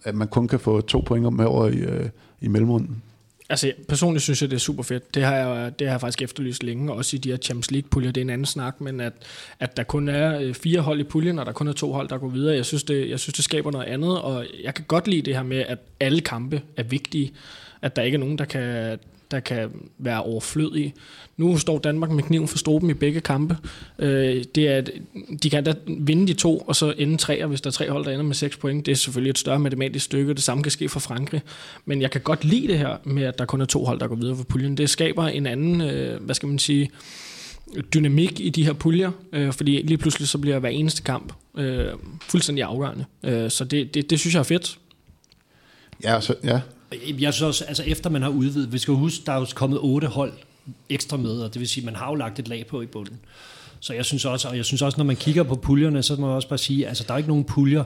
at 0.04 0.14
man 0.14 0.28
kun 0.28 0.48
kan 0.48 0.60
få 0.60 0.80
to 0.80 1.00
point 1.00 1.32
med 1.36 1.44
over 1.44 1.68
i, 1.68 1.76
øh, 1.76 2.08
i 2.40 2.48
mellemrunden. 2.48 3.02
Altså, 3.50 3.72
personligt 3.88 4.22
synes 4.22 4.42
jeg, 4.42 4.50
det 4.50 4.56
er 4.56 4.60
super 4.60 4.82
fedt. 4.82 5.14
Det 5.14 5.22
har 5.24 5.34
jeg, 5.36 5.78
det 5.78 5.86
har 5.86 5.92
jeg 5.94 6.00
faktisk 6.00 6.22
efterlyst 6.22 6.62
længe, 6.62 6.92
også 6.92 7.16
i 7.16 7.18
de 7.18 7.30
her 7.30 7.36
Champions 7.36 7.70
League-puljer. 7.70 8.10
Det 8.12 8.20
er 8.20 8.24
en 8.24 8.30
anden 8.30 8.44
snak, 8.46 8.80
men 8.80 9.00
at, 9.00 9.12
at 9.60 9.76
der 9.76 9.82
kun 9.82 10.08
er 10.08 10.38
øh, 10.40 10.54
fire 10.54 10.80
hold 10.80 11.00
i 11.00 11.04
puljen, 11.04 11.38
og 11.38 11.46
der 11.46 11.52
kun 11.52 11.68
er 11.68 11.72
to 11.72 11.92
hold, 11.92 12.08
der 12.08 12.18
går 12.18 12.28
videre, 12.28 12.56
jeg 12.56 12.64
synes, 12.64 12.84
det, 12.84 13.10
jeg 13.10 13.20
synes, 13.20 13.34
det 13.34 13.44
skaber 13.44 13.70
noget 13.70 13.86
andet, 13.86 14.20
og 14.20 14.46
jeg 14.64 14.74
kan 14.74 14.84
godt 14.88 15.08
lide 15.08 15.22
det 15.22 15.34
her 15.36 15.42
med, 15.42 15.58
at 15.58 15.78
alle 16.00 16.20
kampe 16.20 16.62
er 16.76 16.82
vigtige. 16.82 17.32
At 17.82 17.96
der 17.96 18.02
ikke 18.02 18.14
er 18.14 18.20
nogen, 18.20 18.38
der 18.38 18.44
kan, 18.44 18.98
der 19.30 19.40
kan 19.40 19.70
være 19.98 20.22
overflødige. 20.22 20.94
Nu 21.36 21.58
står 21.58 21.78
Danmark 21.78 22.10
med 22.10 22.22
kniven 22.22 22.48
for 22.48 22.58
struben 22.58 22.90
i 22.90 22.94
begge 22.94 23.20
kampe. 23.20 23.56
Øh, 23.98 24.44
det 24.54 24.68
er, 24.68 24.76
at 24.76 24.90
de 25.42 25.50
kan 25.50 25.64
da 25.64 25.74
vinde 25.98 26.26
de 26.26 26.32
to, 26.32 26.58
og 26.58 26.76
så 26.76 26.94
ende 26.98 27.16
tre, 27.16 27.46
hvis 27.46 27.60
der 27.60 27.70
er 27.70 27.72
tre 27.72 27.90
hold, 27.90 28.04
der 28.04 28.10
ender 28.10 28.24
med 28.24 28.34
seks 28.34 28.56
point. 28.56 28.86
Det 28.86 28.92
er 28.92 28.96
selvfølgelig 28.96 29.30
et 29.30 29.38
større 29.38 29.58
matematisk 29.58 30.04
stykke. 30.04 30.34
Det 30.34 30.42
samme 30.42 30.62
kan 30.62 30.72
ske 30.72 30.88
for 30.88 31.00
Frankrig. 31.00 31.42
Men 31.84 32.02
jeg 32.02 32.10
kan 32.10 32.20
godt 32.20 32.44
lide 32.44 32.68
det 32.68 32.78
her 32.78 32.96
med, 33.04 33.22
at 33.22 33.38
der 33.38 33.44
kun 33.44 33.60
er 33.60 33.64
to 33.64 33.84
hold, 33.84 34.00
der 34.00 34.06
går 34.06 34.16
videre 34.16 34.36
for 34.36 34.44
puljen. 34.44 34.76
Det 34.76 34.90
skaber 34.90 35.26
en 35.26 35.46
anden, 35.46 35.80
øh, 35.80 36.22
hvad 36.22 36.34
skal 36.34 36.48
man 36.48 36.58
sige, 36.58 36.90
dynamik 37.94 38.40
i 38.40 38.48
de 38.48 38.64
her 38.64 38.72
puljer, 38.72 39.10
øh, 39.32 39.52
fordi 39.52 39.82
lige 39.82 39.98
pludselig 39.98 40.28
så 40.28 40.38
bliver 40.38 40.58
hver 40.58 40.68
eneste 40.68 41.02
kamp 41.02 41.32
øh, 41.56 41.86
fuldstændig 42.20 42.64
afgørende. 42.64 43.04
Øh, 43.22 43.50
så 43.50 43.64
det, 43.64 43.94
det, 43.94 44.10
det 44.10 44.20
synes 44.20 44.34
jeg 44.34 44.40
er 44.40 44.44
fedt. 44.44 44.78
Ja, 46.04 46.20
så, 46.20 46.34
ja. 46.44 46.60
Jeg 46.92 47.34
synes 47.34 47.42
også, 47.42 47.64
altså 47.64 47.82
efter 47.82 48.10
man 48.10 48.22
har 48.22 48.28
udvidet, 48.28 48.72
vi 48.72 48.78
skal 48.78 48.94
huske, 48.94 49.22
der 49.26 49.32
er 49.32 49.38
jo 49.38 49.46
kommet 49.54 49.78
otte 49.82 50.06
hold 50.06 50.32
ekstra 50.88 51.16
med, 51.16 51.40
og 51.40 51.54
det 51.54 51.60
vil 51.60 51.68
sige, 51.68 51.84
man 51.84 51.96
har 51.96 52.08
jo 52.08 52.14
lagt 52.14 52.38
et 52.38 52.48
lag 52.48 52.66
på 52.66 52.82
i 52.82 52.86
bunden. 52.86 53.18
Så 53.80 53.94
jeg 53.94 54.04
synes 54.04 54.24
også, 54.24 54.48
og 54.48 54.56
jeg 54.56 54.64
synes 54.64 54.82
også, 54.82 54.98
når 54.98 55.04
man 55.04 55.16
kigger 55.16 55.42
på 55.42 55.54
puljerne, 55.54 56.02
så 56.02 56.16
må 56.16 56.26
man 56.26 56.36
også 56.36 56.48
bare 56.48 56.58
sige, 56.58 56.88
altså 56.88 57.04
der 57.08 57.14
er 57.14 57.18
ikke 57.18 57.28
nogen 57.28 57.44
puljer 57.44 57.84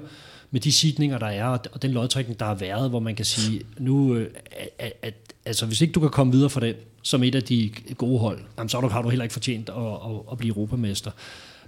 med 0.50 0.60
de 0.60 0.72
sidninger, 0.72 1.18
der 1.18 1.26
er, 1.26 1.44
og 1.46 1.82
den 1.82 1.90
lodtrækning, 1.90 2.40
der 2.40 2.46
har 2.46 2.54
været, 2.54 2.90
hvor 2.90 3.00
man 3.00 3.14
kan 3.14 3.24
sige, 3.24 3.60
nu, 3.78 4.14
øh, 4.14 4.30
at, 4.78 4.92
at, 5.02 5.14
altså 5.44 5.66
hvis 5.66 5.80
ikke 5.80 5.92
du 5.92 6.00
kan 6.00 6.10
komme 6.10 6.32
videre 6.32 6.50
fra 6.50 6.60
den, 6.60 6.74
som 7.02 7.22
et 7.22 7.34
af 7.34 7.42
de 7.42 7.70
gode 7.96 8.18
hold, 8.18 8.38
jamen, 8.58 8.68
så 8.68 8.76
har 8.76 8.88
du, 8.88 8.92
har 8.92 9.02
du 9.02 9.08
heller 9.08 9.24
ikke 9.24 9.32
fortjent 9.32 9.68
at, 9.68 9.76
at, 9.76 10.20
at 10.32 10.38
blive 10.38 10.56
europamester. 10.56 11.10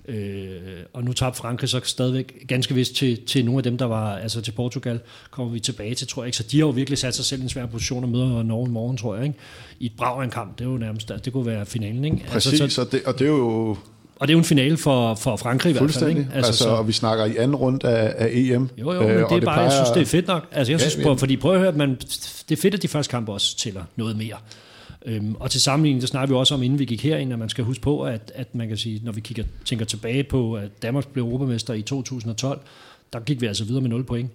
Øh, 0.09 0.49
og 0.92 1.05
nu 1.05 1.12
tabte 1.12 1.38
Frankrig 1.38 1.69
så 1.71 1.81
stadigvæk 1.85 2.35
ganske 2.49 2.75
vist 2.75 2.95
til, 2.95 3.21
til 3.27 3.45
nogle 3.45 3.59
af 3.59 3.62
dem, 3.62 3.79
der 3.79 3.85
var, 3.85 4.16
altså 4.16 4.40
til 4.40 4.53
Portugal, 4.53 5.01
kommer 5.31 5.53
vi 5.53 5.61
tilbage 5.61 5.95
til, 5.95 6.07
tror 6.09 6.23
jeg 6.23 6.27
ikke. 6.27 6.37
Så 6.37 6.42
de 6.42 6.57
har 6.59 6.66
jo 6.66 6.71
virkelig 6.71 6.99
sat 6.99 7.14
sig 7.14 7.25
selv 7.25 7.40
i 7.40 7.42
en 7.42 7.49
svær 7.49 7.66
position 7.66 8.05
og 8.05 8.11
møder 8.11 8.42
Norge 8.42 8.66
i 8.69 8.71
morgen, 8.71 8.97
tror 8.97 9.14
jeg. 9.16 9.25
Ikke? 9.25 9.38
I 9.81 9.87
et 9.87 9.92
brag 9.99 10.21
af 10.21 10.25
en 10.25 10.31
kamp, 10.31 10.59
det 10.59 10.64
er 10.66 10.69
jo 10.71 10.77
nærmest, 10.77 11.12
det 11.25 11.33
kunne 11.33 11.47
være 11.47 11.66
finalen. 11.66 12.05
Ikke? 12.05 12.16
Præcis, 12.29 12.61
Altså, 12.61 12.75
så, 12.75 12.81
og, 12.83 12.92
det, 12.92 13.03
og 13.05 13.19
det 13.19 13.25
er 13.25 13.29
jo 13.29 13.77
og 14.21 14.29
det 14.29 14.33
er 14.33 14.35
jo 14.35 14.38
en 14.38 14.45
finale 14.45 14.77
for, 14.77 15.14
for 15.14 15.37
Frankrig 15.37 15.71
i 15.71 15.73
hvert 15.73 15.81
fald. 15.81 15.88
fuldstændig. 15.90 16.19
Ikke? 16.19 16.31
Altså, 16.35 16.49
altså, 16.49 16.64
så, 16.64 16.71
og 16.71 16.88
vi 16.88 16.92
snakker 16.92 17.25
i 17.25 17.37
anden 17.37 17.57
runde 17.57 17.88
af, 17.88 18.14
af 18.25 18.31
EM. 18.33 18.69
jo, 18.79 18.92
jo, 18.92 19.01
men 19.01 19.11
øh, 19.11 19.16
det 19.31 19.37
er 19.37 19.40
bare, 19.40 19.61
jeg 19.61 19.73
synes, 19.73 19.88
det 19.88 19.88
er 19.88 19.92
plejer- 19.92 20.05
fedt 20.07 20.27
nok. 20.27 20.47
Altså, 20.53 20.73
jeg 20.73 20.81
Ja, 20.81 20.88
synes, 20.88 21.05
ja. 21.07 21.09
på, 21.12 21.16
fordi 21.19 21.37
prøv 21.37 21.53
at 21.53 21.59
høre, 21.59 21.69
at 21.69 21.77
man, 21.77 21.95
det 22.49 22.53
er 22.59 22.62
fedt, 22.62 22.75
at 22.75 22.83
de 22.83 22.88
første 22.88 23.11
kampe 23.11 23.33
også 23.33 23.57
tæller 23.57 23.83
noget 23.97 24.16
mere. 24.16 24.37
Øhm, 25.07 25.35
og 25.35 25.51
til 25.51 25.61
sammenligning, 25.61 26.01
det 26.01 26.09
snakker 26.09 26.35
vi 26.35 26.38
også 26.38 26.55
om, 26.55 26.62
inden 26.62 26.79
vi 26.79 26.85
gik 26.85 27.03
herind, 27.03 27.33
at 27.33 27.38
man 27.38 27.49
skal 27.49 27.64
huske 27.64 27.83
på, 27.83 28.03
at, 28.03 28.33
at 28.35 28.55
man 28.55 28.69
kan 28.69 28.77
sige, 28.77 29.01
når 29.05 29.12
vi 29.12 29.21
kigger, 29.21 29.45
tænker 29.64 29.85
tilbage 29.85 30.25
på, 30.25 30.55
at 30.55 30.83
Danmark 30.83 31.09
blev 31.09 31.25
europamester 31.25 31.75
i 31.75 31.83
2012, 31.83 32.61
der 33.12 33.21
gik 33.21 33.40
vi 33.40 33.47
altså 33.47 33.64
videre 33.64 33.81
med 33.81 33.90
0 33.90 34.05
point 34.05 34.31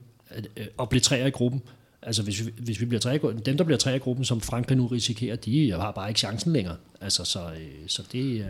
øh, 0.58 0.66
og 0.78 0.90
blev 0.90 1.02
træer 1.02 1.26
i 1.26 1.30
gruppen. 1.30 1.62
Altså 2.02 2.24
hvis 2.24 2.46
vi, 2.46 2.52
hvis 2.58 2.82
vi 2.82 2.86
bliver 2.86 3.00
træer, 3.00 3.32
dem, 3.46 3.58
der 3.58 3.64
bliver 3.64 3.78
træer 3.78 3.96
i 3.96 4.00
gruppen, 4.00 4.26
som 4.26 4.42
Frankrig 4.42 4.78
nu 4.78 4.88
risikerer, 4.88 5.36
de 5.36 5.70
øh, 5.70 5.80
har 5.80 5.92
bare 5.92 6.10
ikke 6.10 6.20
chancen 6.20 6.54
længere. 6.54 6.76
Altså, 7.02 7.26
så, 7.26 7.40
øh, 7.40 7.88
så 7.88 8.04
det 8.12 8.38
er... 8.38 8.46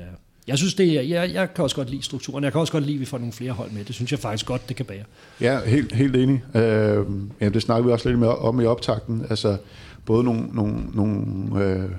Jeg 0.48 0.58
synes, 0.58 0.74
det 0.74 0.98
er, 0.98 1.02
jeg, 1.02 1.34
jeg 1.34 1.54
kan 1.54 1.64
også 1.64 1.76
godt 1.76 1.90
lide 1.90 2.04
strukturen. 2.04 2.44
Jeg 2.44 2.52
kan 2.52 2.62
også 2.62 2.74
godt 2.74 2.86
lide, 2.86 2.96
at 2.96 3.00
vi 3.00 3.06
får 3.06 3.18
nogle 3.18 3.34
flere 3.34 3.52
hold 3.52 3.72
med. 3.72 3.86
Det 3.86 3.96
synes 3.96 4.12
jeg 4.12 4.20
faktisk 4.20 4.46
godt, 4.46 4.70
det 4.70 4.76
kan 4.76 4.86
bære. 4.86 5.04
Ja, 5.42 5.60
helt, 5.66 5.92
helt 5.92 6.16
enig. 6.16 6.44
Øh, 6.56 7.06
jamen, 7.42 7.54
det 7.54 7.62
snakker 7.62 7.86
vi 7.86 7.92
også 7.92 8.10
lidt 8.10 8.20
med 8.20 8.28
om 8.28 8.62
i 8.62 8.66
optakten. 8.66 9.26
Altså, 9.30 9.58
både 10.06 10.24
nogle, 10.24 10.48
nogle, 10.54 10.86
nogle, 10.94 11.66
øh, 11.66 11.90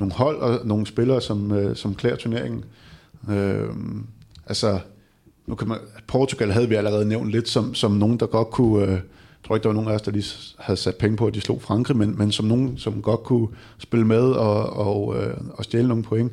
nogle 0.00 0.14
hold 0.14 0.36
og 0.36 0.66
nogle 0.66 0.86
spillere, 0.86 1.20
som, 1.20 1.52
øh, 1.52 1.76
som 1.76 1.94
klæder 1.94 2.16
turneringen. 2.16 2.64
Øh, 3.30 3.68
altså, 4.46 4.78
nu 5.46 5.54
kan 5.54 5.68
man, 5.68 5.78
Portugal 6.06 6.50
havde 6.52 6.68
vi 6.68 6.74
allerede 6.74 7.04
nævnt 7.04 7.30
lidt 7.30 7.48
som, 7.48 7.74
som 7.74 7.92
nogen, 7.92 8.20
der 8.20 8.26
godt 8.26 8.50
kunne... 8.50 8.84
Øh, 8.84 8.90
jeg 8.90 9.46
tror 9.46 9.56
ikke, 9.56 9.62
der 9.62 9.68
var 9.68 9.74
nogen 9.74 9.90
af 9.90 9.94
os, 9.94 10.02
der 10.02 10.10
lige 10.10 10.24
havde 10.58 10.76
sat 10.76 10.96
penge 10.96 11.16
på, 11.16 11.26
at 11.26 11.34
de 11.34 11.40
slog 11.40 11.62
Frankrig, 11.62 11.96
men, 11.96 12.18
men 12.18 12.32
som 12.32 12.46
nogen, 12.46 12.78
som 12.78 13.02
godt 13.02 13.22
kunne 13.22 13.48
spille 13.78 14.06
med 14.06 14.22
og, 14.22 14.72
og, 14.72 15.16
øh, 15.16 15.34
og 15.54 15.64
stjæle 15.64 15.88
nogle 15.88 16.02
point. 16.02 16.32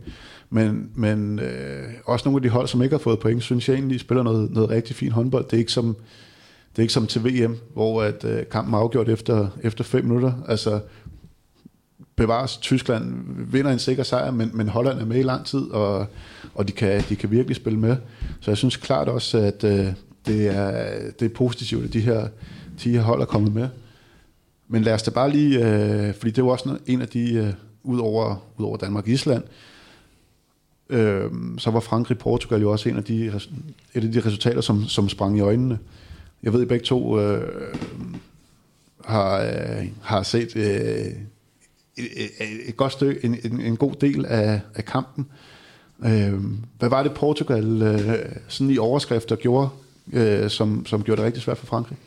Men, 0.49 0.89
men 0.95 1.39
øh, 1.39 1.83
også 2.05 2.29
nogle 2.29 2.37
af 2.37 2.41
de 2.41 2.49
hold, 2.49 2.67
som 2.67 2.83
ikke 2.83 2.93
har 2.93 2.99
fået 2.99 3.19
point, 3.19 3.43
synes 3.43 3.69
jeg 3.69 3.75
egentlig 3.75 3.99
spiller 3.99 4.23
noget, 4.23 4.51
noget 4.51 4.69
rigtig 4.69 4.95
fint 4.95 5.13
håndbold. 5.13 5.43
Det 5.43 5.53
er 5.53 5.57
ikke 5.57 5.71
som, 5.71 5.95
det 6.71 6.77
er 6.77 6.81
ikke 6.81 6.93
som 6.93 7.07
til 7.07 7.23
VM, 7.23 7.57
hvor 7.73 8.03
at, 8.03 8.23
øh, 8.23 8.45
kampen 8.51 8.73
er 8.73 8.77
afgjort 8.77 9.09
efter, 9.09 9.47
efter 9.61 9.83
fem 9.83 10.05
minutter. 10.05 10.33
Altså, 10.47 10.79
bevares 12.17 12.57
Tyskland 12.57 13.25
vinder 13.51 13.71
en 13.71 13.79
sikker 13.79 14.03
sejr, 14.03 14.31
men, 14.31 14.51
men 14.53 14.67
Holland 14.67 14.99
er 14.99 15.05
med 15.05 15.19
i 15.19 15.23
lang 15.23 15.45
tid, 15.45 15.71
og, 15.71 16.07
og 16.53 16.67
de, 16.67 16.71
kan, 16.71 17.03
de 17.09 17.15
kan 17.15 17.31
virkelig 17.31 17.55
spille 17.55 17.79
med. 17.79 17.97
Så 18.39 18.51
jeg 18.51 18.57
synes 18.57 18.75
klart 18.75 19.07
også, 19.07 19.37
at 19.37 19.63
øh, 19.63 19.93
det, 20.27 20.47
er, 20.47 20.99
det 21.19 21.25
er 21.25 21.35
positivt, 21.35 21.85
at 21.85 21.93
de 21.93 21.99
her, 21.99 22.27
de 22.83 22.91
her 22.91 23.01
hold 23.01 23.21
er 23.21 23.25
kommet 23.25 23.53
med. 23.53 23.69
Men 24.67 24.83
lad 24.83 24.93
os 24.93 25.03
da 25.03 25.11
bare 25.11 25.31
lige, 25.31 25.57
øh, 25.57 26.13
fordi 26.13 26.31
det 26.31 26.37
er 26.37 26.43
jo 26.43 26.47
også 26.47 26.77
en 26.85 27.01
af 27.01 27.07
de, 27.07 27.33
øh, 27.33 27.53
ud, 27.83 27.99
over, 27.99 28.35
ud 28.57 28.65
over 28.65 28.77
Danmark 28.77 29.03
og 29.03 29.09
Island, 29.09 29.43
øh, 30.89 31.31
så 31.57 31.71
var 31.71 31.79
Frankrig-Portugal 31.79 32.61
jo 32.61 32.71
også 32.71 32.89
en 32.89 32.97
af 32.97 33.03
de, 33.03 33.25
et 33.93 34.03
af 34.03 34.11
de 34.11 34.19
resultater, 34.19 34.61
som, 34.61 34.83
som 34.83 35.09
sprang 35.09 35.37
i 35.37 35.41
øjnene. 35.41 35.79
Jeg 36.43 36.53
ved, 36.53 36.61
at 36.61 36.67
begge 36.67 36.85
to 36.85 37.19
øh, 37.19 37.73
har, 39.05 39.41
øh, 39.41 39.87
har 40.01 40.23
set 40.23 40.55
øh, 40.55 41.13
et, 41.97 42.31
et, 42.67 42.77
godt 42.77 42.91
stykke, 42.91 43.25
en, 43.25 43.37
en, 43.43 43.61
en 43.61 43.77
god 43.77 43.93
del 44.01 44.25
af, 44.25 44.61
af 44.75 44.85
kampen. 44.85 45.27
Øh, 46.05 46.33
hvad 46.79 46.89
var 46.89 47.03
det, 47.03 47.13
Portugal 47.13 47.81
øh, 47.81 48.19
sådan 48.47 48.69
i 48.71 48.77
overskrifter 48.77 49.35
gjorde, 49.35 49.69
øh, 50.13 50.49
som, 50.49 50.85
som 50.85 51.03
gjorde 51.03 51.21
det 51.21 51.25
rigtig 51.25 51.43
svært 51.43 51.57
for 51.57 51.65
Frankrig? 51.65 51.97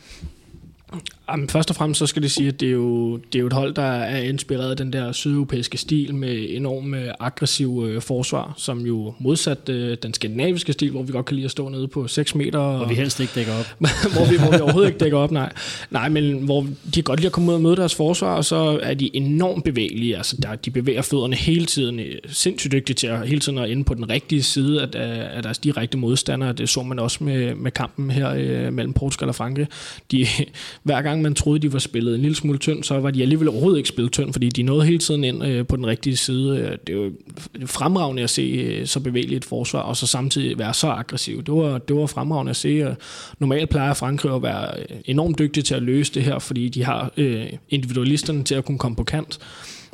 Jamen, 1.31 1.49
først 1.49 1.71
og 1.71 1.77
fremmest 1.77 1.99
så 1.99 2.07
skal 2.07 2.23
det 2.23 2.31
sige, 2.31 2.49
at 2.49 2.61
det 2.61 2.69
er, 2.69 2.73
jo, 2.73 3.17
det 3.17 3.35
er 3.35 3.41
jo 3.41 3.47
et 3.47 3.53
hold, 3.53 3.75
der 3.75 3.83
er 3.83 4.23
inspireret 4.23 4.71
af 4.71 4.77
den 4.77 4.93
der 4.93 5.13
sydeuropæiske 5.13 5.79
stil 5.79 6.15
med 6.15 6.47
enormt 6.49 6.97
aggressiv 7.21 7.85
øh, 7.89 8.03
forsvar, 8.03 8.55
som 8.57 8.81
jo 8.81 9.15
modsat 9.19 9.69
øh, 9.69 9.97
den 10.03 10.15
skandinaviske 10.15 10.73
stil, 10.73 10.91
hvor 10.91 11.03
vi 11.03 11.13
godt 11.13 11.27
kan 11.27 11.37
lide 11.37 11.45
at 11.45 11.51
stå 11.51 11.69
nede 11.69 11.89
på 11.89 12.09
6 12.09 12.35
meter. 12.35 12.59
Og, 12.59 12.81
og 12.81 12.91
vi 12.91 12.95
helst 12.95 13.21
ikke 13.21 13.33
dækker 13.35 13.53
op. 13.53 13.67
hvor, 14.15 14.31
vi, 14.31 14.39
hvor 14.39 14.51
vi 14.51 14.61
overhovedet 14.61 14.89
ikke 14.89 14.99
dækker 14.99 15.19
op, 15.19 15.31
nej. 15.31 15.53
Nej, 15.91 16.09
men 16.09 16.39
hvor 16.39 16.67
de 16.95 17.03
godt 17.03 17.21
lide 17.21 17.27
at 17.27 17.33
komme 17.33 17.51
ud 17.51 17.55
og 17.55 17.61
møde 17.61 17.77
deres 17.77 17.95
forsvar, 17.95 18.37
og 18.37 18.45
så 18.45 18.81
er 18.83 18.95
de 18.95 19.17
enormt 19.17 19.65
bevægelige. 19.65 20.17
Altså, 20.17 20.37
der, 20.43 20.55
de 20.55 20.71
bevæger 20.71 21.03
fødderne 21.03 21.37
hele 21.37 21.67
tiden, 21.67 22.01
øh, 22.01 22.15
sindssygt 22.29 22.73
dygtige 22.73 22.95
til 22.95 23.07
at 23.07 23.29
hele 23.29 23.41
tiden 23.41 23.59
at 23.59 23.71
inde 23.71 23.85
på 23.85 23.95
den 23.95 24.11
rigtige 24.11 24.43
side 24.43 24.83
af, 24.83 24.89
af 25.37 25.43
deres 25.43 25.59
direkte 25.59 25.99
modstandere. 25.99 26.53
Det 26.53 26.69
så 26.69 26.83
man 26.83 26.99
også 26.99 27.25
med, 27.25 27.55
med 27.55 27.71
kampen 27.71 28.11
her 28.11 28.31
øh, 28.31 28.73
mellem 28.73 28.93
Portugal 28.93 29.29
og 29.29 29.35
Frankrig. 29.35 29.67
De, 30.11 30.27
hver 30.83 31.03
gang 31.03 31.20
man 31.23 31.35
troede, 31.35 31.59
de 31.59 31.73
var 31.73 31.79
spillet 31.79 32.15
en 32.15 32.21
lille 32.21 32.37
smule 32.37 32.59
tynd, 32.59 32.85
så 32.85 33.01
var 33.01 33.11
de 33.11 33.23
alligevel 33.23 33.49
overhovedet 33.49 33.79
ikke 33.79 33.89
spillet 33.89 34.13
tynd, 34.13 34.33
fordi 34.33 34.49
de 34.49 34.63
nåede 34.63 34.85
hele 34.85 34.99
tiden 34.99 35.25
ind 35.25 35.45
øh, 35.45 35.67
på 35.67 35.77
den 35.77 35.87
rigtige 35.87 36.17
side. 36.17 36.59
Øh, 36.59 36.79
det 36.87 36.95
er 36.95 36.99
jo 36.99 37.13
fremragende 37.67 38.23
at 38.23 38.31
se 38.31 38.43
øh, 38.43 38.87
så 38.87 39.01
bevægeligt 39.01 39.37
et 39.37 39.45
forsvar, 39.45 39.81
og 39.81 39.97
så 39.97 40.07
samtidig 40.07 40.59
være 40.59 40.75
så 40.75 40.89
aggressiv. 40.89 41.43
Det 41.43 41.55
var, 41.55 41.79
det 41.79 41.97
var 41.97 42.07
fremragende 42.07 42.51
at 42.51 42.57
se. 42.57 42.97
Normalt 43.39 43.71
plejer 43.71 43.95
Frankrig 43.95 44.35
at 44.35 44.43
være 44.43 44.81
øh, 44.81 44.97
enormt 45.05 45.39
dygtige 45.39 45.65
til 45.65 45.75
at 45.75 45.83
løse 45.83 46.15
det 46.15 46.23
her, 46.23 46.39
fordi 46.39 46.69
de 46.69 46.85
har 46.85 47.13
øh, 47.17 47.47
individualisterne 47.69 48.45
til 48.45 48.55
at 48.55 48.65
kunne 48.65 48.79
komme 48.79 48.97
på 48.97 49.05
kant. 49.05 49.39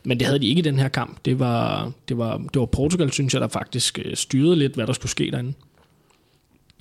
Men 0.05 0.19
det 0.19 0.27
havde 0.27 0.39
de 0.39 0.47
ikke 0.47 0.59
i 0.59 0.63
den 0.63 0.79
her 0.79 0.89
kamp. 0.89 1.17
Det 1.25 1.39
var, 1.39 1.93
det 2.09 2.19
var, 2.19 2.37
det 2.37 2.61
var 2.61 2.67
Portugal, 2.67 3.13
synes 3.13 3.35
jeg, 3.35 3.41
der 3.41 3.49
faktisk 3.49 3.99
øh, 4.05 4.17
styrede 4.17 4.57
lidt, 4.57 4.75
hvad 4.75 4.87
der 4.87 4.93
skulle 4.93 5.11
ske 5.11 5.31
derinde. 5.31 5.53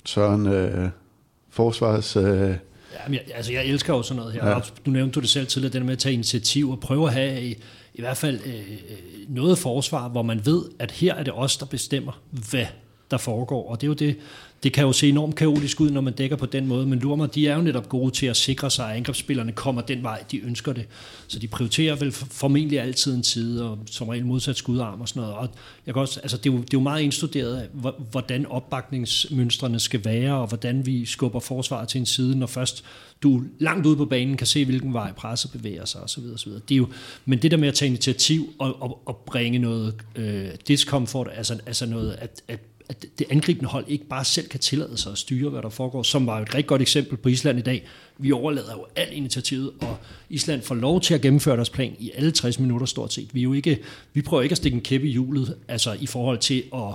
Søren, 0.04 0.46
øh, 0.46 0.88
forsvars... 1.50 2.16
Øh 2.16 2.54
Jamen, 3.04 3.14
jeg, 3.14 3.36
altså, 3.36 3.52
jeg 3.52 3.64
elsker 3.66 3.94
jo 3.94 4.02
sådan 4.02 4.16
noget 4.16 4.32
her. 4.32 4.48
Ja. 4.48 4.60
Du 4.86 4.90
nævnte 4.90 5.14
du 5.14 5.20
det 5.20 5.28
selv 5.28 5.46
tidligere, 5.46 5.72
den 5.72 5.84
med 5.84 5.92
at 5.92 5.98
tage 5.98 6.12
initiativ 6.12 6.70
og 6.70 6.80
prøve 6.80 7.06
at 7.06 7.12
have 7.12 7.42
i, 7.42 7.56
i 7.94 8.00
hvert 8.00 8.16
fald 8.16 8.40
øh, 8.44 8.78
noget 9.28 9.58
forsvar, 9.58 10.08
hvor 10.08 10.22
man 10.22 10.46
ved, 10.46 10.62
at 10.78 10.90
her 10.90 11.14
er 11.14 11.22
det 11.22 11.32
os, 11.36 11.56
der 11.56 11.66
bestemmer, 11.66 12.20
hvad 12.50 12.66
der 13.10 13.16
foregår. 13.16 13.70
Og 13.70 13.80
det 13.80 13.86
er 13.86 13.88
jo 13.88 13.94
det, 13.94 14.16
det 14.66 14.72
kan 14.72 14.84
jo 14.84 14.92
se 14.92 15.08
enormt 15.08 15.34
kaotisk 15.34 15.80
ud, 15.80 15.90
når 15.90 16.00
man 16.00 16.12
dækker 16.12 16.36
på 16.36 16.46
den 16.46 16.66
måde, 16.66 16.86
men 16.86 16.98
Lurmer, 16.98 17.26
de 17.26 17.48
er 17.48 17.56
jo 17.56 17.62
netop 17.62 17.88
gode 17.88 18.10
til 18.10 18.26
at 18.26 18.36
sikre 18.36 18.70
sig, 18.70 18.90
at 18.90 18.96
angrebsspillerne 18.96 19.52
kommer 19.52 19.82
den 19.82 20.02
vej, 20.02 20.24
de 20.30 20.38
ønsker 20.38 20.72
det. 20.72 20.86
Så 21.26 21.38
de 21.38 21.48
prioriterer 21.48 21.94
vel 21.94 22.12
formentlig 22.12 22.80
altid 22.80 23.14
en 23.14 23.22
side, 23.22 23.70
og 23.70 23.78
som 23.86 24.08
regel 24.08 24.26
modsat 24.26 24.56
skudarm 24.56 25.00
og 25.00 25.08
sådan 25.08 25.20
noget. 25.20 25.36
Og 25.36 25.48
jeg 25.86 25.94
kan 25.94 26.00
også, 26.00 26.20
altså 26.20 26.36
det, 26.36 26.50
er 26.50 26.54
jo, 26.54 26.58
det 26.58 26.64
er 26.64 26.68
jo 26.78 26.80
meget 26.80 27.02
indstuderet 27.02 27.56
af, 27.56 27.92
hvordan 28.10 28.46
opbakningsmønstrene 28.46 29.80
skal 29.80 30.04
være, 30.04 30.34
og 30.34 30.46
hvordan 30.46 30.86
vi 30.86 31.04
skubber 31.04 31.40
forsvaret 31.40 31.88
til 31.88 31.98
en 31.98 32.06
side, 32.06 32.38
når 32.38 32.46
først 32.46 32.84
du 33.22 33.42
langt 33.58 33.86
ude 33.86 33.96
på 33.96 34.04
banen 34.04 34.36
kan 34.36 34.46
se, 34.46 34.64
hvilken 34.64 34.92
vej 34.92 35.12
presset 35.12 35.52
bevæger 35.52 35.84
sig 35.84 36.00
osv. 36.00 36.22
osv. 36.34 36.52
Det 36.52 36.74
er 36.74 36.76
jo, 36.76 36.88
men 37.24 37.42
det 37.42 37.50
der 37.50 37.56
med 37.56 37.68
at 37.68 37.74
tage 37.74 37.88
initiativ 37.88 38.54
og, 38.58 38.82
og, 38.82 39.02
og 39.06 39.16
bringe 39.26 39.58
noget 39.58 39.94
øh, 40.16 40.48
discomfort, 40.68 41.28
altså, 41.36 41.58
altså 41.66 41.86
noget, 41.86 42.16
at, 42.20 42.42
at 42.48 42.60
at 42.88 43.06
det 43.18 43.26
angribende 43.30 43.68
hold 43.68 43.84
ikke 43.88 44.04
bare 44.04 44.24
selv 44.24 44.48
kan 44.48 44.60
tillade 44.60 44.98
sig 44.98 45.12
at 45.12 45.18
styre, 45.18 45.50
hvad 45.50 45.62
der 45.62 45.68
foregår, 45.68 46.02
som 46.02 46.26
var 46.26 46.40
et 46.40 46.54
rigtig 46.54 46.66
godt 46.66 46.82
eksempel 46.82 47.16
på 47.16 47.28
Island 47.28 47.58
i 47.58 47.62
dag. 47.62 47.86
Vi 48.18 48.32
overlader 48.32 48.72
jo 48.72 48.86
alt 48.96 49.12
initiativet, 49.12 49.70
og 49.80 49.96
Island 50.30 50.62
får 50.62 50.74
lov 50.74 51.00
til 51.00 51.14
at 51.14 51.20
gennemføre 51.20 51.56
deres 51.56 51.70
plan 51.70 51.96
i 51.98 52.10
alle 52.14 52.30
60 52.30 52.58
minutter 52.58 52.86
stort 52.86 53.12
set. 53.12 53.34
Vi, 53.34 53.40
er 53.40 53.42
jo 53.42 53.52
ikke, 53.52 53.78
vi 54.12 54.22
prøver 54.22 54.42
ikke 54.42 54.52
at 54.52 54.56
stikke 54.56 54.76
en 54.76 54.82
kæppe 54.82 55.08
i 55.08 55.10
hjulet, 55.10 55.56
altså 55.68 55.92
i 56.00 56.06
forhold 56.06 56.38
til 56.38 56.62
at, 56.74 56.94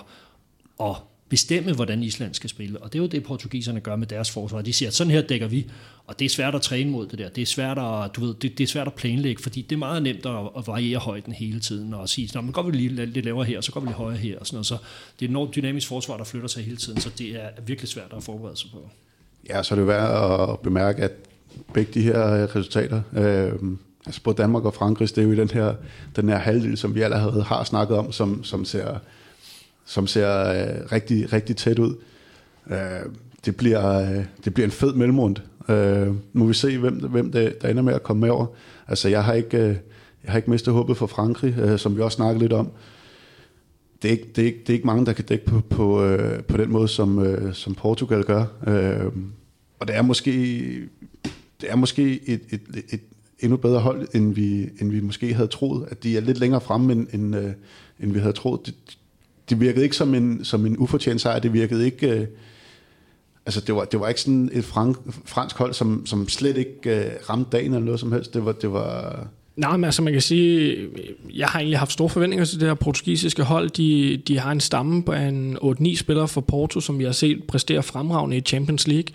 at 0.80 0.95
bestemme, 1.31 1.73
hvordan 1.73 2.03
Island 2.03 2.33
skal 2.33 2.49
spille. 2.49 2.79
Og 2.79 2.93
det 2.93 2.99
er 2.99 3.03
jo 3.03 3.07
det, 3.07 3.23
portugiserne 3.23 3.79
gør 3.79 3.95
med 3.95 4.07
deres 4.07 4.31
forsvar. 4.31 4.61
De 4.61 4.73
siger, 4.73 4.89
at 4.89 4.93
sådan 4.93 5.11
her 5.11 5.21
dækker 5.21 5.47
vi, 5.47 5.65
og 6.07 6.19
det 6.19 6.25
er 6.25 6.29
svært 6.29 6.55
at 6.55 6.61
træne 6.61 6.91
mod 6.91 7.07
det 7.07 7.19
der. 7.19 7.29
Det 7.29 7.41
er 7.41 7.45
svært 7.45 7.77
at, 7.77 8.15
du 8.15 8.21
ved, 8.25 8.33
det, 8.33 8.57
det 8.57 8.63
er 8.63 8.67
svært 8.67 8.87
at 8.87 8.93
planlægge, 8.93 9.43
fordi 9.43 9.61
det 9.61 9.75
er 9.75 9.79
meget 9.79 10.03
nemt 10.03 10.25
at, 10.25 10.49
at 10.57 10.67
variere 10.67 10.99
højden 10.99 11.33
hele 11.33 11.59
tiden, 11.59 11.93
og 11.93 12.09
sige, 12.09 12.39
at 12.39 12.53
går 12.53 12.63
vi 12.63 12.71
lige 12.71 13.05
lidt 13.05 13.25
lavere 13.25 13.45
her, 13.45 13.61
så 13.61 13.71
går 13.71 13.79
vi 13.79 13.87
lidt 13.87 13.97
højere 13.97 14.17
her, 14.17 14.39
og 14.39 14.47
sådan 14.47 14.55
noget. 14.55 14.65
Så 14.65 14.73
det 15.19 15.25
er 15.25 15.25
et 15.25 15.29
enormt 15.29 15.55
dynamisk 15.55 15.87
forsvar, 15.87 16.17
der 16.17 16.23
flytter 16.23 16.47
sig 16.47 16.63
hele 16.63 16.77
tiden, 16.77 17.01
så 17.01 17.09
det 17.17 17.27
er 17.29 17.49
virkelig 17.65 17.89
svært 17.89 18.13
at 18.17 18.23
forberede 18.23 18.57
sig 18.57 18.69
på. 18.73 18.89
Ja, 19.49 19.63
så 19.63 19.73
er 19.75 19.79
det 19.79 19.87
værd 19.87 20.49
at 20.49 20.59
bemærke, 20.59 21.03
at 21.03 21.11
begge 21.73 21.91
de 21.93 22.01
her 22.01 22.33
øh, 22.33 22.43
resultater, 22.43 23.01
øh, 23.13 23.53
altså 24.05 24.21
både 24.23 24.37
Danmark 24.37 24.65
og 24.65 24.73
Frankrig, 24.73 25.09
det 25.09 25.17
er 25.17 25.23
jo 25.23 25.31
i 25.31 25.35
den 25.35 25.49
her, 25.49 25.75
den 26.15 26.29
her 26.29 26.37
halvdel, 26.37 26.77
som 26.77 26.95
vi 26.95 27.01
allerede 27.01 27.43
har 27.43 27.63
snakket 27.63 27.97
om, 27.97 28.11
som, 28.11 28.43
som 28.43 28.65
ser 28.65 28.99
som 29.85 30.07
ser 30.07 30.49
øh, 30.49 30.91
rigtig, 30.91 31.33
rigtig 31.33 31.55
tæt 31.55 31.79
ud. 31.79 31.95
Øh, 32.71 32.77
det, 33.45 33.55
bliver, 33.55 33.99
øh, 34.01 34.25
det 34.45 34.53
bliver 34.53 34.65
en 34.67 34.71
fed 34.71 34.93
mellemrund. 34.93 35.35
Øh, 35.69 36.07
må 36.33 36.45
vi 36.45 36.53
se, 36.53 36.77
hvem, 36.77 36.95
hvem 36.95 37.31
det, 37.31 37.61
der 37.61 37.67
ender 37.67 37.83
med 37.83 37.93
at 37.93 38.03
komme 38.03 38.21
med 38.21 38.29
over. 38.29 38.45
Altså, 38.87 39.09
jeg 39.09 39.23
har 39.23 39.33
ikke, 39.33 39.57
øh, 39.57 39.75
jeg 40.23 40.31
har 40.31 40.37
ikke 40.37 40.49
mistet 40.49 40.73
håbet 40.73 40.97
for 40.97 41.07
Frankrig, 41.07 41.57
øh, 41.57 41.79
som 41.79 41.95
vi 41.95 42.01
også 42.01 42.15
snakkede 42.15 42.39
lidt 42.39 42.53
om. 42.53 42.71
Det 44.01 44.07
er, 44.07 44.11
ikke, 44.11 44.27
det, 44.35 44.41
er 44.41 44.45
ikke, 44.45 44.59
det 44.59 44.69
er 44.69 44.73
ikke 44.73 44.87
mange, 44.87 45.05
der 45.05 45.13
kan 45.13 45.25
dække 45.25 45.45
på, 45.45 45.61
på, 45.69 46.03
øh, 46.03 46.43
på 46.43 46.57
den 46.57 46.71
måde, 46.71 46.87
som, 46.87 47.19
øh, 47.19 47.53
som 47.53 47.75
Portugal 47.75 48.23
gør. 48.23 48.45
Øh, 48.67 49.11
og 49.79 49.87
det 49.87 49.95
er 49.95 50.01
måske, 50.01 50.31
det 51.61 51.71
er 51.71 51.75
måske 51.75 52.29
et, 52.29 52.41
et, 52.49 52.61
et 52.89 53.01
endnu 53.39 53.57
bedre 53.57 53.79
hold, 53.79 54.07
end 54.13 54.33
vi, 54.33 54.69
end 54.81 54.91
vi 54.91 54.99
måske 54.99 55.33
havde 55.33 55.47
troet. 55.47 55.87
At 55.91 56.03
de 56.03 56.17
er 56.17 56.21
lidt 56.21 56.39
længere 56.39 56.61
fremme, 56.61 56.93
end, 56.93 57.07
end, 57.13 57.35
øh, 57.35 57.51
end 57.99 58.11
vi 58.11 58.19
havde 58.19 58.33
troet. 58.33 58.65
De, 58.65 58.71
det 59.51 59.59
virkede 59.59 59.83
ikke 59.83 59.95
som 59.95 60.15
en, 60.15 60.45
som 60.45 60.65
en 60.65 60.77
ufortjent 60.77 61.21
sejr, 61.21 61.39
det 61.39 61.53
virkede 61.53 61.85
ikke... 61.85 62.09
Øh, 62.09 62.27
altså 63.45 63.61
det 63.61 63.75
var, 63.75 63.85
det 63.85 63.99
var 63.99 64.07
ikke 64.07 64.21
sådan 64.21 64.49
et 64.53 64.63
frank, 64.63 64.97
fransk 65.26 65.57
hold, 65.57 65.73
som, 65.73 66.05
som 66.05 66.28
slet 66.28 66.57
ikke 66.57 67.05
øh, 67.05 67.11
ramte 67.30 67.57
dagen 67.57 67.73
eller 67.73 67.86
noget 67.86 67.99
som 67.99 68.11
helst. 68.11 68.34
Det 68.34 68.45
var... 68.45 68.51
Det 68.51 68.71
var 68.71 69.28
Nej, 69.62 69.78
men 69.78 69.84
altså 69.84 70.01
man 70.01 70.14
kan 70.14 70.22
sige, 70.22 70.78
jeg 71.36 71.47
har 71.47 71.59
egentlig 71.59 71.80
haft 71.80 71.91
store 71.91 72.09
forventninger 72.09 72.45
til 72.45 72.59
det 72.59 72.68
her 72.68 72.74
portugisiske 72.74 73.43
hold. 73.43 73.70
De, 73.70 74.18
de 74.18 74.39
har 74.39 74.51
en 74.51 74.59
stamme 74.59 75.03
på 75.03 75.14
en 75.14 75.57
8-9 75.57 75.97
spillere 75.97 76.28
for 76.28 76.41
Porto, 76.41 76.80
som 76.80 76.99
vi 76.99 77.03
har 77.03 77.12
set 77.12 77.43
præstere 77.43 77.84
fremragende 77.84 78.38
i 78.38 78.41
Champions 78.41 78.88
League. 78.88 79.14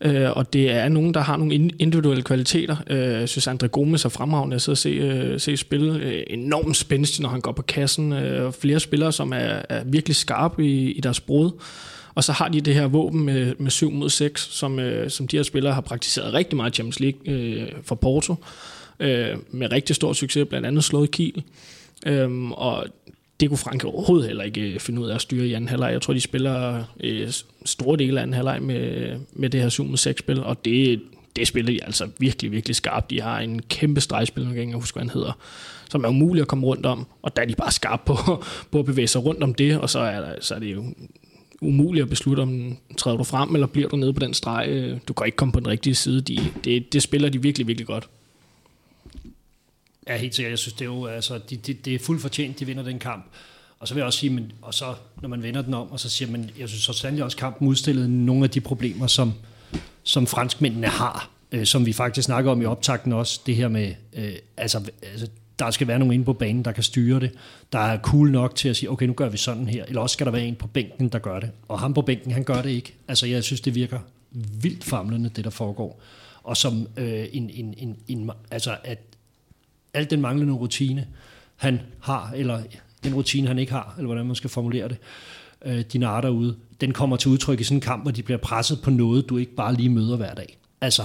Øh, 0.00 0.30
og 0.36 0.52
det 0.52 0.70
er 0.70 0.88
nogen, 0.88 1.14
der 1.14 1.20
har 1.20 1.36
nogle 1.36 1.54
individuelle 1.78 2.22
kvaliteter. 2.22 2.76
Øh, 2.90 2.98
jeg 2.98 3.28
synes, 3.28 3.46
Andre 3.46 3.68
Gomes 3.68 4.04
er 4.04 4.08
fremragende 4.08 4.54
at 4.54 4.62
sidde 4.62 4.74
og 4.74 4.78
se, 4.78 4.88
øh, 4.88 5.40
se 5.40 5.56
spille. 5.56 6.02
Øh, 6.02 6.22
enormt 6.26 6.76
spændende, 6.76 7.22
når 7.22 7.28
han 7.28 7.40
går 7.40 7.52
på 7.52 7.62
kassen. 7.62 8.12
Øh, 8.12 8.52
flere 8.52 8.80
spillere, 8.80 9.12
som 9.12 9.32
er, 9.32 9.62
er 9.68 9.84
virkelig 9.84 10.16
skarpe 10.16 10.66
i, 10.66 10.90
i 10.90 11.00
deres 11.00 11.20
brud. 11.20 11.50
Og 12.14 12.24
så 12.24 12.32
har 12.32 12.48
de 12.48 12.60
det 12.60 12.74
her 12.74 12.86
våben 12.86 13.24
med, 13.24 13.54
med 13.58 13.70
7 13.70 13.90
mod 13.90 14.10
6, 14.10 14.48
som, 14.50 14.78
øh, 14.78 15.10
som 15.10 15.28
de 15.28 15.36
her 15.36 15.42
spillere 15.42 15.74
har 15.74 15.80
praktiseret 15.80 16.34
rigtig 16.34 16.56
meget 16.56 16.70
i 16.70 16.74
Champions 16.74 17.00
League 17.00 17.20
øh, 17.26 17.68
for 17.82 17.94
Porto 17.94 18.34
øh, 19.00 19.36
med 19.50 19.72
rigtig 19.72 19.96
stor 19.96 20.12
succes, 20.12 20.46
blandt 20.48 20.66
andet 20.66 20.84
slået 20.84 21.10
Kiel. 21.10 21.42
Øhm, 22.06 22.52
og 22.52 22.86
det 23.40 23.48
kunne 23.48 23.58
Frank 23.58 23.84
overhovedet 23.84 24.26
heller 24.26 24.44
ikke 24.44 24.60
øh, 24.60 24.80
finde 24.80 25.00
ud 25.00 25.08
af 25.08 25.14
at 25.14 25.20
styre 25.20 25.46
i 25.46 25.52
anden 25.52 25.68
halvleg. 25.68 25.92
Jeg 25.92 26.02
tror, 26.02 26.14
de 26.14 26.20
spiller 26.20 26.84
øh, 27.00 27.32
store 27.64 27.96
dele 27.96 28.18
af 28.18 28.22
anden 28.22 28.34
halvleg 28.34 28.62
med, 28.62 29.12
med 29.32 29.50
det 29.50 29.60
her 29.60 29.68
7 29.68 29.96
6 29.96 30.18
spil 30.18 30.42
og 30.42 30.64
det, 30.64 31.00
det 31.36 31.48
spiller 31.48 31.72
de 31.72 31.84
altså 31.84 32.08
virkelig, 32.18 32.52
virkelig 32.52 32.76
skarpt. 32.76 33.10
De 33.10 33.20
har 33.20 33.40
en 33.40 33.62
kæmpe 33.62 34.00
stregspil, 34.00 34.44
nu 34.44 34.52
kan 34.52 34.68
jeg 34.68 34.74
huske, 34.74 34.94
hvad 34.94 35.02
han 35.02 35.10
hedder, 35.10 35.38
som 35.90 36.04
er 36.04 36.08
umuligt 36.08 36.42
at 36.42 36.48
komme 36.48 36.66
rundt 36.66 36.86
om, 36.86 37.06
og 37.22 37.36
der 37.36 37.42
er 37.42 37.46
de 37.46 37.54
bare 37.54 37.72
skarpe 37.72 38.02
på, 38.06 38.16
på 38.70 38.78
at 38.78 38.84
bevæge 38.84 39.08
sig 39.08 39.24
rundt 39.24 39.42
om 39.42 39.54
det, 39.54 39.78
og 39.78 39.90
så 39.90 39.98
er, 39.98 40.20
der, 40.20 40.34
så 40.40 40.54
er 40.54 40.58
det 40.58 40.74
jo 40.74 40.84
umuligt 41.60 42.02
at 42.02 42.08
beslutte, 42.08 42.40
om 42.40 42.76
træder 42.96 43.16
du 43.16 43.24
frem, 43.24 43.54
eller 43.54 43.66
bliver 43.66 43.88
du 43.88 43.96
nede 43.96 44.12
på 44.12 44.20
den 44.20 44.34
streg. 44.34 44.66
Øh, 44.68 44.98
du 45.08 45.12
kan 45.12 45.26
ikke 45.26 45.36
komme 45.36 45.52
på 45.52 45.60
den 45.60 45.68
rigtige 45.68 45.94
side. 45.94 46.20
De, 46.20 46.38
det, 46.64 46.92
det 46.92 47.02
spiller 47.02 47.28
de 47.28 47.42
virkelig, 47.42 47.66
virkelig 47.66 47.86
godt. 47.86 48.08
Ja, 50.08 50.16
helt 50.16 50.34
sikkert. 50.34 50.50
Jeg 50.50 50.58
synes, 50.58 50.72
det 50.72 50.80
er 50.80 50.88
jo 50.88 51.06
altså, 51.06 51.40
de, 51.50 51.56
de, 51.56 51.74
det 51.74 51.94
er 51.94 51.98
fuldt 51.98 52.22
fortjent, 52.22 52.60
de 52.60 52.64
vinder 52.64 52.82
den 52.82 52.98
kamp. 52.98 53.24
Og 53.78 53.88
så 53.88 53.94
vil 53.94 54.00
jeg 54.00 54.06
også 54.06 54.18
sige, 54.18 54.30
men, 54.30 54.52
og 54.62 54.74
så 54.74 54.94
når 55.22 55.28
man 55.28 55.42
vender 55.42 55.62
den 55.62 55.74
om, 55.74 55.92
og 55.92 56.00
så 56.00 56.08
siger 56.08 56.30
man, 56.30 56.50
jeg 56.58 56.68
synes 56.68 56.82
så 56.82 56.92
sandelig 56.92 57.24
også, 57.24 57.36
kampen 57.36 57.68
udstillede 57.68 58.24
nogle 58.24 58.44
af 58.44 58.50
de 58.50 58.60
problemer, 58.60 59.06
som, 59.06 59.32
som 60.02 60.26
franskmændene 60.26 60.86
har, 60.86 61.30
øh, 61.52 61.66
som 61.66 61.86
vi 61.86 61.92
faktisk 61.92 62.26
snakker 62.26 62.50
om 62.50 62.62
i 62.62 62.64
optakten 62.64 63.12
også, 63.12 63.40
det 63.46 63.56
her 63.56 63.68
med, 63.68 63.94
øh, 64.12 64.32
altså, 64.56 64.90
altså 65.02 65.28
der 65.58 65.70
skal 65.70 65.86
være 65.86 65.98
nogen 65.98 66.14
inde 66.14 66.24
på 66.24 66.32
banen, 66.32 66.64
der 66.64 66.72
kan 66.72 66.82
styre 66.82 67.20
det, 67.20 67.32
der 67.72 67.78
er 67.78 67.98
cool 67.98 68.30
nok 68.30 68.54
til 68.54 68.68
at 68.68 68.76
sige, 68.76 68.90
okay, 68.90 69.06
nu 69.06 69.12
gør 69.12 69.28
vi 69.28 69.36
sådan 69.36 69.68
her, 69.68 69.84
eller 69.84 70.00
også 70.00 70.14
skal 70.14 70.26
der 70.26 70.32
være 70.32 70.44
en 70.44 70.54
på 70.54 70.66
bænken, 70.66 71.08
der 71.08 71.18
gør 71.18 71.40
det. 71.40 71.50
Og 71.68 71.80
ham 71.80 71.94
på 71.94 72.02
bænken, 72.02 72.32
han 72.32 72.44
gør 72.44 72.62
det 72.62 72.70
ikke. 72.70 72.94
Altså, 73.08 73.26
jeg 73.26 73.44
synes, 73.44 73.60
det 73.60 73.74
virker 73.74 73.98
vildt 74.62 74.84
famlende, 74.84 75.28
det 75.28 75.44
der 75.44 75.50
foregår. 75.50 76.00
Og 76.42 76.56
som 76.56 76.86
øh, 76.96 77.26
en, 77.32 77.50
en, 77.50 77.74
en, 77.78 77.96
en, 78.08 78.30
altså, 78.50 78.76
at 78.84 78.98
alt 79.94 80.10
den 80.10 80.20
manglende 80.20 80.54
rutine, 80.54 81.06
han 81.56 81.80
har, 82.00 82.32
eller 82.36 82.62
den 83.04 83.14
rutine, 83.14 83.48
han 83.48 83.58
ikke 83.58 83.72
har, 83.72 83.94
eller 83.96 84.06
hvordan 84.06 84.26
man 84.26 84.36
skal 84.36 84.50
formulere 84.50 84.88
det, 84.88 84.96
øh, 85.64 85.80
din 85.80 86.02
arter 86.02 86.28
ude, 86.28 86.56
den 86.80 86.92
kommer 86.92 87.16
til 87.16 87.30
udtryk 87.30 87.60
i 87.60 87.64
sådan 87.64 87.76
en 87.76 87.80
kamp, 87.80 88.04
hvor 88.04 88.10
de 88.10 88.22
bliver 88.22 88.38
presset 88.38 88.80
på 88.82 88.90
noget, 88.90 89.28
du 89.28 89.36
ikke 89.36 89.54
bare 89.54 89.74
lige 89.74 89.88
møder 89.88 90.16
hver 90.16 90.34
dag. 90.34 90.58
Altså, 90.80 91.02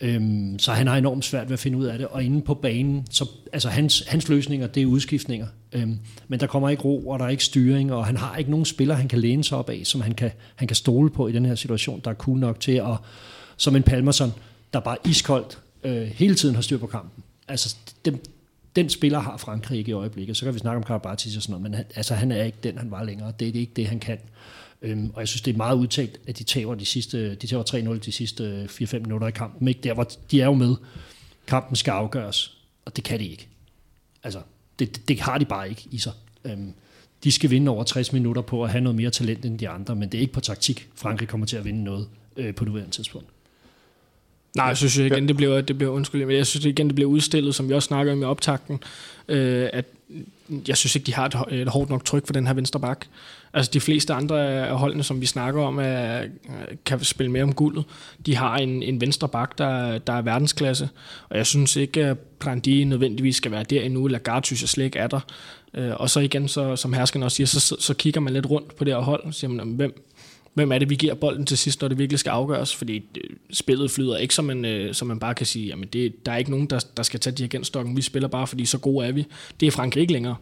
øhm, 0.00 0.58
så 0.58 0.72
han 0.72 0.86
har 0.86 0.96
enormt 0.96 1.24
svært 1.24 1.48
ved 1.48 1.52
at 1.52 1.58
finde 1.58 1.78
ud 1.78 1.84
af 1.84 1.98
det, 1.98 2.06
og 2.06 2.24
inde 2.24 2.42
på 2.42 2.54
banen, 2.54 3.06
så, 3.10 3.28
altså 3.52 3.68
hans, 3.68 4.04
hans 4.06 4.28
løsninger, 4.28 4.66
det 4.66 4.82
er 4.82 4.86
udskiftninger, 4.86 5.46
øhm, 5.72 5.98
men 6.28 6.40
der 6.40 6.46
kommer 6.46 6.68
ikke 6.68 6.82
ro, 6.82 7.08
og 7.08 7.18
der 7.18 7.24
er 7.24 7.28
ikke 7.28 7.44
styring, 7.44 7.92
og 7.92 8.06
han 8.06 8.16
har 8.16 8.36
ikke 8.36 8.50
nogen 8.50 8.66
spiller, 8.66 8.94
han 8.94 9.08
kan 9.08 9.18
læne 9.18 9.44
sig 9.44 9.58
op 9.58 9.70
af, 9.70 9.80
som 9.84 10.00
han 10.00 10.14
kan, 10.14 10.30
han 10.56 10.68
kan 10.68 10.74
stole 10.74 11.10
på 11.10 11.28
i 11.28 11.32
den 11.32 11.46
her 11.46 11.54
situation, 11.54 12.00
der 12.04 12.10
er 12.10 12.14
cool 12.14 12.38
nok 12.38 12.60
til 12.60 12.72
at, 12.72 12.96
som 13.56 13.76
en 13.76 13.82
Palmerson, 13.82 14.32
der 14.72 14.80
bare 14.80 14.96
iskoldt 15.04 15.58
øh, 15.84 16.02
hele 16.02 16.34
tiden 16.34 16.54
har 16.54 16.62
styr 16.62 16.78
på 16.78 16.86
kampen 16.86 17.24
altså, 17.48 17.76
den, 18.04 18.20
den 18.76 18.90
spiller 18.90 19.18
har 19.18 19.36
Frankrig 19.36 19.78
ikke 19.78 19.90
i 19.90 19.92
øjeblikket. 19.92 20.36
Så 20.36 20.44
kan 20.44 20.54
vi 20.54 20.58
snakke 20.58 20.76
om 20.76 20.82
Karabatis 20.82 21.36
og 21.36 21.42
sådan 21.42 21.52
noget, 21.52 21.62
men 21.62 21.74
han, 21.74 21.84
altså, 21.94 22.14
han 22.14 22.32
er 22.32 22.44
ikke 22.44 22.58
den, 22.62 22.78
han 22.78 22.90
var 22.90 23.02
længere. 23.02 23.32
Det 23.40 23.48
er 23.48 23.52
ikke 23.52 23.72
det, 23.76 23.86
han 23.86 24.00
kan. 24.00 24.18
Øhm, 24.82 25.10
og 25.14 25.20
jeg 25.20 25.28
synes, 25.28 25.42
det 25.42 25.52
er 25.52 25.56
meget 25.56 25.76
udtalt, 25.76 26.20
at 26.26 26.38
de 26.38 26.44
taber, 26.44 26.74
de 26.74 26.84
sidste, 26.84 27.34
de 27.34 27.46
taber 27.46 27.94
3-0 27.94 27.98
de 27.98 28.12
sidste 28.12 28.68
4-5 28.70 28.98
minutter 28.98 29.28
i 29.28 29.30
kampen. 29.30 29.68
Ikke? 29.68 29.80
Der, 29.80 29.94
hvor 29.94 30.08
de 30.30 30.40
er 30.40 30.46
jo 30.46 30.54
med. 30.54 30.76
Kampen 31.46 31.76
skal 31.76 31.90
afgøres, 31.90 32.58
og 32.84 32.96
det 32.96 33.04
kan 33.04 33.18
de 33.18 33.26
ikke. 33.26 33.48
Altså, 34.22 34.40
det, 34.78 34.96
det, 34.96 35.08
det 35.08 35.20
har 35.20 35.38
de 35.38 35.44
bare 35.44 35.68
ikke 35.68 35.88
i 35.90 35.98
sig. 35.98 36.12
Øhm, 36.44 36.72
de 37.24 37.32
skal 37.32 37.50
vinde 37.50 37.70
over 37.70 37.84
60 37.84 38.12
minutter 38.12 38.42
på 38.42 38.64
at 38.64 38.70
have 38.70 38.80
noget 38.80 38.96
mere 38.96 39.10
talent 39.10 39.44
end 39.44 39.58
de 39.58 39.68
andre, 39.68 39.94
men 39.94 40.08
det 40.08 40.18
er 40.18 40.22
ikke 40.22 40.32
på 40.32 40.40
taktik, 40.40 40.88
Frankrig 40.94 41.28
kommer 41.28 41.46
til 41.46 41.56
at 41.56 41.64
vinde 41.64 41.84
noget 41.84 42.08
øh, 42.36 42.54
på 42.54 42.64
nuværende 42.64 42.92
tidspunkt. 42.92 43.28
Nej, 44.56 44.66
jeg 44.66 44.76
synes 44.76 44.96
igen, 44.96 45.28
det 45.28 45.36
bliver, 45.36 45.60
det 45.60 45.78
bliver 45.78 45.92
undskyld, 45.92 46.26
men 46.26 46.36
jeg 46.36 46.46
synes 46.46 46.64
igen, 46.64 46.86
det 46.86 46.94
bliver 46.94 47.10
udstillet, 47.10 47.54
som 47.54 47.68
vi 47.68 47.74
også 47.74 47.86
snakker 47.86 48.12
om 48.12 48.22
i 48.22 48.24
optakten, 48.24 48.80
øh, 49.28 49.68
at 49.72 49.84
jeg 50.68 50.76
synes 50.76 50.96
ikke, 50.96 51.06
de 51.06 51.14
har 51.14 51.26
et, 51.26 51.60
et 51.60 51.68
hårdt 51.68 51.90
nok 51.90 52.04
tryk 52.04 52.26
for 52.26 52.32
den 52.32 52.46
her 52.46 52.54
venstre 52.54 52.80
bak. 52.80 53.06
Altså 53.52 53.70
de 53.74 53.80
fleste 53.80 54.14
andre 54.14 54.66
af 54.68 54.78
holdene, 54.78 55.02
som 55.02 55.20
vi 55.20 55.26
snakker 55.26 55.62
om, 55.62 55.78
er, 55.82 56.22
kan 56.86 57.04
spille 57.04 57.32
mere 57.32 57.42
om 57.42 57.54
guldet. 57.54 57.84
De 58.26 58.36
har 58.36 58.56
en, 58.56 58.82
en 58.82 59.00
venstre 59.00 59.28
bak, 59.28 59.58
der, 59.58 59.98
der 59.98 60.12
er 60.12 60.22
verdensklasse, 60.22 60.88
og 61.28 61.36
jeg 61.36 61.46
synes 61.46 61.76
ikke, 61.76 62.04
at 62.04 62.18
Brandi 62.18 62.84
nødvendigvis 62.84 63.36
skal 63.36 63.50
være 63.50 63.64
der 63.64 63.82
endnu. 63.82 64.06
Lagarde 64.06 64.46
synes 64.46 64.62
jeg 64.62 64.68
slet 64.68 64.84
ikke 64.84 64.98
er 64.98 65.06
der. 65.06 65.20
Øh, 65.74 65.92
og 65.96 66.10
så 66.10 66.20
igen, 66.20 66.48
så, 66.48 66.76
som 66.76 66.92
herskeren 66.92 67.22
også 67.22 67.36
siger, 67.36 67.46
så, 67.46 67.76
så 67.80 67.94
kigger 67.94 68.20
man 68.20 68.32
lidt 68.32 68.50
rundt 68.50 68.76
på 68.76 68.84
det 68.84 68.94
her 68.94 69.00
hold, 69.00 69.24
og 69.24 69.34
siger 69.34 69.50
man, 69.50 69.68
hvem, 69.68 70.04
hvem 70.54 70.72
er 70.72 70.78
det, 70.78 70.90
vi 70.90 70.94
giver 70.94 71.14
bolden 71.14 71.46
til 71.46 71.58
sidst, 71.58 71.80
når 71.80 71.88
det 71.88 71.98
virkelig 71.98 72.18
skal 72.18 72.30
afgøres, 72.30 72.76
fordi 72.76 72.96
øh, 72.96 73.36
spillet 73.52 73.90
flyder 73.90 74.16
ikke, 74.16 74.34
som 74.34 74.44
man, 74.44 74.64
øh, 74.64 74.94
som 74.94 75.08
man 75.08 75.18
bare 75.18 75.34
kan 75.34 75.46
sige, 75.46 75.66
jamen 75.66 75.88
det, 75.92 76.26
der 76.26 76.32
er 76.32 76.36
ikke 76.36 76.50
nogen, 76.50 76.66
der, 76.66 76.84
der 76.96 77.02
skal 77.02 77.20
tage 77.20 77.36
dirigentstokken, 77.36 77.96
vi 77.96 78.02
spiller 78.02 78.28
bare, 78.28 78.46
fordi 78.46 78.64
så 78.64 78.78
gode 78.78 79.06
er 79.06 79.12
vi. 79.12 79.26
Det 79.60 79.66
er 79.66 79.70
Frankrig 79.70 80.00
ikke 80.00 80.12
længere. 80.12 80.36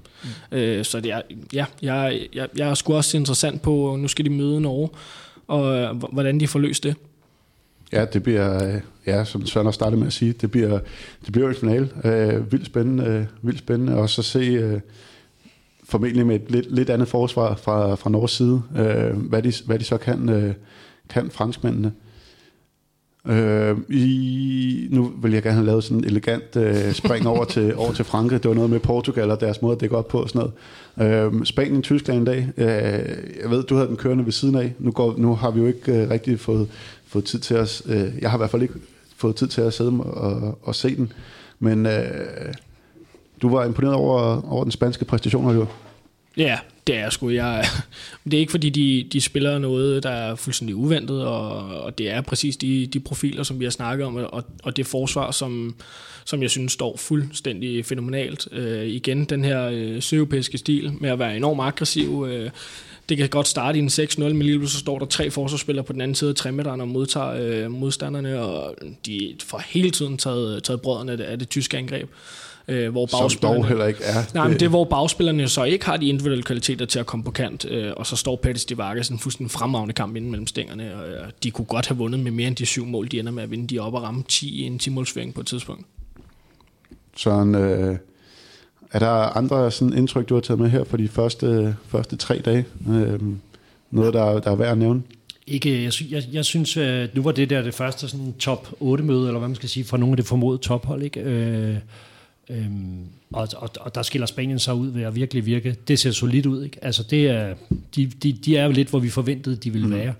Mm. 0.51 0.57
Øh, 0.57 0.85
så 0.85 1.01
det 1.01 1.13
er, 1.13 1.23
ja, 1.53 1.65
jeg, 1.83 2.21
jeg, 2.35 2.49
jeg 2.57 2.71
er 2.71 2.75
sgu 2.75 2.95
også 2.95 3.17
interessant 3.17 3.63
på, 3.63 3.97
nu 3.99 4.09
skal 4.09 4.25
de 4.25 4.31
møde 4.31 4.61
Norge, 4.61 4.89
og 5.47 5.77
øh, 5.77 5.97
hvordan 5.97 6.41
de 6.41 6.49
får 6.49 6.59
løst 6.59 6.85
det. 6.85 6.95
Ja, 7.93 8.05
det 8.05 8.23
bliver, 8.23 8.75
øh, 8.75 8.81
ja, 9.07 9.25
som 9.25 9.47
Søren 9.47 9.67
har 9.67 9.73
startet 9.73 9.99
med 9.99 10.07
at 10.07 10.13
sige, 10.13 10.33
det 10.33 10.51
bliver, 10.51 10.79
det 11.25 11.33
bliver 11.33 11.51
et 11.51 11.57
finale. 11.57 11.89
Øh, 12.05 12.53
vildt 12.53 12.67
spændende, 12.67 13.05
øh, 13.05 13.25
vildt 13.43 13.59
spændende 13.59 13.97
også 13.97 14.21
at 14.21 14.25
se, 14.25 14.39
øh, 14.39 14.81
formentlig 15.89 16.27
med 16.27 16.37
et 16.37 16.51
lidt, 16.51 16.75
lidt 16.75 16.91
andet 16.91 17.09
forsvar 17.09 17.55
fra, 17.55 17.95
fra 17.95 18.11
Norges 18.11 18.31
side, 18.31 18.63
øh, 18.77 19.17
hvad, 19.17 19.43
de, 19.43 19.53
hvad 19.67 19.79
de 19.79 19.85
så 19.85 19.97
kan, 19.97 20.29
øh, 20.29 20.55
kan 21.09 21.31
franskmændene. 21.31 21.93
Øh, 23.29 23.77
i, 23.89 24.89
nu 24.91 25.13
vil 25.23 25.33
jeg 25.33 25.43
gerne 25.43 25.55
have 25.55 25.67
lavet 25.67 25.85
sådan 25.85 25.99
en 25.99 26.05
elegant 26.05 26.57
øh, 26.57 26.93
spring 26.93 27.29
over 27.29 27.45
til, 27.55 27.77
over 27.77 27.93
til 27.93 28.05
Frankrig. 28.05 28.43
Det 28.43 28.49
var 28.49 28.55
noget 28.55 28.71
med 28.71 28.81
Portugal 28.81 29.31
og 29.31 29.41
deres 29.41 29.63
måde 29.63 29.75
at 29.75 29.81
dække 29.81 29.97
op 29.97 30.09
på 30.09 30.23
og 30.23 30.29
sådan 30.29 30.51
noget. 30.99 31.35
Øh, 31.35 31.45
Spanien, 31.45 31.83
Tyskland 31.83 32.23
i 32.23 32.25
dag. 32.25 32.49
Øh, 32.57 32.67
jeg 33.43 33.51
ved, 33.51 33.63
du 33.63 33.75
havde 33.75 33.89
den 33.89 33.97
kørende 33.97 34.25
ved 34.25 34.33
siden 34.33 34.55
af. 34.55 34.75
Nu, 34.79 34.91
går, 34.91 35.15
nu 35.19 35.35
har 35.35 35.51
vi 35.51 35.61
jo 35.61 35.67
ikke 35.67 35.93
øh, 35.93 36.11
rigtig 36.11 36.41
fået, 36.41 36.69
fået 37.07 37.25
tid 37.25 37.39
til 37.39 37.55
at... 37.55 37.83
Øh, 37.87 38.13
jeg 38.21 38.31
har 38.31 38.39
i 38.39 38.41
hvert 38.41 38.51
fald 38.51 38.63
ikke 38.63 38.75
fået 39.17 39.37
tid 39.37 39.47
til 39.47 39.61
at 39.61 39.75
sidde 39.75 39.91
og, 40.01 40.59
og 40.63 40.75
se 40.75 40.97
den. 40.97 41.13
Men 41.59 41.87
øh, 41.87 42.55
du 43.43 43.49
var 43.49 43.65
imponeret 43.65 43.95
over, 43.95 44.53
over 44.53 44.65
den 44.65 44.71
spanske 44.71 45.05
præstation, 45.05 45.55
jo. 45.55 45.67
Ja, 46.37 46.59
det 46.87 46.97
er 46.97 47.11
sgu. 47.11 47.31
Jeg, 47.31 47.65
det 48.25 48.35
er 48.35 48.39
ikke 48.39 48.51
fordi, 48.51 48.71
de, 48.71 49.09
de 49.13 49.21
spiller 49.21 49.59
noget, 49.59 50.03
der 50.03 50.11
er 50.11 50.35
fuldstændig 50.35 50.77
uventet, 50.77 51.25
og, 51.27 51.69
og 51.83 51.99
det 51.99 52.11
er 52.11 52.21
præcis 52.21 52.57
de, 52.57 52.87
de 52.87 53.01
profiler, 53.01 53.43
som 53.43 53.61
vi 53.61 53.65
har 53.65 53.71
snakket 53.71 54.07
om, 54.07 54.17
og, 54.17 54.45
og 54.63 54.77
det 54.77 54.87
forsvar, 54.87 55.31
som, 55.31 55.75
som 56.25 56.43
jeg 56.43 56.51
synes 56.51 56.73
står 56.73 56.97
fuldstændig 56.97 57.85
fænomenalt. 57.85 58.49
Øh, 58.53 58.87
igen, 58.87 59.25
den 59.25 59.45
her 59.45 59.69
øh, 59.73 60.03
søeuropæiske 60.03 60.59
stil 60.59 60.93
med 61.01 61.11
at 61.11 61.19
være 61.19 61.37
enormt 61.37 61.61
aggressiv. 61.61 62.27
Øh, 62.29 62.51
det 63.09 63.17
kan 63.17 63.29
godt 63.29 63.49
starte 63.49 63.79
i 63.79 63.83
en 63.83 63.89
6-0, 63.89 64.21
men 64.21 64.43
lige 64.43 64.69
så 64.69 64.79
står 64.79 64.99
der 64.99 65.07
tre 65.07 65.31
forsvarsspillere 65.31 65.85
på 65.85 65.93
den 65.93 66.01
anden 66.01 66.15
side 66.15 66.31
af 66.31 66.37
træmætteren 66.37 66.81
og 66.81 66.89
modtager 66.89 67.65
øh, 67.65 67.71
modstanderne, 67.71 68.41
og 68.41 68.75
de 69.07 69.37
får 69.45 69.63
hele 69.67 69.91
tiden 69.91 70.19
taget, 70.19 70.63
taget 70.63 70.81
brødrene 70.81 71.13
af 71.13 71.19
det, 71.19 71.25
af 71.25 71.39
det 71.39 71.49
tyske 71.49 71.77
angreb 71.77 72.09
øh, 72.11 72.46
hvor 72.67 73.07
bagspillerne... 73.07 73.63
Som 73.63 73.69
heller 73.69 73.87
ikke 73.87 74.05
er... 74.05 74.15
Nej, 74.35 74.43
det. 74.43 74.51
men 74.51 74.61
det 74.61 74.67
er, 74.67 74.71
hvor 74.71 74.85
bagspillerne 74.85 75.49
så 75.49 75.65
ikke 75.65 75.85
har 75.85 75.97
de 75.97 76.07
individuelle 76.07 76.43
kvaliteter 76.43 76.87
til 76.87 76.99
at 76.99 77.07
komme 77.07 77.25
på 77.25 77.31
kant, 77.31 77.65
øh, 77.65 77.93
og 77.97 78.07
så 78.07 78.17
står 78.17 78.37
Pettis 78.37 78.65
de 78.65 78.79
Vargas 78.79 79.09
en 79.09 79.19
fuldstændig 79.19 79.51
fremragende 79.51 79.95
kamp 79.95 80.17
inden 80.17 80.31
mellem 80.31 80.47
stængerne, 80.47 80.97
og 80.97 81.09
øh, 81.09 81.17
de 81.43 81.51
kunne 81.51 81.65
godt 81.65 81.89
have 81.89 81.99
vundet 81.99 82.21
med 82.21 82.31
mere 82.31 82.49
end 82.49 82.57
de 82.57 82.67
syv 82.67 82.87
mål, 82.87 83.09
de 83.11 83.19
ender 83.19 83.33
med 83.33 83.43
at 83.43 83.51
vinde. 83.51 83.67
De 83.67 83.77
er 83.77 83.83
oppe 83.83 83.99
og 83.99 84.05
ramme 84.05 84.25
10 84.29 84.63
i 84.63 84.63
en 84.63 84.79
10 84.79 84.91
på 85.35 85.41
et 85.41 85.47
tidspunkt. 85.47 85.87
Sådan, 87.17 87.55
øh, 87.55 87.97
er 88.93 88.99
der 88.99 89.37
andre 89.37 89.71
sådan 89.71 89.93
indtryk, 89.93 90.29
du 90.29 90.35
har 90.35 90.41
taget 90.41 90.61
med 90.61 90.71
her 90.71 90.85
for 90.85 90.97
de 90.97 91.09
første, 91.09 91.77
første 91.89 92.17
tre 92.17 92.39
dage? 92.39 92.65
Øh, 92.89 93.21
noget, 93.91 94.15
der, 94.15 94.41
der 94.41 94.51
er 94.51 94.57
værd 94.57 94.73
at 94.73 94.79
nævne? 94.79 95.03
Ikke, 95.47 95.83
jeg, 95.83 95.93
jeg, 96.11 96.23
jeg 96.33 96.45
synes, 96.45 96.77
at 96.77 97.15
nu 97.15 97.23
var 97.23 97.33
det 97.33 97.51
der 97.51 97.63
det 97.63 97.75
første 97.75 98.09
sådan 98.09 98.35
top 98.39 98.69
8 98.81 99.05
møde, 99.05 99.27
eller 99.27 99.39
hvad 99.39 99.49
man 99.49 99.55
skal 99.55 99.69
sige, 99.69 99.85
fra 99.85 99.97
nogle 99.97 100.13
af 100.13 100.17
det 100.17 100.27
formodede 100.27 100.63
tophold, 100.63 101.03
ikke? 101.03 101.21
Øh, 101.21 101.77
Øhm, 102.51 103.05
og, 103.33 103.49
og, 103.57 103.71
og 103.81 103.95
der 103.95 104.03
skiller 104.03 104.27
Spanien 104.27 104.59
sig 104.59 104.75
ud 104.75 104.89
ved 104.89 105.03
at 105.03 105.15
virkelig 105.15 105.47
virke. 105.47 105.77
Det 105.89 105.99
ser 105.99 106.11
solidt 106.11 106.47
ud. 106.47 106.65
Ikke? 106.65 106.85
Altså 106.85 107.03
det 107.03 107.27
er, 107.27 107.55
de, 107.97 108.07
de, 108.07 108.33
de 108.33 108.57
er 108.57 108.65
jo 108.65 108.71
lidt, 108.71 108.89
hvor 108.89 108.99
vi 108.99 109.11
forventede, 109.11 109.57
de 109.57 109.71
ville 109.71 109.87
mm. 109.87 109.95
være. 109.95 110.15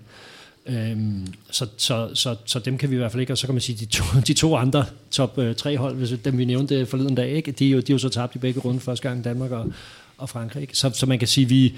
Øhm, 0.65 1.27
så, 1.51 1.67
så, 1.77 2.09
så, 2.13 2.35
så 2.45 2.59
dem 2.59 2.77
kan 2.77 2.89
vi 2.89 2.95
i 2.95 2.97
hvert 2.97 3.11
fald 3.11 3.21
ikke, 3.21 3.33
og 3.33 3.37
så 3.37 3.47
kan 3.47 3.53
man 3.55 3.61
sige, 3.61 3.77
de 3.77 3.85
to, 3.85 4.03
de 4.27 4.33
to 4.33 4.55
andre 4.55 4.85
top 5.11 5.37
øh, 5.37 5.55
tre 5.55 5.77
hold, 5.77 5.95
hvis 5.95 6.13
dem 6.25 6.37
vi 6.37 6.45
nævnte 6.45 6.85
forleden 6.85 7.15
dag, 7.15 7.31
ikke? 7.31 7.51
De, 7.51 7.67
er 7.67 7.71
jo, 7.71 7.79
de 7.79 7.91
er 7.91 7.93
jo 7.93 7.97
så 7.97 8.09
tabt 8.09 8.35
i 8.35 8.39
begge 8.39 8.59
runde 8.59 8.79
første 8.79 9.09
gang 9.09 9.23
Danmark 9.23 9.51
og, 9.51 9.73
og 10.17 10.29
Frankrig. 10.29 10.61
Ikke? 10.61 10.77
Så, 10.77 10.91
så 10.93 11.05
man 11.05 11.19
kan 11.19 11.27
sige, 11.27 11.49
vi 11.49 11.73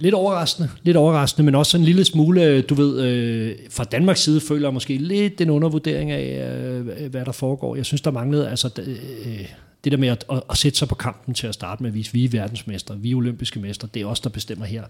lidt 0.00 0.14
overraskende, 0.14 0.70
lidt 0.82 0.96
overraskende, 0.96 1.44
men 1.44 1.54
også 1.54 1.76
en 1.76 1.84
lille 1.84 2.04
smule, 2.04 2.44
øh, 2.44 2.64
du 2.68 2.74
ved, 2.74 3.00
øh, 3.00 3.56
fra 3.70 3.84
Danmarks 3.84 4.20
side 4.20 4.40
føler 4.40 4.68
jeg 4.68 4.74
måske 4.74 4.96
lidt 4.96 5.38
den 5.38 5.50
undervurdering 5.50 6.10
af, 6.10 6.54
øh, 6.54 7.10
hvad 7.10 7.24
der 7.24 7.32
foregår. 7.32 7.76
Jeg 7.76 7.86
synes, 7.86 8.00
der 8.00 8.10
manglede, 8.10 8.48
altså, 8.48 8.70
øh, 8.86 9.46
det 9.84 9.92
der 9.92 9.98
med 9.98 10.08
at, 10.08 10.24
at, 10.32 10.42
at 10.50 10.56
sætte 10.56 10.78
sig 10.78 10.88
på 10.88 10.94
kampen 10.94 11.34
til 11.34 11.46
at 11.46 11.54
starte 11.54 11.82
med, 11.82 11.90
hvis 11.90 12.14
vi 12.14 12.24
er 12.24 12.28
verdensmester, 12.28 12.94
vi 12.94 13.10
er 13.10 13.16
olympiske 13.16 13.60
mester, 13.60 13.86
det 13.86 14.02
er 14.02 14.06
os, 14.06 14.20
der 14.20 14.30
bestemmer 14.30 14.64
her. 14.64 14.84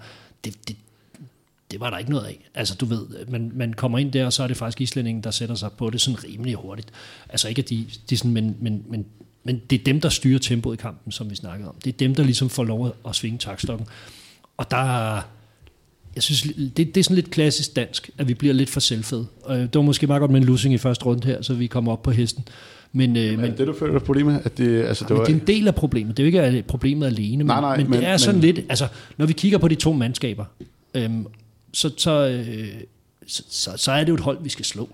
Det, 0.44 0.68
det, 0.68 0.76
det 1.70 1.80
var 1.80 1.90
der 1.90 1.98
ikke 1.98 2.10
noget 2.10 2.24
af. 2.24 2.48
Altså 2.54 2.74
du 2.74 2.86
ved, 2.86 3.06
man, 3.28 3.52
man 3.54 3.72
kommer 3.72 3.98
ind 3.98 4.12
der, 4.12 4.26
og 4.26 4.32
så 4.32 4.42
er 4.42 4.46
det 4.46 4.56
faktisk 4.56 4.80
islændingen, 4.80 5.24
der 5.24 5.30
sætter 5.30 5.54
sig 5.54 5.72
på 5.72 5.90
det 5.90 6.00
sådan 6.00 6.24
rimelig 6.24 6.54
hurtigt. 6.54 6.88
Altså 7.28 7.48
ikke 7.48 7.62
at 7.62 7.70
de, 7.70 7.86
de 8.10 8.16
sådan, 8.16 8.32
men, 8.32 8.56
men, 8.60 8.84
men, 8.88 9.06
men 9.44 9.60
det 9.70 9.80
er 9.80 9.84
dem, 9.84 10.00
der 10.00 10.08
styrer 10.08 10.38
tempoet 10.38 10.76
i 10.76 10.80
kampen, 10.80 11.12
som 11.12 11.30
vi 11.30 11.34
snakkede 11.34 11.68
om. 11.68 11.74
Det 11.84 11.92
er 11.92 11.96
dem, 11.98 12.14
der 12.14 12.22
ligesom 12.22 12.50
får 12.50 12.64
lov 12.64 12.96
at 13.08 13.16
svinge 13.16 13.38
takstokken. 13.38 13.86
Og 14.60 14.70
der, 14.70 15.14
jeg 16.14 16.22
synes, 16.22 16.42
det, 16.42 16.76
det 16.76 16.96
er 16.96 17.02
sådan 17.02 17.14
lidt 17.14 17.30
klassisk 17.30 17.76
dansk, 17.76 18.10
at 18.18 18.28
vi 18.28 18.34
bliver 18.34 18.54
lidt 18.54 18.70
for 18.70 18.80
selvfede. 18.80 19.26
Og 19.42 19.58
det 19.58 19.74
var 19.74 19.82
måske 19.82 20.06
meget 20.06 20.20
godt 20.20 20.30
med 20.30 20.40
en 20.40 20.46
losing 20.46 20.74
i 20.74 20.78
første 20.78 21.04
runde 21.04 21.26
her, 21.26 21.42
så 21.42 21.54
vi 21.54 21.66
kommer 21.66 21.92
op 21.92 22.02
på 22.02 22.10
hesten. 22.10 22.44
Men, 22.92 23.16
øh, 23.16 23.38
men, 23.38 23.56
det, 23.58 23.66
du 23.66 23.74
føler 23.78 23.94
er 23.94 23.98
problemet? 23.98 24.40
At 24.44 24.58
det, 24.58 24.82
altså, 24.82 25.04
det, 25.08 25.16
var... 25.16 25.24
det 25.24 25.32
er 25.32 25.40
en 25.40 25.46
del 25.46 25.68
af 25.68 25.74
problemet. 25.74 26.16
Det 26.16 26.34
er 26.34 26.40
jo 26.40 26.46
ikke 26.46 26.62
problemet 26.68 27.06
alene, 27.06 27.36
men, 27.36 27.46
nej, 27.46 27.60
nej, 27.60 27.76
men, 27.76 27.90
men 27.90 27.98
det 27.98 28.08
er 28.08 28.16
sådan 28.16 28.40
men... 28.40 28.54
lidt... 28.54 28.66
Altså, 28.68 28.88
når 29.16 29.26
vi 29.26 29.32
kigger 29.32 29.58
på 29.58 29.68
de 29.68 29.74
to 29.74 29.92
mandskaber, 29.92 30.44
øhm, 30.94 31.26
så, 31.72 31.90
så, 31.96 32.28
øh, 32.28 32.68
så, 33.26 33.42
så, 33.48 33.70
så 33.76 33.92
er 33.92 34.00
det 34.00 34.08
jo 34.08 34.14
et 34.14 34.20
hold, 34.20 34.38
vi 34.42 34.48
skal 34.48 34.64
slå. 34.64 34.88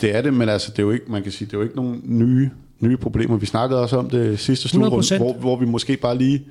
Det 0.00 0.16
er 0.16 0.22
det, 0.22 0.34
men 0.34 0.48
altså, 0.48 0.70
det 0.70 0.78
er 0.78 0.82
jo 0.82 0.90
ikke, 0.90 1.12
man 1.12 1.22
kan 1.22 1.32
sige, 1.32 1.46
det 1.46 1.54
er 1.54 1.58
jo 1.58 1.62
ikke 1.62 1.76
nogen 1.76 2.00
nye, 2.04 2.50
nye 2.80 2.96
problemer. 2.96 3.36
Vi 3.36 3.46
snakkede 3.46 3.80
også 3.80 3.96
om 3.96 4.10
det 4.10 4.38
sidste 4.38 4.68
slutrunde, 4.68 5.16
hvor, 5.16 5.32
hvor 5.32 5.56
vi 5.56 5.66
måske 5.66 5.96
bare 5.96 6.18
lige 6.18 6.44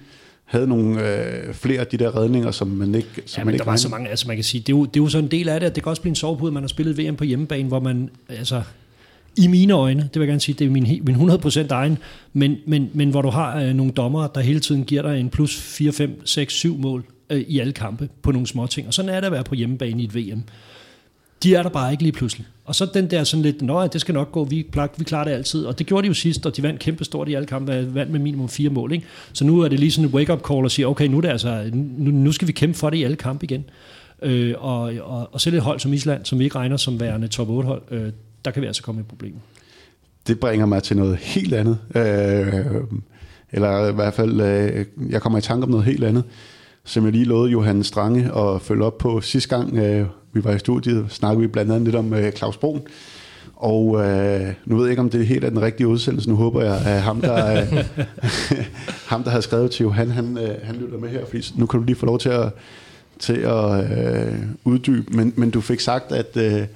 havde 0.50 0.68
nogle 0.68 1.10
øh, 1.10 1.54
flere 1.54 1.80
af 1.80 1.88
de 1.88 1.98
der 1.98 2.18
redninger, 2.18 2.52
som 2.52 2.68
man 2.68 2.96
ikke 2.96 3.08
som 3.26 3.40
ja, 3.40 3.44
man 3.44 3.46
men 3.46 3.54
ikke 3.54 3.64
der 3.64 3.72
var 3.72 3.78
så 3.78 3.90
mange, 3.90 4.10
altså 4.10 4.28
man 4.28 4.38
kan 4.38 4.44
sige, 4.44 4.62
det 4.62 4.74
er, 4.74 4.78
jo, 4.78 4.86
det 4.86 5.00
er 5.00 5.04
jo 5.04 5.10
så 5.10 5.18
en 5.18 5.28
del 5.28 5.50
af 5.50 5.60
det, 5.60 5.68
at 5.68 5.76
det 5.76 5.84
kan 5.84 5.90
også 5.90 6.02
blive 6.02 6.12
en 6.12 6.16
sovepude, 6.16 6.52
man 6.52 6.64
har 6.64 6.68
spillet 6.68 6.98
VM 6.98 7.16
på 7.16 7.24
hjemmebane, 7.24 7.68
hvor 7.68 7.80
man, 7.80 8.10
altså, 8.30 8.62
i 9.38 9.48
mine 9.48 9.74
øjne, 9.74 10.02
det 10.02 10.14
vil 10.14 10.22
jeg 10.22 10.28
gerne 10.28 10.40
sige, 10.40 10.56
det 10.60 10.68
er 10.68 10.72
min, 10.72 11.02
min 11.06 11.16
100% 11.16 11.66
egen, 11.70 11.98
men, 12.34 12.58
men, 12.68 12.90
men 12.94 13.10
hvor 13.10 13.22
du 13.22 13.30
har 13.30 13.62
øh, 13.62 13.74
nogle 13.74 13.92
dommere, 13.92 14.30
der 14.36 14.42
hele 14.42 14.60
tiden 14.60 14.84
giver 14.84 15.02
dig 15.02 15.20
en 15.20 15.30
plus 15.30 15.58
4, 15.58 15.92
5, 15.92 16.26
6, 16.26 16.54
7 16.54 16.78
mål 16.78 17.06
øh, 17.30 17.40
i 17.40 17.60
alle 17.60 17.74
kampe 17.74 18.10
på 18.22 18.32
nogle 18.32 18.48
små 18.48 18.68
ting. 18.68 18.88
Og 18.88 18.94
sådan 18.94 19.10
er 19.10 19.20
det 19.20 19.28
at 19.28 19.32
være 19.32 19.44
på 19.44 19.56
hjemmebane 19.56 20.02
i 20.02 20.06
et 20.06 20.16
VM. 20.16 20.44
De 21.44 21.56
er 21.56 21.64
der 21.64 21.70
bare 21.70 21.92
ikke 21.92 22.04
lige 22.04 22.14
pludselig. 22.14 22.48
Og 22.66 22.76
så 22.76 22.86
den 22.94 23.10
der 23.10 23.24
sådan 23.24 23.44
lidt, 23.44 23.62
nej, 23.62 23.88
det 23.88 24.02
skal 24.02 24.14
nok 24.14 24.32
gå, 24.32 24.44
vi, 24.44 24.56
vi 24.98 25.04
klarer 25.04 25.24
det 25.24 25.32
altid. 25.32 25.66
Og 25.66 25.80
det 25.80 25.88
gjorde 25.88 26.04
de 26.04 26.08
jo 26.08 26.14
sidst, 26.14 26.46
og 26.46 26.58
de 26.58 26.64
vandt 26.64 26.80
kæmpe 26.80 27.04
stort 27.04 27.30
i 27.30 27.34
alle 27.34 27.48
kampe, 27.48 27.96
vandt 27.96 28.12
med 28.12 28.20
minimum 28.20 28.50
fire 28.50 28.70
mål. 28.70 28.92
Ikke? 28.92 29.06
Så 29.34 29.46
nu 29.46 29.60
er 29.60 29.68
det 29.68 29.80
lige 29.80 29.92
sådan 29.92 30.10
et 30.10 30.14
wake-up 30.14 30.48
call 30.48 30.64
og 30.64 30.72
siger, 30.72 30.88
okay, 30.88 31.08
nu, 31.08 31.18
er 31.18 31.22
det 31.22 31.30
altså, 31.30 31.70
nu, 31.74 32.12
nu 32.12 32.32
skal 32.32 32.48
vi 32.48 32.52
kæmpe 32.52 32.78
for 32.78 32.90
det 32.90 32.98
i 32.98 33.04
alle 33.04 33.16
kampe 33.16 33.46
igen. 33.46 33.66
Øh, 34.22 34.56
og, 34.58 34.94
og, 35.02 35.30
og 35.32 35.42
selv 35.42 35.56
et 35.56 35.62
hold 35.62 35.80
som 35.80 35.94
Island, 35.94 36.26
som 36.26 36.40
vi 36.40 36.44
ikke 36.44 36.56
regner 36.56 36.78
som 36.78 37.00
værende 37.00 37.28
top 37.28 37.50
8 37.50 37.68
hold, 37.68 37.82
øh, 37.92 38.12
der 38.46 38.52
kan 38.52 38.62
vi 38.62 38.68
altså 38.68 38.84
komme 38.84 39.02
i 39.02 39.04
problemer. 39.04 39.40
Det 40.28 40.40
bringer 40.40 40.66
mig 40.66 40.84
til 40.84 40.98
noget 40.98 41.18
helt 41.18 41.54
andet. 41.54 41.78
Øh, 41.96 42.54
eller 43.52 43.90
i 43.90 43.94
hvert 43.94 44.14
fald, 44.14 44.42
øh, 44.42 44.86
jeg 45.10 45.22
kommer 45.22 45.40
i 45.40 45.42
tanke 45.42 45.64
om 45.64 45.70
noget 45.70 45.86
helt 45.86 46.04
andet, 46.04 46.24
som 46.84 47.06
jeg 47.06 47.12
lige 47.12 47.26
lovede 47.26 47.52
Johan 47.52 47.84
Strange 47.84 48.38
at 48.38 48.62
følge 48.62 48.84
op 48.84 48.98
på 48.98 49.22
sidste 49.22 49.58
gang, 49.58 49.78
øh, 49.78 50.06
vi 50.34 50.44
var 50.44 50.52
i 50.52 50.60
studiet, 50.60 51.06
snakkede 51.10 51.42
vi 51.42 51.48
blandt 51.48 51.72
andet 51.72 51.86
lidt 51.86 51.96
om 51.96 52.14
øh, 52.14 52.32
Claus 52.32 52.58
Brun. 52.58 52.82
Og 53.56 54.06
øh, 54.06 54.54
nu 54.66 54.76
ved 54.76 54.86
jeg 54.86 54.92
ikke, 54.92 55.02
om 55.02 55.10
det 55.10 55.28
helt 55.28 55.44
er 55.44 55.50
den 55.50 55.62
rigtige 55.62 55.88
udsendelse. 55.88 56.30
Nu 56.30 56.36
håber 56.36 56.64
jeg, 56.64 56.86
at 56.86 57.02
ham, 57.02 57.22
der, 57.22 57.62
øh, 57.62 57.86
ham, 59.12 59.24
der 59.24 59.32
har 59.32 59.42
skrevet 59.42 59.72
til 59.72 59.84
Johan, 59.84 60.12
han, 60.12 60.38
øh, 60.38 60.56
han 60.64 60.76
lytter 60.76 60.98
med 60.98 61.10
her, 61.10 61.26
fordi 61.26 61.54
nu 61.56 61.66
kan 61.66 61.80
du 61.80 61.86
lige 61.86 61.96
få 61.96 62.06
lov 62.06 62.20
til 62.20 62.30
at, 62.30 62.52
til 63.20 63.34
at 63.34 63.98
øh, 63.98 64.34
uddybe. 64.64 65.18
Men, 65.18 65.34
men 65.36 65.50
du 65.50 65.62
fik 65.62 65.80
sagt, 65.80 66.12
at, 66.12 66.38
øh, 66.38 66.68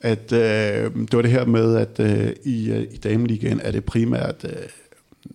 at 0.00 0.32
øh, 0.32 0.90
det 0.94 1.12
var 1.12 1.22
det 1.22 1.30
her 1.30 1.44
med, 1.44 1.76
at 1.76 2.00
øh, 2.00 2.32
i, 2.44 2.70
øh, 2.70 2.82
i 2.82 2.96
Dameligaen 2.96 3.60
er 3.64 3.70
det 3.70 3.84
primært 3.84 4.44
øh, 4.44 4.52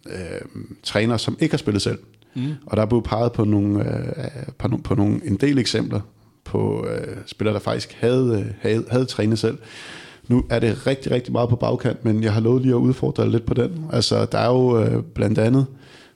øh, 0.06 0.66
træner, 0.84 1.18
som 1.18 1.38
ikke 1.40 1.54
har 1.54 1.58
spillet 1.58 1.82
selv. 1.82 2.00
Mm. 2.36 2.54
Og 2.66 2.78
der 2.78 2.84
er 2.84 2.88
blevet 2.88 3.06
peget 3.06 3.32
på, 3.32 3.44
nogle, 3.44 3.80
øh, 3.80 4.54
på, 4.58 4.68
nogle, 4.68 4.84
på 4.84 4.96
nogle, 4.96 5.22
en 5.26 5.36
del 5.36 5.58
eksempler 5.58 6.02
på 6.46 6.88
øh, 6.88 7.18
spillere, 7.26 7.54
der 7.54 7.60
faktisk 7.60 7.98
havde, 8.00 8.46
øh, 8.46 8.54
havde, 8.62 8.86
havde 8.92 9.06
trænet 9.06 9.40
selv. 9.40 9.58
Nu 10.28 10.44
er 10.50 10.60
det 10.60 10.88
rigtig, 10.88 11.12
rigtig 11.12 11.32
meget 11.32 11.50
på 11.50 11.56
bagkant, 11.56 12.06
men 12.06 12.24
jeg 12.24 12.34
har 12.34 12.42
lovet 12.42 12.62
lige 12.62 12.74
at 12.74 12.80
udfordre 12.80 13.32
lidt 13.32 13.46
på 13.46 13.54
den. 13.54 13.86
Altså, 13.94 14.26
der 14.26 14.38
er 14.38 14.48
jo 14.48 14.84
øh, 14.84 15.04
blandt 15.04 15.40
andet 15.40 15.66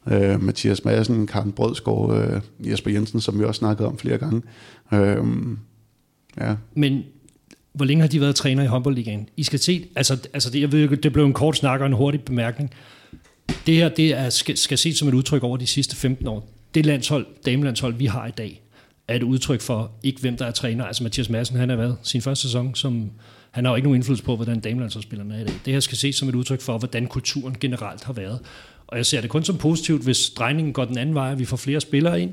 øh, 0.08 0.44
Mathias 0.44 0.86
Madsen, 0.86 1.28
Karen 1.28 1.52
Brødskov, 1.52 2.14
øh, 2.14 2.42
Jesper 2.60 2.92
Jensen, 2.92 3.22
som 3.22 3.40
vi 3.40 3.44
også 3.44 3.60
snakkede 3.60 3.88
om 3.88 3.98
flere 3.98 4.18
gange. 4.18 4.42
Øh, 4.94 5.18
ja. 6.40 6.56
Men 6.74 7.04
hvor 7.74 7.86
længe 7.86 8.02
har 8.02 8.08
de 8.08 8.22
været 8.22 8.36
træner 8.36 8.64
i 8.64 8.68
håndboldligaen? 8.68 9.30
I 9.38 9.44
skal 9.44 9.60
se, 9.60 9.86
altså, 9.96 10.18
altså 10.34 10.50
det, 10.50 10.62
jeg 10.62 10.72
ved, 10.72 10.98
det 10.98 11.14
blev 11.14 11.26
en 11.26 11.34
kort 11.34 11.58
snak 11.58 11.80
og 11.80 11.86
en 11.86 11.94
hurtig 11.94 12.22
bemærkning. 12.22 12.72
Det 13.66 13.76
her 13.76 13.90
det 13.90 14.14
er, 14.14 14.30
skal, 14.30 14.58
skal 14.58 14.78
ses 14.78 14.98
som 14.98 15.08
et 15.08 15.14
udtryk 15.14 15.44
over 15.44 15.58
de 15.58 15.68
sidste 15.68 15.96
15 15.96 16.28
år. 16.28 16.50
Det 16.76 16.86
landshold, 16.86 17.26
damelandshold, 17.46 17.94
vi 17.94 18.06
har 18.06 18.28
i 18.28 18.32
dag, 18.32 18.62
er 19.10 19.16
et 19.16 19.24
udtryk 19.24 19.62
for 19.62 19.92
ikke 20.04 20.22
hvem 20.22 20.38
der 20.38 20.46
er 20.46 20.52
træner. 20.52 20.86
Altså 20.86 21.04
Mathias 21.04 21.30
Madsen, 21.30 21.58
han 21.58 21.70
har 21.70 21.76
været 21.76 21.98
sin 22.04 22.22
første 22.22 22.42
sæson 22.42 22.76
som 22.76 23.12
han 23.52 23.66
har 23.66 23.72
jo 23.72 23.76
ikke 23.76 23.88
nogen 23.88 23.96
indflydelse 23.96 24.24
på, 24.24 24.36
hvordan 24.36 24.60
damelandsholdsspillerne 24.60 25.36
er 25.36 25.40
i 25.40 25.44
dag. 25.44 25.56
Det 25.66 25.74
her 25.74 25.80
skal 25.80 25.98
ses 25.98 26.16
som 26.16 26.30
et 26.30 26.36
udtryk 26.36 26.62
for, 26.62 26.78
hvordan 26.78 27.08
kulturen 27.08 27.58
generelt 27.60 28.04
har 28.04 28.14
været. 28.14 28.40
Og 28.88 28.98
jeg 28.98 29.06
ser 29.06 29.22
det 29.22 29.30
kun 29.30 29.44
som 29.44 29.58
positivt, 29.58 30.04
hvis 30.04 30.30
drejningen 30.30 30.74
går 30.74 30.86
den 30.86 30.98
anden 30.98 31.16
vej, 31.16 31.32
og 31.32 31.40
vi 31.40 31.46
får 31.46 31.58
flere 31.58 31.82
spillere 31.82 32.22
ind, 32.22 32.32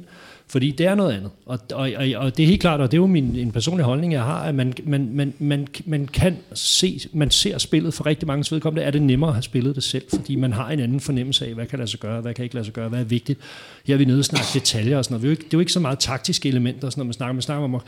fordi 0.48 0.70
det 0.70 0.86
er 0.86 0.94
noget 0.94 1.12
andet. 1.12 1.30
Og, 1.46 1.58
og, 1.72 1.90
og, 1.96 2.06
og 2.16 2.36
det 2.36 2.42
er 2.42 2.46
helt 2.46 2.60
klart, 2.60 2.80
og 2.80 2.90
det 2.90 2.96
er 2.96 3.00
jo 3.00 3.06
min 3.06 3.36
en 3.36 3.52
personlig 3.52 3.84
holdning, 3.84 4.12
jeg 4.12 4.22
har, 4.22 4.40
at 4.42 4.54
man, 4.54 4.74
man, 4.84 5.08
man, 5.12 5.34
man, 5.38 5.68
man 5.84 6.08
kan 6.08 6.36
se, 6.54 7.00
man 7.12 7.30
ser 7.30 7.58
spillet 7.58 7.94
for 7.94 8.06
rigtig 8.06 8.26
mange 8.26 8.54
vedkommende, 8.54 8.82
er 8.82 8.90
det 8.90 9.02
nemmere 9.02 9.28
at 9.30 9.34
have 9.34 9.42
spillet 9.42 9.74
det 9.74 9.84
selv, 9.84 10.04
fordi 10.14 10.36
man 10.36 10.52
har 10.52 10.70
en 10.70 10.80
anden 10.80 11.00
fornemmelse 11.00 11.46
af, 11.46 11.54
hvad 11.54 11.66
kan 11.66 11.78
lade 11.78 11.90
sig 11.90 12.00
gøre, 12.00 12.20
hvad 12.20 12.34
kan 12.34 12.42
ikke 12.42 12.54
lade 12.54 12.64
sig 12.64 12.74
gøre, 12.74 12.88
hvad 12.88 13.00
er 13.00 13.04
vigtigt. 13.04 13.40
Her 13.86 13.94
er 13.94 13.98
vi 13.98 14.04
nede 14.04 14.18
og 14.18 14.24
snakke 14.24 14.46
detaljer 14.54 14.98
og 14.98 15.04
sådan 15.04 15.20
noget. 15.20 15.38
Det 15.38 15.44
er 15.44 15.48
jo 15.52 15.60
ikke 15.60 15.72
så 15.72 15.80
meget 15.80 15.98
taktiske 15.98 16.48
elementer, 16.48 16.90
sådan 16.90 17.00
noget, 17.00 17.06
man 17.06 17.12
snakker, 17.12 17.32
man 17.32 17.42
snakker 17.42 17.64
om 17.64 17.74
at, 17.74 17.82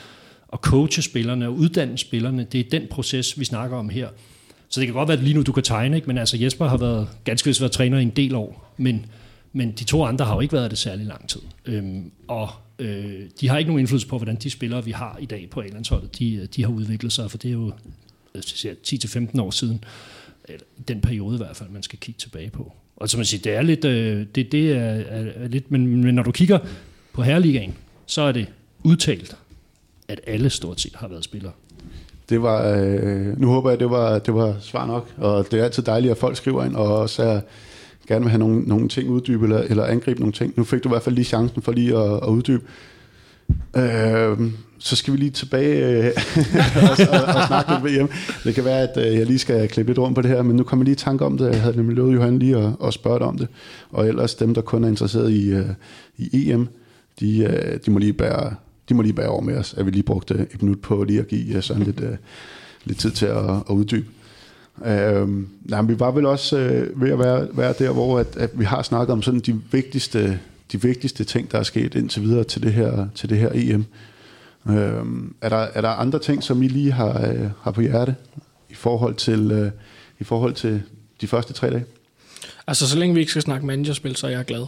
at 0.53 0.59
coache 0.59 1.03
spillerne 1.03 1.47
og 1.47 1.55
uddanne 1.55 1.99
spillerne. 1.99 2.47
Det 2.53 2.61
er 2.61 2.71
den 2.71 2.83
proces, 2.91 3.41
vi 3.41 3.45
snakker 3.45 3.77
om 3.77 3.89
her. 3.89 4.09
Så 4.69 4.81
det 4.81 4.87
kan 4.87 4.95
godt 4.95 5.09
være, 5.09 5.19
at 5.19 5.25
lige 5.25 5.35
nu 5.35 5.43
du 5.43 5.53
kan 5.53 5.63
tegne, 5.63 5.97
ikke? 5.97 6.07
men 6.07 6.19
altså 6.19 6.37
Jesper 6.37 6.67
har 6.67 6.77
været 6.77 7.09
ganske 7.25 7.47
vist 7.47 7.61
været 7.61 7.73
træner 7.73 7.99
i 7.99 8.03
en 8.03 8.11
del 8.11 8.35
år, 8.35 8.75
men 8.77 9.07
men 9.53 9.73
de 9.73 9.85
to 9.85 10.05
andre 10.05 10.25
har 10.25 10.35
jo 10.35 10.41
ikke 10.41 10.53
været 10.53 10.71
det 10.71 10.79
særlig 10.79 11.07
lang 11.07 11.29
tid. 11.29 11.41
Øhm, 11.67 12.11
og 12.29 12.49
øh, 12.79 13.23
de 13.41 13.49
har 13.49 13.59
ikke 13.59 13.69
nogen 13.69 13.81
indflydelse 13.81 14.09
på, 14.09 14.19
hvordan 14.19 14.37
de 14.37 14.51
spillere, 14.51 14.85
vi 14.85 14.91
har 14.91 15.19
i 15.21 15.27
dag 15.27 15.49
på 15.51 15.61
A-landsholdet, 15.61 16.19
de, 16.19 16.35
øh, 16.35 16.47
de 16.57 16.65
har 16.65 16.71
udviklet 16.71 17.13
sig, 17.13 17.31
for 17.31 17.39
det 17.39 17.49
er 17.49 17.53
jo 17.53 17.73
øh, 18.35 18.43
10-15 18.87 19.41
år 19.41 19.51
siden, 19.51 19.85
eller 20.49 20.65
den 20.89 21.01
periode 21.01 21.35
i 21.35 21.39
hvert 21.39 21.57
fald, 21.57 21.71
man 21.71 21.83
skal 21.83 21.99
kigge 21.99 22.19
tilbage 22.19 22.51
på. 22.51 22.73
Og 22.97 23.11
som 23.11 23.19
man 23.19 23.25
siger, 23.25 23.43
det 23.43 23.55
er 23.55 23.63
lidt, 23.63 23.85
øh, 23.85 24.27
det, 24.35 24.53
det 24.53 24.73
er, 24.73 24.81
er, 24.81 25.33
er 25.35 25.49
lidt 25.49 25.71
men, 25.71 26.05
men 26.05 26.15
når 26.15 26.23
du 26.23 26.33
kigger 26.33 26.59
på 27.13 27.23
herreligaen, 27.23 27.75
så 28.07 28.23
er 28.23 28.33
det 28.33 28.47
udtalt, 28.83 29.37
at 30.09 30.21
alle 30.27 30.51
stort 30.51 30.81
set 30.81 30.95
har 30.95 31.09
været 31.09 31.25
spillere. 31.25 31.53
Det 32.29 32.43
var, 32.43 32.77
øh, 32.77 33.41
nu 33.41 33.49
håber 33.49 33.71
jeg, 33.71 33.81
det 33.81 33.91
var, 33.91 34.19
det 34.19 34.35
var 34.35 34.57
svar 34.61 34.87
nok, 34.87 35.15
og 35.17 35.47
det 35.51 35.61
er 35.61 35.65
altid 35.65 35.83
dejligt, 35.83 36.11
at 36.11 36.19
folk 36.19 36.37
skriver 36.37 36.65
ind, 36.65 36.77
og 36.77 36.97
også 36.99 37.23
er, 37.23 37.41
gerne 38.09 38.25
vil 38.25 38.31
have 38.31 38.39
nogle, 38.39 38.61
nogle 38.61 38.89
ting 38.89 39.09
uddybet, 39.09 39.45
eller, 39.45 39.59
eller 39.61 39.85
angribe 39.85 40.21
nogle 40.21 40.33
ting. 40.33 40.55
Nu 40.57 40.65
fik 40.65 40.85
du 40.85 40.89
i 40.89 40.93
hvert 40.93 41.03
fald 41.03 41.15
lige 41.15 41.25
chancen 41.25 41.63
for 41.63 41.73
lige 41.73 41.97
at, 41.97 42.13
at 42.13 42.29
uddybe. 42.29 42.63
Øh, 43.77 44.51
så 44.79 44.97
skal 44.97 45.13
vi 45.13 45.19
lige 45.19 45.31
tilbage 45.31 45.87
øh, 45.87 46.05
og, 46.83 46.91
og, 47.13 47.35
og 47.35 47.47
snakke 47.47 47.73
lidt 47.73 48.01
VM. 48.01 48.09
Det 48.45 48.55
kan 48.55 48.65
være, 48.65 48.81
at 48.81 49.07
øh, 49.07 49.19
jeg 49.19 49.27
lige 49.27 49.39
skal 49.39 49.69
klippe 49.69 49.91
lidt 49.91 49.99
rundt 49.99 50.15
på 50.15 50.23
det 50.23 50.31
her, 50.31 50.43
men 50.43 50.57
nu 50.57 50.63
kommer 50.63 50.83
jeg 50.83 50.87
lige 50.87 50.93
i 50.93 51.05
tanke 51.05 51.25
om 51.25 51.39
det. 51.39 51.53
Jeg 51.53 51.63
havde 51.63 51.77
nemlig 51.77 51.97
lovet 51.97 52.15
Johan 52.15 52.39
lige 52.39 52.57
at, 52.57 52.73
at 52.85 52.95
spørge 52.95 53.19
dig 53.19 53.27
om 53.27 53.39
det. 53.39 53.49
Og 53.91 54.09
ellers 54.09 54.35
dem, 54.35 54.55
der 54.55 54.61
kun 54.61 54.85
er 54.85 54.89
interesseret 54.89 55.31
i, 55.31 55.51
øh, 55.51 55.67
i 56.19 56.51
EM, 56.51 56.69
de, 57.21 57.39
øh, 57.39 57.79
de, 57.87 57.91
må 57.91 57.99
lige 57.99 58.13
bære, 58.13 58.55
de 58.89 58.95
må 58.95 59.03
lige 59.03 59.13
bære 59.13 59.29
over 59.29 59.43
med 59.43 59.57
os, 59.57 59.75
at 59.75 59.87
vi 59.87 59.91
lige 59.91 60.03
brugte 60.03 60.47
et 60.55 60.63
minut 60.63 60.81
på 60.81 61.05
lige 61.05 61.21
at 61.21 61.29
give 61.29 61.57
øh, 61.57 61.63
sådan 61.63 61.83
lidt, 61.83 62.01
øh, 62.01 62.17
lidt 62.85 62.99
tid 62.99 63.11
til 63.11 63.27
at, 63.27 63.51
at 63.51 63.71
uddybe. 63.71 64.07
Øh, 64.87 65.29
nej, 65.65 65.83
vi 65.83 66.01
var 66.01 66.11
vel 66.11 66.27
også 66.27 66.59
øh, 66.59 67.03
ved 67.03 67.11
at 67.11 67.19
være, 67.19 67.49
være 67.53 67.75
der, 67.79 67.91
hvor 67.91 68.19
at, 68.19 68.37
at 68.37 68.51
vi 68.55 68.65
har 68.65 68.83
snakket 68.83 69.13
om 69.13 69.23
sådan 69.23 69.41
de 69.41 69.61
vigtigste, 69.73 70.41
de 70.73 70.83
vigtigste 70.83 71.25
ting, 71.25 71.53
der 71.53 71.59
er 71.59 71.63
sket 71.63 71.95
indtil 71.95 72.23
videre 72.23 72.45
til 72.45 72.63
det 72.63 72.73
her, 72.73 73.07
til 73.15 73.29
det 73.29 73.39
her 73.39 73.51
EM. 73.55 73.85
Øh, 74.69 75.05
er, 75.43 75.49
der, 75.49 75.57
er 75.57 75.81
der 75.81 75.89
andre 75.89 76.19
ting, 76.19 76.43
som 76.43 76.63
I 76.63 76.69
lige 76.69 76.93
har, 76.93 77.29
øh, 77.29 77.51
har 77.63 77.71
på 77.71 77.81
hjerte 77.81 78.15
i 78.69 78.75
forhold 78.75 79.15
til, 79.15 79.51
øh, 79.51 79.71
i 80.19 80.25
forhold 80.25 80.55
til 80.55 80.83
de 81.21 81.27
første 81.27 81.53
tre 81.53 81.71
dage? 81.71 81.85
Altså, 82.67 82.89
så 82.89 82.99
længe 82.99 83.15
vi 83.15 83.21
ikke 83.21 83.31
skal 83.31 83.43
snakke 83.43 83.67
managerspil, 83.67 84.17
så 84.17 84.27
er 84.27 84.31
jeg 84.31 84.45
glad. 84.45 84.65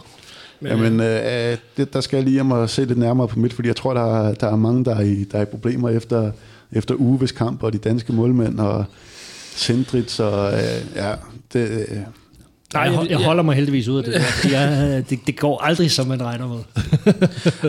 Men, 0.59 0.71
Jamen, 0.71 0.99
øh, 0.99 1.57
det, 1.77 1.93
der 1.93 2.01
skal 2.01 2.17
jeg 2.17 2.23
lige 2.23 2.33
hjem 2.33 2.51
og 2.51 2.69
se 2.69 2.85
lidt 2.85 2.99
nærmere 2.99 3.27
på 3.27 3.39
mit, 3.39 3.53
fordi 3.53 3.67
jeg 3.67 3.75
tror, 3.75 3.93
der 3.93 4.27
er, 4.27 4.33
der 4.33 4.47
er 4.47 4.55
mange, 4.55 4.85
der 4.85 4.95
er 4.95 5.01
i, 5.01 5.23
der 5.23 5.37
er 5.37 5.41
i 5.41 5.45
problemer 5.45 5.89
efter, 5.89 6.31
efter 6.71 6.95
ugevis 6.95 7.31
kamp, 7.31 7.63
og 7.63 7.73
de 7.73 7.77
danske 7.77 8.13
målmænd, 8.13 8.59
og 8.59 8.85
Sindrits, 9.55 10.19
og 10.19 10.53
øh, 10.53 10.81
ja, 10.95 11.13
det... 11.53 11.85
Øh, 11.89 11.97
Nej, 12.73 12.83
jeg, 12.83 13.09
jeg 13.09 13.17
holder 13.17 13.43
mig 13.43 13.55
heldigvis 13.55 13.87
ud 13.87 13.97
af 13.97 14.03
det 14.03 14.13
der. 14.13 14.49
Jeg, 14.51 15.03
det, 15.09 15.19
det 15.27 15.39
går 15.39 15.61
aldrig, 15.61 15.91
som 15.91 16.07
man 16.07 16.23
regner 16.23 16.47
med. 16.47 16.59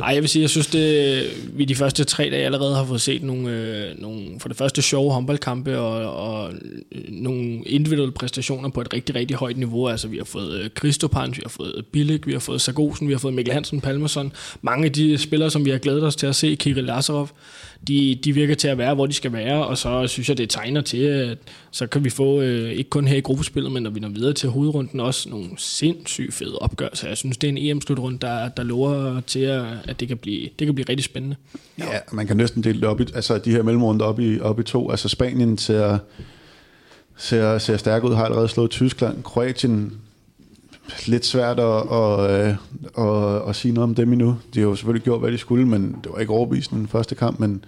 Nej, 0.00 0.08
jeg 0.08 0.22
vil 0.22 0.28
sige, 0.28 0.42
jeg 0.42 0.50
synes, 0.50 0.66
det, 0.66 1.24
vi 1.52 1.64
de 1.64 1.74
første 1.74 2.04
tre 2.04 2.28
dage 2.30 2.44
allerede 2.44 2.76
har 2.76 2.84
fået 2.84 3.00
set 3.00 3.22
nogle, 3.22 3.50
øh, 3.50 4.00
nogle 4.00 4.26
for 4.38 4.48
det 4.48 4.56
første 4.56 4.82
sjove 4.82 5.12
håndboldkampe 5.12 5.78
og, 5.78 6.16
og 6.16 6.52
nogle 7.08 7.62
individuelle 7.66 8.12
præstationer 8.12 8.68
på 8.68 8.80
et 8.80 8.94
rigtig, 8.94 9.14
rigtig 9.14 9.36
højt 9.36 9.56
niveau. 9.56 9.88
Altså, 9.88 10.08
vi 10.08 10.16
har 10.16 10.24
fået 10.24 10.60
øh, 10.60 10.70
Kristopans, 10.74 11.36
vi 11.36 11.42
har 11.44 11.50
fået 11.50 11.84
Billig, 11.92 12.20
vi 12.26 12.32
har 12.32 12.40
fået 12.40 12.60
Sargosen, 12.60 13.08
vi 13.08 13.12
har 13.12 13.18
fået 13.18 13.34
Mikkel 13.34 13.54
Hansen, 13.54 13.80
Palmerson. 13.80 14.32
Mange 14.62 14.84
af 14.84 14.92
de 14.92 15.18
spillere, 15.18 15.50
som 15.50 15.64
vi 15.64 15.70
har 15.70 15.78
glædet 15.78 16.04
os 16.04 16.16
til 16.16 16.26
at 16.26 16.36
se, 16.36 16.54
Kirill 16.54 16.86
Lazarov, 16.86 17.30
de, 17.88 18.18
de 18.24 18.32
virker 18.32 18.54
til 18.54 18.68
at 18.68 18.78
være, 18.78 18.94
hvor 18.94 19.06
de 19.06 19.12
skal 19.12 19.32
være, 19.32 19.66
og 19.66 19.78
så 19.78 20.06
synes 20.06 20.28
jeg, 20.28 20.38
det 20.38 20.50
tegner 20.50 20.80
til, 20.80 21.02
at 21.02 21.38
så 21.70 21.86
kan 21.86 22.04
vi 22.04 22.10
få, 22.10 22.40
øh, 22.40 22.70
ikke 22.70 22.90
kun 22.90 23.06
her 23.06 23.16
i 23.16 23.20
gruppespillet, 23.20 23.72
men 23.72 23.82
når 23.82 23.90
vi 23.90 24.00
når 24.00 24.08
videre 24.08 24.32
til 24.32 24.48
hovedrunden, 24.48 25.00
også 25.00 25.28
nogle 25.28 25.48
sindssygt 25.56 26.34
fede 26.34 26.58
opgørelser. 26.58 27.08
Jeg 27.08 27.16
synes, 27.16 27.36
det 27.36 27.48
er 27.48 27.52
en 27.52 27.58
EM-slutrunde, 27.58 28.18
der, 28.18 28.48
der 28.48 28.62
lover 28.62 29.20
til, 29.20 29.40
at, 29.40 29.64
at 29.84 30.00
det, 30.00 30.08
kan 30.08 30.16
blive, 30.16 30.48
det 30.58 30.66
kan 30.66 30.74
blive 30.74 30.86
rigtig 30.88 31.04
spændende. 31.04 31.36
Ja, 31.78 31.98
man 32.12 32.26
kan 32.26 32.36
næsten 32.36 32.64
dele 32.64 32.80
det 32.80 32.88
op 32.88 33.00
i, 33.00 33.04
altså 33.14 33.38
de 33.38 33.50
her 33.50 33.62
mellemrunder 33.62 34.06
op 34.06 34.20
i, 34.20 34.40
op 34.40 34.60
i 34.60 34.62
to. 34.62 34.90
Altså 34.90 35.08
Spanien 35.08 35.58
ser, 35.58 35.98
ser, 37.16 37.58
ser 37.58 37.76
stærk 37.76 38.04
ud, 38.04 38.14
har 38.14 38.24
allerede 38.24 38.48
slået 38.48 38.70
Tyskland. 38.70 39.22
Kroatien 39.22 39.92
lidt 41.06 41.26
svært 41.26 41.60
at, 41.60 41.92
at, 41.92 42.30
at, 42.30 42.56
at, 42.98 43.48
at 43.48 43.56
sige 43.56 43.74
noget 43.74 43.88
om 43.88 43.94
dem 43.94 44.12
endnu. 44.12 44.36
De 44.54 44.60
har 44.60 44.66
jo 44.66 44.74
selvfølgelig 44.74 45.04
gjort, 45.04 45.20
hvad 45.20 45.32
de 45.32 45.38
skulle, 45.38 45.68
men 45.68 45.96
det 46.04 46.12
var 46.12 46.18
ikke 46.18 46.32
overbevisende 46.32 46.80
den 46.80 46.88
første 46.88 47.14
kamp, 47.14 47.40
men 47.40 47.64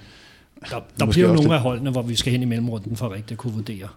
der, 0.70 0.80
der 0.98 1.06
bliver 1.06 1.28
jo 1.28 1.34
nogle 1.34 1.54
af 1.54 1.60
holdene, 1.60 1.90
hvor 1.90 2.02
vi 2.02 2.14
skal 2.14 2.32
hen 2.32 2.42
i 2.42 2.44
mellemrunden 2.44 2.96
for 2.96 3.14
rigtigt 3.14 3.32
at 3.32 3.38
kunne 3.38 3.52
vurdere, 3.52 3.88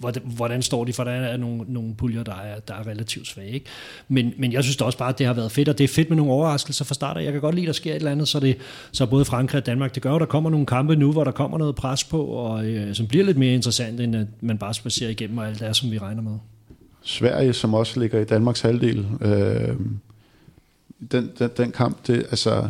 hvordan, 0.00 0.22
hvordan 0.24 0.62
står 0.62 0.84
de, 0.84 0.92
for 0.92 1.04
der 1.04 1.10
er 1.10 1.36
nogle, 1.36 1.64
nogle 1.68 1.94
puljer, 1.94 2.22
der 2.22 2.34
er, 2.34 2.60
der 2.60 2.74
er 2.74 2.86
relativt 2.86 3.26
svage. 3.26 3.50
Ikke? 3.50 3.66
Men, 4.08 4.32
men 4.38 4.52
jeg 4.52 4.64
synes 4.64 4.76
da 4.76 4.84
også 4.84 4.98
bare, 4.98 5.08
at 5.08 5.18
det 5.18 5.26
har 5.26 5.34
været 5.34 5.52
fedt, 5.52 5.68
og 5.68 5.78
det 5.78 5.84
er 5.84 5.88
fedt 5.88 6.10
med 6.10 6.16
nogle 6.16 6.32
overraskelser 6.32 6.84
fra 6.84 6.94
start. 6.94 7.16
Jeg 7.24 7.32
kan 7.32 7.40
godt 7.40 7.54
lide, 7.54 7.64
at 7.64 7.66
der 7.66 7.72
sker 7.72 7.90
et 7.90 7.96
eller 7.96 8.10
andet, 8.10 8.28
så, 8.28 8.40
det, 8.40 8.56
så 8.92 9.06
både 9.06 9.24
Frankrig 9.24 9.60
og 9.60 9.66
Danmark, 9.66 9.94
det 9.94 10.02
gør 10.02 10.18
der 10.18 10.26
kommer 10.26 10.50
nogle 10.50 10.66
kampe 10.66 10.96
nu, 10.96 11.12
hvor 11.12 11.24
der 11.24 11.30
kommer 11.30 11.58
noget 11.58 11.74
pres 11.74 12.04
på, 12.04 12.24
og 12.24 12.66
øh, 12.66 12.94
som 12.94 13.06
bliver 13.06 13.24
lidt 13.24 13.38
mere 13.38 13.54
interessant, 13.54 14.00
end 14.00 14.16
at 14.16 14.26
man 14.40 14.58
bare 14.58 14.74
spacerer 14.74 15.10
igennem 15.10 15.38
og 15.38 15.46
alt 15.48 15.60
det 15.60 15.68
er, 15.68 15.72
som 15.72 15.90
vi 15.90 15.98
regner 15.98 16.22
med. 16.22 16.38
Sverige, 17.06 17.52
som 17.52 17.74
også 17.74 18.00
ligger 18.00 18.20
i 18.20 18.24
Danmarks 18.24 18.60
halvdel, 18.60 19.06
øh, 19.20 19.76
den, 21.12 21.30
den, 21.38 21.50
den 21.56 21.70
kamp, 21.72 22.06
det, 22.06 22.16
altså, 22.16 22.68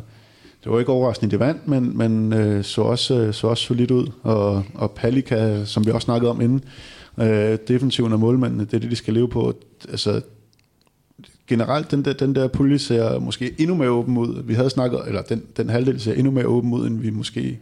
det 0.64 0.72
var 0.72 0.78
ikke 0.78 0.92
overraskende, 0.92 1.30
de 1.30 1.40
vandt, 1.40 1.68
men, 1.68 1.98
men 1.98 2.32
øh, 2.32 2.64
så, 2.64 2.82
også, 2.82 3.20
øh, 3.20 3.34
så 3.34 3.46
også 3.46 3.64
solidt 3.64 3.90
ud. 3.90 4.06
Og, 4.22 4.64
og 4.74 4.90
Palika, 4.90 5.64
som 5.64 5.86
vi 5.86 5.90
også 5.90 6.04
snakkede 6.04 6.30
om 6.30 6.40
inden, 6.40 6.64
øh, 7.20 7.58
defensiven 7.68 8.12
og 8.12 8.20
målmændene, 8.20 8.64
det 8.64 8.74
er 8.74 8.78
det, 8.78 8.90
de 8.90 8.96
skal 8.96 9.14
leve 9.14 9.28
på. 9.28 9.54
Altså, 9.88 10.20
generelt, 11.46 11.90
den 11.90 12.04
der, 12.04 12.12
den 12.12 12.34
der 12.34 12.48
pulje 12.48 12.78
ser 12.78 13.18
måske 13.18 13.54
endnu 13.58 13.74
mere 13.74 13.90
åben 13.90 14.16
ud. 14.16 14.42
Vi 14.42 14.54
havde 14.54 14.70
snakket, 14.70 15.00
eller 15.06 15.22
den, 15.22 15.42
den 15.56 15.68
halvdel 15.68 16.00
ser 16.00 16.14
endnu 16.14 16.30
mere 16.30 16.46
åben 16.46 16.72
ud, 16.72 16.86
end 16.86 16.98
vi 16.98 17.10
måske 17.10 17.58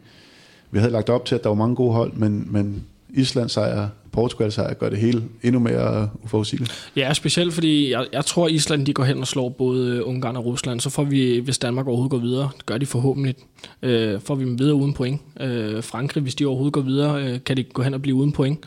vi 0.70 0.78
havde 0.78 0.92
lagt 0.92 1.10
op 1.10 1.24
til, 1.24 1.34
at 1.34 1.42
der 1.42 1.48
var 1.48 1.56
mange 1.56 1.76
gode 1.76 1.92
hold, 1.92 2.12
men, 2.12 2.48
men 2.50 2.84
Island 3.14 3.48
sejr, 3.48 3.88
Portugal 4.12 4.52
sejr 4.52 4.74
gør 4.74 4.88
det 4.88 4.98
hele 4.98 5.22
endnu 5.42 5.60
mere 5.60 6.10
uforudsigeligt. 6.22 6.90
Ja, 6.96 7.14
specielt 7.14 7.54
fordi 7.54 7.90
jeg, 7.90 8.06
jeg 8.12 8.24
tror, 8.24 8.48
Island 8.48 8.86
de 8.86 8.92
går 8.92 9.04
hen 9.04 9.18
og 9.18 9.26
slår 9.26 9.48
både 9.48 9.96
øh, 9.96 10.08
Ungarn 10.08 10.36
og 10.36 10.44
Rusland. 10.44 10.80
Så 10.80 10.90
får 10.90 11.04
vi, 11.04 11.38
hvis 11.38 11.58
Danmark 11.58 11.86
overhovedet 11.86 12.10
går 12.10 12.18
videre, 12.18 12.50
det 12.56 12.66
gør 12.66 12.78
de 12.78 12.86
forhåbentlig, 12.86 13.34
øh, 13.82 14.20
får 14.20 14.34
vi 14.34 14.44
dem 14.44 14.58
videre 14.58 14.74
uden 14.74 14.94
point. 14.94 15.20
Øh, 15.40 15.82
Frankrig, 15.82 16.22
hvis 16.22 16.34
de 16.34 16.46
overhovedet 16.46 16.72
går 16.72 16.80
videre, 16.80 17.22
øh, 17.22 17.38
kan 17.46 17.56
de 17.56 17.62
gå 17.62 17.82
hen 17.82 17.94
og 17.94 18.02
blive 18.02 18.16
uden 18.16 18.32
point. 18.32 18.58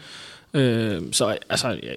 Øh, 0.54 1.02
så 1.12 1.38
altså, 1.50 1.68
ja, 1.68 1.94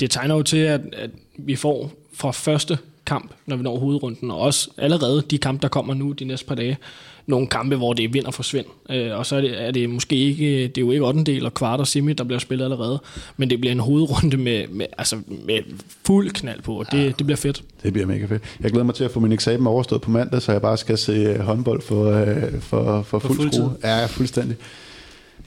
det 0.00 0.10
tegner 0.10 0.34
jo 0.34 0.42
til, 0.42 0.58
at, 0.58 0.80
at 0.92 1.10
vi 1.38 1.56
får 1.56 1.92
fra 2.12 2.30
første 2.30 2.78
kamp, 3.10 3.30
når 3.46 3.56
vi 3.56 3.62
når 3.62 3.78
hovedrunden, 3.78 4.30
og 4.30 4.38
også 4.38 4.70
allerede 4.78 5.22
de 5.30 5.38
kampe, 5.38 5.62
der 5.62 5.68
kommer 5.68 5.94
nu 5.94 6.12
de 6.12 6.24
næste 6.24 6.46
par 6.46 6.54
dage, 6.54 6.78
nogle 7.26 7.46
kampe, 7.46 7.76
hvor 7.76 7.92
det 7.92 8.04
er 8.04 8.08
vind 8.08 8.24
og 8.24 8.34
forsvind. 8.34 8.66
Øh, 8.90 9.18
og 9.18 9.26
så 9.26 9.36
er 9.36 9.40
det, 9.40 9.62
er 9.62 9.70
det 9.70 9.90
måske 9.90 10.16
ikke, 10.16 10.62
det 10.62 10.78
er 10.78 10.82
jo 10.82 10.90
ikke 10.90 11.06
8. 11.06 11.24
del 11.24 11.46
og 11.46 11.54
kvart 11.54 11.80
og 11.80 11.86
semi, 11.86 12.12
der 12.12 12.24
bliver 12.24 12.38
spillet 12.38 12.64
allerede, 12.64 13.02
men 13.36 13.50
det 13.50 13.60
bliver 13.60 13.72
en 13.72 13.80
hovedrunde 13.80 14.36
med, 14.36 14.68
med, 14.68 14.86
altså 14.98 15.16
med 15.46 15.58
fuld 16.06 16.30
knald 16.30 16.62
på, 16.62 16.74
og 16.74 16.92
det, 16.92 16.98
ja, 16.98 17.06
det 17.06 17.26
bliver 17.26 17.36
fedt. 17.36 17.62
Det 17.82 17.92
bliver 17.92 18.06
mega 18.06 18.26
fedt. 18.26 18.42
Jeg 18.60 18.70
glæder 18.70 18.84
mig 18.84 18.94
til 18.94 19.04
at 19.04 19.10
få 19.10 19.20
min 19.20 19.32
eksamen 19.32 19.66
overstået 19.66 20.02
på 20.02 20.10
mandag, 20.10 20.42
så 20.42 20.52
jeg 20.52 20.62
bare 20.62 20.76
skal 20.76 20.98
se 20.98 21.12
øh, 21.12 21.40
håndbold 21.40 21.82
for, 21.82 22.04
øh, 22.10 22.60
for, 22.60 23.02
for, 23.02 23.18
fuld, 23.18 23.36
fuld 23.36 23.52
skrue. 23.52 23.72
Ja, 23.84 24.06
fuldstændig. 24.06 24.56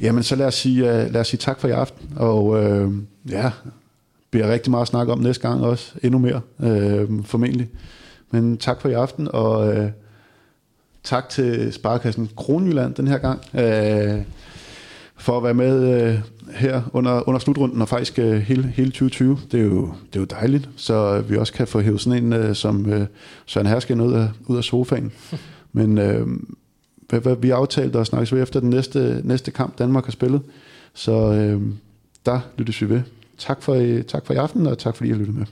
Jamen, 0.01 0.24
så 0.24 0.36
lad 0.36 0.45
os 0.45 0.55
sige, 0.55 0.84
uh, 0.84 1.14
lad 1.14 1.16
os 1.16 1.28
sige 1.28 1.38
tak 1.38 1.59
for 1.59 1.68
i 1.68 1.72
aften, 1.72 2.09
og 2.16 2.45
uh, 2.45 2.93
ja, 3.30 3.51
bliver 4.34 4.52
rigtig 4.54 4.72
meget 4.72 4.82
at 4.82 4.88
snakke 4.88 5.14
om 5.14 5.20
næste 5.20 5.48
gang 5.48 5.64
også, 5.64 5.94
endnu 6.04 6.20
mere, 6.20 6.42
uh, 6.60 7.26
formentlig. 7.26 7.70
Men 8.32 8.58
tak 8.58 8.82
for 8.82 8.90
i 8.90 8.94
aften, 8.94 9.28
og 9.34 9.68
uh, 9.68 9.86
tak 11.04 11.30
til 11.30 11.74
Sparkassen 11.74 12.30
Kronjylland 12.38 12.96
den 12.96 13.08
her 13.08 13.18
gang, 13.18 13.40
uh, 13.54 14.22
for 15.18 15.38
at 15.38 15.44
være 15.44 15.54
med 15.54 16.08
uh, 16.12 16.20
her 16.56 16.82
under, 16.94 17.30
under 17.30 17.40
slutrunden, 17.40 17.82
og 17.82 17.90
faktisk 17.90 18.18
uh, 18.18 18.34
hele, 18.34 18.64
hele 18.76 18.92
2020. 18.92 19.38
Det 19.52 19.60
er, 19.60 19.64
jo, 19.64 19.82
det 19.82 20.16
er 20.16 20.20
jo 20.20 20.26
dejligt, 20.26 20.70
så 20.76 21.22
vi 21.22 21.38
også 21.38 21.54
kan 21.54 21.68
få 21.68 21.82
hævet 21.82 22.02
sådan 22.02 22.24
en 22.24 22.50
uh, 22.50 22.56
som 22.56 22.86
uh, 22.86 23.02
Søren 23.46 23.68
Hersken 23.68 24.02
ud 24.02 24.14
af, 24.14 24.28
ud 24.48 24.58
af 24.58 24.64
sofaen. 24.64 25.12
Men 25.74 25.98
uh, 25.98 26.28
hvad, 27.10 27.20
hvad 27.20 27.36
vi 27.36 27.50
aftalte 27.50 28.00
at 28.00 28.08
snakkes 28.08 28.34
ved 28.34 28.42
efter 28.42 28.60
den 28.60 28.70
næste, 28.70 29.22
næste 29.24 29.52
kamp, 29.52 29.80
Danmark 29.80 30.06
har 30.06 30.12
spillet. 30.12 30.42
Så 30.94 31.12
øh, 31.12 31.62
der 32.26 32.40
lyttes 32.58 32.82
vi 32.82 32.90
ved. 32.90 33.02
Tak 33.38 33.62
for, 33.62 33.74
øh, 33.74 34.04
tak 34.04 34.26
for 34.26 34.34
i 34.34 34.38
aften, 34.38 34.68
og 34.68 34.78
tak 34.78 34.96
fordi 34.96 35.10
I 35.10 35.14
lyttede 35.14 35.38
med. 35.38 35.46